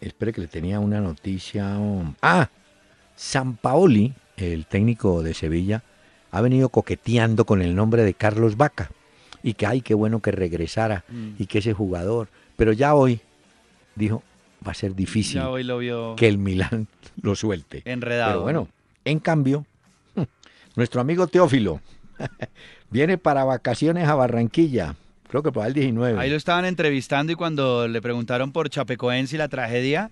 espere 0.00 0.32
que 0.32 0.40
le 0.42 0.48
tenía 0.48 0.80
una 0.80 1.00
noticia. 1.00 1.64
um, 1.78 2.14
Ah, 2.20 2.48
San 3.16 3.56
Paoli, 3.56 4.12
el 4.40 4.66
técnico 4.66 5.22
de 5.22 5.34
Sevilla, 5.34 5.82
ha 6.30 6.40
venido 6.40 6.68
coqueteando 6.68 7.44
con 7.44 7.62
el 7.62 7.74
nombre 7.74 8.02
de 8.04 8.14
Carlos 8.14 8.56
Vaca. 8.56 8.90
Y 9.42 9.54
que 9.54 9.66
ay, 9.66 9.80
qué 9.82 9.94
bueno 9.94 10.20
que 10.20 10.30
regresara 10.32 11.04
Mm. 11.08 11.30
y 11.38 11.46
que 11.46 11.58
ese 11.58 11.72
jugador. 11.72 12.28
Pero 12.56 12.72
ya 12.72 12.94
hoy 12.94 13.20
dijo, 13.94 14.22
va 14.66 14.72
a 14.72 14.74
ser 14.74 14.94
difícil 14.94 15.36
Ya 15.36 15.48
hoy 15.48 15.62
lo 15.62 15.78
vio 15.78 16.16
que 16.16 16.26
el 16.28 16.38
Milán 16.38 16.88
lo 17.22 17.34
suelte. 17.36 17.82
enredado. 17.84 18.32
Pero 18.32 18.42
bueno, 18.42 18.68
en 19.04 19.20
cambio, 19.20 19.64
nuestro 20.76 21.00
amigo 21.00 21.26
Teófilo 21.28 21.80
viene 22.90 23.16
para 23.18 23.44
vacaciones 23.44 24.08
a 24.08 24.14
Barranquilla. 24.14 24.96
Creo 25.28 25.42
que 25.42 25.52
para 25.52 25.66
el 25.68 25.74
19. 25.74 26.18
Ahí 26.18 26.30
lo 26.30 26.36
estaban 26.36 26.64
entrevistando 26.64 27.32
y 27.32 27.34
cuando 27.36 27.86
le 27.86 28.00
preguntaron 28.00 28.50
por 28.50 28.70
Chapecoense 28.70 29.36
y 29.36 29.38
la 29.38 29.48
tragedia, 29.48 30.10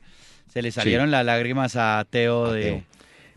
se 0.52 0.60
le 0.62 0.70
salieron 0.70 1.10
las 1.10 1.24
lágrimas 1.24 1.74
a 1.76 2.04
Teo 2.08 2.46
A 2.46 2.52
de. 2.52 2.84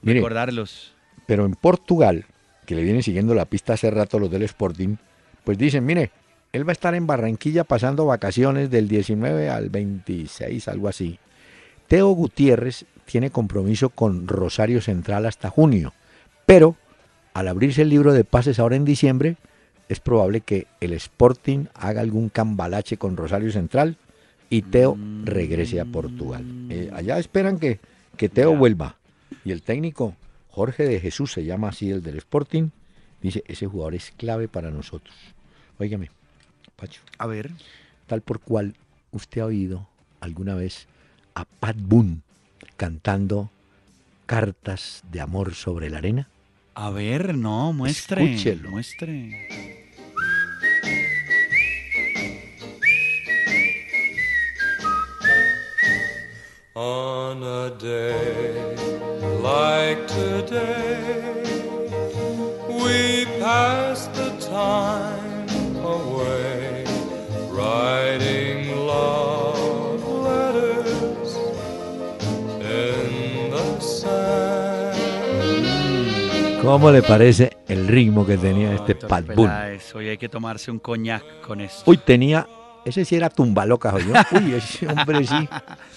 Mire, 0.01 0.19
recordarlos. 0.19 0.93
pero 1.25 1.45
en 1.45 1.53
Portugal, 1.55 2.25
que 2.65 2.75
le 2.75 2.83
vienen 2.83 3.03
siguiendo 3.03 3.33
la 3.35 3.45
pista 3.45 3.73
hace 3.73 3.89
rato 3.91 4.19
los 4.19 4.31
del 4.31 4.43
Sporting, 4.43 4.95
pues 5.43 5.57
dicen, 5.57 5.85
mire, 5.85 6.11
él 6.53 6.67
va 6.67 6.71
a 6.71 6.73
estar 6.73 6.95
en 6.95 7.05
Barranquilla 7.07 7.63
pasando 7.63 8.05
vacaciones 8.05 8.69
del 8.69 8.87
19 8.87 9.49
al 9.49 9.69
26, 9.69 10.67
algo 10.67 10.87
así. 10.87 11.19
Teo 11.87 12.09
Gutiérrez 12.11 12.85
tiene 13.05 13.29
compromiso 13.31 13.89
con 13.89 14.27
Rosario 14.27 14.81
Central 14.81 15.25
hasta 15.25 15.49
junio, 15.49 15.93
pero 16.45 16.75
al 17.33 17.47
abrirse 17.47 17.81
el 17.83 17.89
libro 17.89 18.13
de 18.13 18.23
pases 18.23 18.59
ahora 18.59 18.75
en 18.75 18.85
diciembre, 18.85 19.37
es 19.87 19.99
probable 19.99 20.41
que 20.41 20.67
el 20.81 20.93
Sporting 20.93 21.65
haga 21.73 22.01
algún 22.01 22.29
cambalache 22.29 22.97
con 22.97 23.17
Rosario 23.17 23.51
Central 23.51 23.97
y 24.51 24.61
Teo 24.63 24.97
regrese 25.23 25.79
a 25.79 25.85
Portugal. 25.85 26.43
Eh, 26.69 26.91
allá 26.93 27.17
esperan 27.17 27.57
que, 27.59 27.79
que 28.17 28.29
Teo 28.29 28.51
Ya. 28.53 28.57
vuelva. 28.59 28.95
Y 29.45 29.51
el 29.51 29.61
técnico 29.61 30.15
Jorge 30.49 30.83
de 30.83 30.99
Jesús, 30.99 31.31
se 31.31 31.45
llama 31.45 31.69
así 31.69 31.89
el 31.91 32.01
del 32.01 32.17
Sporting, 32.17 32.69
dice, 33.21 33.43
ese 33.47 33.67
jugador 33.67 33.95
es 33.95 34.11
clave 34.17 34.47
para 34.47 34.71
nosotros. 34.71 35.15
Óigame, 35.77 36.09
Pacho, 36.75 37.01
A 37.17 37.27
ver. 37.27 37.51
tal 38.07 38.21
por 38.21 38.39
cual 38.39 38.75
usted 39.11 39.41
ha 39.41 39.45
oído 39.45 39.87
alguna 40.19 40.55
vez 40.55 40.87
a 41.35 41.45
Pat 41.45 41.77
Boone 41.79 42.21
cantando 42.77 43.49
cartas 44.25 45.03
de 45.11 45.21
amor 45.21 45.55
sobre 45.55 45.89
la 45.89 45.97
arena? 45.97 46.27
A 46.75 46.89
ver, 46.91 47.35
no, 47.37 47.73
muestre. 47.73 48.23
Escúchelo. 48.23 48.69
Muestre. 48.69 49.47
On 56.75 57.43
a 57.43 57.69
day 57.77 58.78
like 59.59 60.07
today, 60.07 61.43
we 62.69 63.25
pass 63.41 64.07
the 64.13 64.29
time 64.39 65.75
away, 65.83 66.83
writing 67.51 68.71
love 68.87 70.01
letters 70.23 71.35
in 72.61 73.51
the 73.51 73.81
sand. 73.81 74.95
¿Cómo 76.63 76.91
le 76.91 77.01
parece 77.01 77.57
el 77.67 77.87
ritmo 77.87 78.25
que 78.25 78.37
tenía 78.37 78.73
este 78.73 78.93
Doctor 78.93 79.09
Pat 79.09 79.35
Boone? 79.35 79.79
Hoy 79.95 80.09
hay 80.09 80.17
que 80.17 80.29
tomarse 80.29 80.71
un 80.71 80.79
coñac 80.79 81.23
con 81.41 81.59
esto. 81.61 81.83
Uy, 81.89 81.97
tenía, 81.97 82.47
ese 82.85 83.03
sí 83.05 83.15
era 83.15 83.29
tumbaloca, 83.29 83.93
yo. 83.97 84.13
Uy, 84.39 84.53
ese 84.53 84.87
hombre 84.87 85.25
sí 85.25 85.49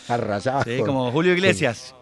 arrasaba. 0.09 0.65
Sí, 0.65 0.79
con- 0.79 0.87
como 0.87 1.13
Julio 1.13 1.33
Iglesias. 1.35 1.95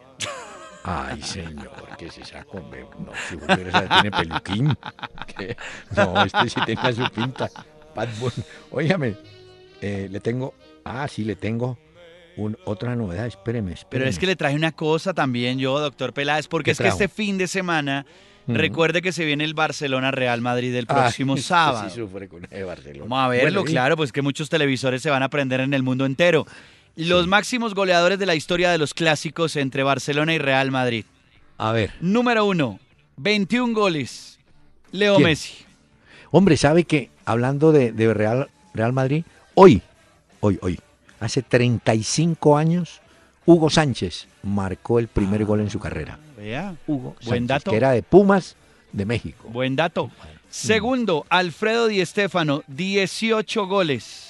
Ay, 0.82 1.22
señor, 1.22 1.70
¿qué 1.98 2.06
es 2.06 2.18
esa 2.18 2.44
come? 2.44 2.80
No, 2.98 3.12
si 3.28 3.36
Julio 3.36 3.88
tiene 3.88 4.10
peluquín. 4.10 4.78
¿Qué? 5.36 5.56
No, 5.96 6.24
este 6.24 6.48
sí 6.48 6.60
tenía 6.64 6.92
su 6.92 7.08
pinta. 7.10 7.50
Óigame, 8.70 9.16
eh, 9.80 10.08
le 10.10 10.20
tengo, 10.20 10.54
ah, 10.84 11.06
sí, 11.08 11.24
le 11.24 11.36
tengo 11.36 11.78
un, 12.36 12.56
otra 12.64 12.96
novedad, 12.96 13.26
espéreme, 13.26 13.72
espéreme. 13.72 13.90
Pero 13.90 14.08
es 14.08 14.18
que 14.18 14.26
le 14.26 14.36
traje 14.36 14.56
una 14.56 14.72
cosa 14.72 15.12
también 15.12 15.58
yo, 15.58 15.78
doctor 15.78 16.12
Peláez, 16.12 16.48
porque 16.48 16.68
¿Qué 16.68 16.72
es 16.72 16.78
que 16.78 16.88
este 16.88 17.08
fin 17.08 17.36
de 17.36 17.46
semana, 17.46 18.06
recuerde 18.46 19.02
que 19.02 19.12
se 19.12 19.24
viene 19.24 19.44
el 19.44 19.54
Barcelona-Real 19.54 20.40
Madrid 20.40 20.74
el 20.74 20.86
próximo 20.86 21.36
sábado. 21.36 21.88
Sí 21.88 21.96
sufre 21.96 22.28
con 22.28 22.46
el 22.50 22.64
Barcelona. 22.64 23.02
Vamos 23.02 23.24
a 23.24 23.28
verlo, 23.28 23.60
Bueno, 23.60 23.64
claro, 23.64 23.96
pues 23.96 24.12
que 24.12 24.22
muchos 24.22 24.48
televisores 24.48 25.02
se 25.02 25.10
van 25.10 25.22
a 25.22 25.26
aprender 25.26 25.60
en 25.60 25.74
el 25.74 25.82
mundo 25.82 26.06
entero. 26.06 26.46
Los 26.96 27.26
máximos 27.26 27.74
goleadores 27.74 28.18
de 28.18 28.26
la 28.26 28.34
historia 28.34 28.70
de 28.70 28.78
los 28.78 28.94
clásicos 28.94 29.56
entre 29.56 29.82
Barcelona 29.82 30.34
y 30.34 30.38
Real 30.38 30.70
Madrid. 30.70 31.04
A 31.58 31.72
ver, 31.72 31.92
Número 32.00 32.44
uno, 32.44 32.78
21 33.16 33.74
goles. 33.74 34.38
Leo 34.92 35.16
¿Quién? 35.16 35.28
Messi. 35.28 35.54
hombre, 36.30 36.56
¿sabe 36.56 36.84
que 36.84 37.10
hablando 37.24 37.70
de, 37.72 37.92
de 37.92 38.12
Real, 38.12 38.48
Real 38.74 38.92
Madrid, 38.92 39.24
hoy, 39.54 39.82
hoy, 40.40 40.58
hoy, 40.62 40.80
hace 41.20 41.42
35 41.42 42.56
años, 42.56 43.00
Hugo 43.46 43.70
Sánchez 43.70 44.26
marcó 44.42 44.98
el 44.98 45.08
primer 45.08 45.44
gol 45.44 45.60
en 45.60 45.70
su 45.70 45.78
carrera. 45.78 46.18
Vea, 46.36 46.74
Hugo 46.86 47.14
Buen 47.24 47.46
dato. 47.46 47.70
que 47.70 47.76
era 47.76 47.92
de 47.92 48.02
Pumas 48.02 48.56
de 48.92 49.04
México. 49.04 49.48
buen 49.48 49.76
dato. 49.76 50.10
Segundo, 50.50 51.24
Alfredo 51.28 51.86
Di 51.86 52.04
Stéfano, 52.04 52.64
18 52.66 53.66
goles. 53.66 54.29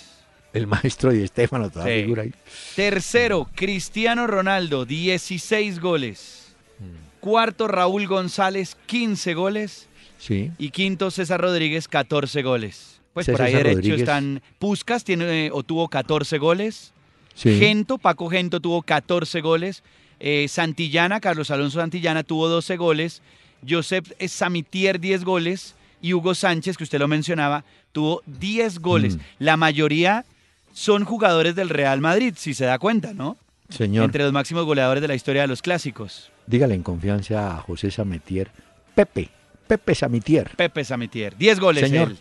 El 0.53 0.67
maestro 0.67 1.11
de 1.13 1.25
Estefano, 1.25 1.71
toda 1.71 1.85
Sí. 1.87 2.03
figura 2.03 2.23
ahí. 2.23 2.33
Tercero, 2.77 3.49
Cristiano 3.55 4.27
Ronaldo, 4.27 4.85
16 4.85 5.79
goles. 5.81 6.55
Mm. 6.79 7.21
Cuarto, 7.21 7.69
Raúl 7.69 8.07
González, 8.07 8.77
15 8.87 9.35
goles. 9.35 9.87
Sí. 10.19 10.51
Y 10.59 10.71
quinto, 10.71 11.11
César 11.11 11.41
Rodríguez, 11.41 11.89
14 11.89 12.43
goles. 12.43 13.01
Pues 13.15 13.27
por 13.27 13.37
César 13.37 13.47
ahí 13.47 13.55
derecho 13.55 13.77
Rodríguez. 13.77 14.01
están 14.01 14.43
Puscas, 14.59 15.05
tiene, 15.05 15.47
eh, 15.47 15.51
o 15.53 15.63
tuvo 15.63 15.89
14 15.89 16.39
goles. 16.39 16.93
sí. 17.35 17.59
Gento, 17.59 17.97
Paco 17.99 18.29
Gento 18.29 18.61
tuvo 18.61 18.83
14 18.83 19.41
goles. 19.41 19.83
Eh, 20.19 20.47
Santillana, 20.49 21.21
Carlos 21.21 21.51
Alonso 21.51 21.81
Santillana 21.81 22.23
tuvo 22.23 22.49
12 22.49 22.77
goles. 22.77 23.23
Josep 23.69 24.07
Samitier 24.29 25.01
10 25.01 25.25
goles. 25.25 25.75
Y 26.03 26.15
Hugo 26.15 26.35
Sánchez, 26.35 26.77
que 26.79 26.85
usted 26.85 26.99
lo 26.99 27.09
mencionaba, 27.09 27.63
tuvo 27.93 28.23
10 28.27 28.79
goles. 28.79 29.17
Mm. 29.17 29.21
La 29.39 29.57
mayoría 29.59 30.25
son 30.81 31.05
jugadores 31.05 31.55
del 31.55 31.69
Real 31.69 32.01
Madrid, 32.01 32.33
si 32.39 32.55
se 32.55 32.65
da 32.65 32.79
cuenta, 32.79 33.13
¿no? 33.13 33.37
Señor, 33.69 34.07
Entre 34.07 34.25
los 34.25 34.33
máximos 34.33 34.65
goleadores 34.65 35.03
de 35.03 35.09
la 35.09 35.15
historia 35.15 35.43
de 35.43 35.49
los 35.49 35.61
clásicos. 35.61 36.31
dígale 36.47 36.75
en 36.75 36.83
confianza 36.83 37.55
a 37.55 37.61
José 37.61 37.91
Samitier. 37.91 38.51
Pepe, 38.95 39.29
Pepe 39.69 39.95
Samitier, 39.95 40.51
Pepe 40.57 40.83
Samitier, 40.85 41.37
10 41.37 41.61
goles 41.61 41.85
Señor. 41.89 42.09
él. 42.13 42.19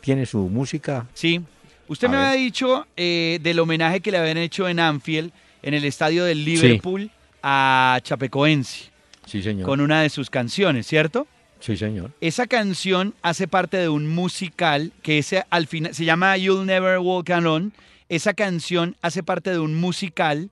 tiene 0.00 0.24
su 0.26 0.48
música. 0.48 1.06
Sí. 1.12 1.40
Usted 1.88 2.06
A 2.06 2.10
me 2.10 2.16
ver. 2.18 2.26
había 2.26 2.40
dicho 2.40 2.86
eh, 2.96 3.40
del 3.42 3.58
homenaje 3.58 4.00
que 4.00 4.12
le 4.12 4.18
habían 4.18 4.36
hecho 4.38 4.68
en 4.68 4.78
Anfield, 4.78 5.32
en 5.62 5.74
el 5.74 5.84
estadio 5.84 6.24
del 6.24 6.44
Liverpool, 6.44 7.10
a 7.42 7.98
Chapecoense, 8.04 8.90
Sí, 9.26 9.42
señor. 9.42 9.66
con 9.66 9.80
una 9.80 10.02
de 10.02 10.08
sus 10.08 10.30
canciones, 10.30 10.86
¿cierto? 10.86 11.26
Sí, 11.60 11.76
señor. 11.76 12.12
Esa 12.20 12.46
canción 12.46 13.14
hace 13.22 13.48
parte 13.48 13.76
de 13.78 13.88
un 13.88 14.06
musical 14.14 14.92
que 15.02 15.18
ese, 15.18 15.44
al 15.50 15.66
final 15.66 15.94
se 15.94 16.04
llama 16.04 16.36
You'll 16.36 16.66
Never 16.66 16.98
Walk 16.98 17.30
Alone. 17.30 17.70
Esa 18.08 18.32
canción 18.34 18.96
hace 19.02 19.22
parte 19.22 19.50
de 19.50 19.58
un 19.58 19.74
musical 19.74 20.50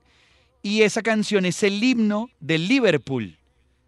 y 0.61 0.81
esa 0.81 1.01
canción 1.01 1.45
es 1.45 1.63
el 1.63 1.83
himno 1.83 2.29
del 2.39 2.67
Liverpool. 2.67 3.37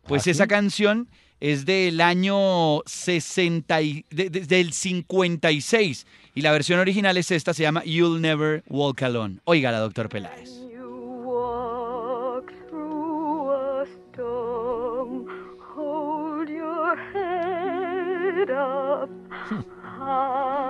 Pues 0.08 0.22
¿Ah, 0.22 0.24
sí? 0.24 0.30
esa 0.32 0.48
canción 0.48 1.08
es 1.42 1.66
del 1.66 2.02
año 2.02 2.82
60 2.86 3.82
y- 3.82 4.06
de- 4.10 4.30
de- 4.30 4.46
del 4.46 4.74
56 4.74 6.06
y 6.36 6.42
la 6.42 6.52
versión 6.52 6.80
original 6.80 7.18
es 7.18 7.32
esta, 7.32 7.54
se 7.54 7.64
llama 7.64 7.84
You'll 7.84 8.22
Never 8.22 8.64
Walk 8.68 9.04
Alone. 9.04 9.40
Oígala, 9.44 9.80
doctor 9.80 10.10
Peláez. 10.10 10.50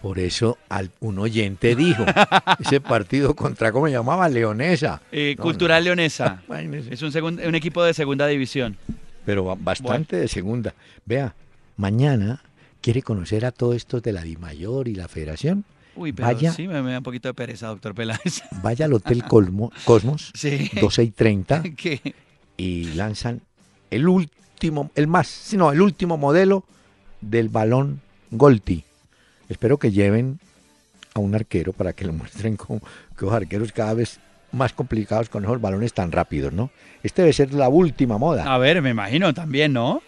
Por 0.01 0.19
eso 0.19 0.57
al- 0.69 0.91
un 1.01 1.19
oyente 1.19 1.77
dijo, 1.77 2.05
ese 2.59 2.81
partido 2.81 3.35
contra, 3.37 3.71
¿cómo 3.73 3.87
se 3.87 3.93
llamaba? 3.93 4.29
Leonesa. 4.29 5.03
Eh, 5.13 5.35
No, 5.37 5.43
Cultural 5.45 5.83
no. 5.83 5.85
Leonesa. 5.87 6.43
Es 6.91 7.03
un, 7.03 7.13
segun- 7.13 7.47
un 7.47 7.55
equipo 7.55 7.83
de 7.85 7.93
segunda 7.95 8.27
división. 8.27 8.77
pero 9.27 9.45
ba- 9.45 9.57
bastante 9.59 10.17
de 10.17 10.29
segunda. 10.29 10.75
Vea, 11.05 11.35
mañana 11.77 12.43
quiere 12.81 13.03
conocer 13.03 13.45
a 13.45 13.53
todos 13.53 13.77
estos 13.77 14.03
de 14.03 14.13
la 14.13 14.23
DIMAYOR 14.23 14.89
y 14.89 14.95
la 14.95 15.07
Federación. 15.09 15.65
Uy, 15.97 16.13
pero 16.13 16.29
Vaya. 16.29 16.53
sí, 16.53 16.67
me, 16.67 16.81
me 16.83 16.93
da 16.93 16.99
un 16.99 17.05
poquito 17.05 17.29
de 17.29 17.35
pereza, 17.35 17.67
doctor 17.67 17.95
Peláez. 17.95 18.43
Vaya 18.63 18.87
al 18.87 18.95
Hotel 18.95 19.23
Colmo- 19.25 19.71
Cosmos, 19.85 20.31
Sí. 20.35 20.71
12 20.81 21.03
y 21.03 21.11
30, 21.11 21.63
que 21.77 22.15
y 22.57 22.85
lanzan 22.95 23.43
el 23.91 24.09
último, 24.09 24.91
el 24.95 25.07
más, 25.09 25.51
no, 25.55 25.73
el 25.73 25.81
último 25.83 26.17
modelo 26.17 26.65
del 27.21 27.51
balón 27.51 28.01
Golti. 28.31 28.85
Espero 29.51 29.77
que 29.79 29.91
lleven 29.91 30.39
a 31.15 31.21
un 31.21 31.35
arquero 31.35 31.73
para 31.75 31.93
que 31.93 32.05
lo 32.07 32.13
muestren 32.15 32.57
como 32.57 32.81
que 32.81 33.25
los 33.27 33.35
arqueros 33.35 33.73
cada 33.73 33.93
vez 33.93 34.19
más 34.53 34.73
complicados 34.73 35.29
con 35.29 35.45
esos 35.45 35.61
balones 35.61 35.93
tan 35.93 36.11
rápidos, 36.11 36.53
¿no? 36.53 36.71
Este 37.03 37.23
debe 37.23 37.33
ser 37.33 37.53
la 37.53 37.69
última 37.69 38.17
moda. 38.19 38.53
A 38.53 38.59
ver, 38.59 38.81
me 38.83 38.91
imagino 38.91 39.33
también, 39.35 39.73
¿no? 39.73 40.03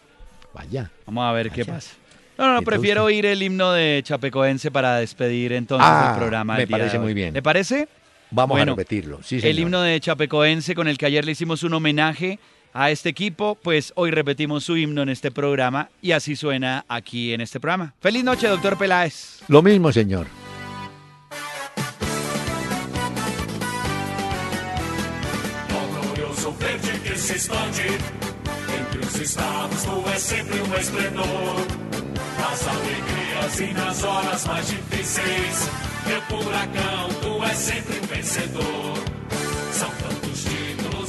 Vaya. 0.55 0.91
Vamos 1.07 1.25
a 1.25 1.33
ver 1.33 1.51
qué 1.51 1.65
pasa. 1.65 1.93
No, 2.39 2.45
no, 2.47 2.59
Entonces- 2.59 2.67
prefiero 2.79 3.05
oír 3.05 3.27
el 3.27 3.43
himno 3.43 3.73
de 3.73 4.01
Chapecoense 4.05 4.71
para 4.71 4.97
despedir 4.97 5.53
entonces 5.53 5.87
Ah, 5.89 6.13
el 6.15 6.19
programa. 6.19 6.57
me 6.57 6.67
parece 6.67 6.99
muy 6.99 7.15
bien. 7.15 7.35
¿Le 7.35 7.43
parece? 7.43 7.89
Vamos 8.31 8.57
Bueno, 8.57 8.73
a 8.73 8.77
repetirlo. 8.77 9.21
Sí, 9.23 9.39
el 9.43 9.59
himno 9.59 9.81
de 9.83 10.01
Chapecoense 10.01 10.75
con 10.75 10.89
el 10.89 10.97
que 10.99 11.07
ayer 11.07 11.25
le 11.25 11.33
hicimos 11.33 11.63
un 11.63 11.75
homenaje 11.75 12.39
a 12.73 12.91
este 12.91 13.09
equipo, 13.09 13.57
pues 13.57 13.93
hoy 13.97 14.11
repetimos 14.11 14.65
su 14.65 14.77
himno 14.77 15.03
en 15.03 15.09
este 15.09 15.31
programa 15.31 15.89
y 16.01 16.13
así 16.13 16.37
suena 16.37 16.85
aquí 16.89 17.33
en 17.33 17.41
este 17.41 17.61
programa. 17.61 17.95
Feliz 18.01 18.25
noche, 18.25 18.49
doctor 18.49 18.77
Peláez. 18.79 19.41
Lo 19.49 19.63
mismo, 19.63 19.93
señor. 19.93 20.27
glorioso 26.33 26.55
verde 26.59 27.01
que 27.03 27.17
se 27.17 27.35
expande 27.35 27.87
entre 28.79 29.01
os 29.01 29.21
estados, 29.21 29.83
tu 29.85 30.09
é 30.09 30.17
sempre 30.19 30.61
um 30.61 30.75
esplendor. 30.75 31.57
Nas 32.39 32.69
alegrias 32.69 33.61
e 33.61 33.73
nas 33.73 34.03
horas 34.03 34.47
mais 34.47 34.69
difíceis, 34.69 35.71
meu 36.07 36.21
furacão, 36.23 37.09
tu 37.21 37.45
és 37.45 37.57
sempre 37.57 37.99
um 37.99 38.07
vencedor. 38.07 38.99
São 39.73 39.91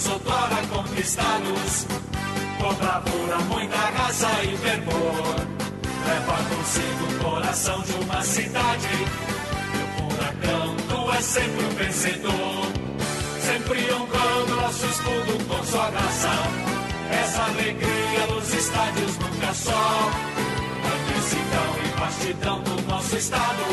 títulos 0.03 0.07
outrora 0.07 0.61
conquistados, 0.69 1.87
com 2.59 2.73
bravura, 2.75 3.37
muita 3.49 3.77
raça 3.77 4.29
e 4.43 4.57
fervor. 4.57 5.35
Leva 6.05 6.37
consigo 6.49 7.05
o 7.05 7.23
coração 7.23 7.81
de 7.81 7.93
uma 7.93 8.21
cidade, 8.23 8.87
meu 9.73 10.09
furacão, 10.09 10.75
tu 10.89 11.11
és 11.13 11.25
sempre 11.25 11.65
um 11.65 11.69
vencedor 11.69 12.73
sempre 13.43 13.93
honrando 13.93 14.55
nosso 14.55 14.85
escudo 14.85 15.45
com 15.47 15.63
sua 15.65 15.89
graça. 15.91 16.29
Essa 17.11 17.43
alegria 17.43 18.27
nos 18.27 18.53
estádios 18.53 19.17
nunca 19.17 19.53
só. 19.53 20.11
Mansidão 20.83 21.75
e 21.83 21.99
vastidão 21.99 22.63
do 22.63 22.81
nosso 22.87 23.15
estado. 23.17 23.63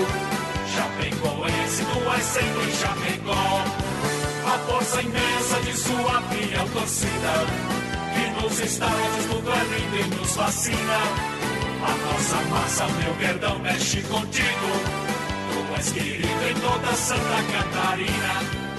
Chapecoense, 0.74 1.84
tu 1.84 2.12
és 2.12 2.24
sempre 2.24 2.72
Chapecó. 2.72 4.29
A 4.46 4.58
força 4.66 5.02
imensa 5.02 5.60
de 5.64 5.76
sua 5.76 6.22
fiel 6.22 6.68
torcida. 6.72 7.32
Que 8.14 8.42
nos 8.42 8.60
estádios 8.60 9.26
lindo 9.26 9.96
e 9.96 10.16
nos 10.16 10.34
fascina. 10.34 10.98
A 11.82 12.12
nossa 12.12 12.36
massa, 12.50 12.86
meu 12.86 13.14
perdão, 13.14 13.58
mexe 13.58 14.02
contigo. 14.02 14.70
Tu 15.52 15.76
és 15.76 15.92
querido 15.92 16.48
em 16.48 16.54
toda 16.60 16.94
Santa 16.94 17.42
Catarina. 17.52 18.69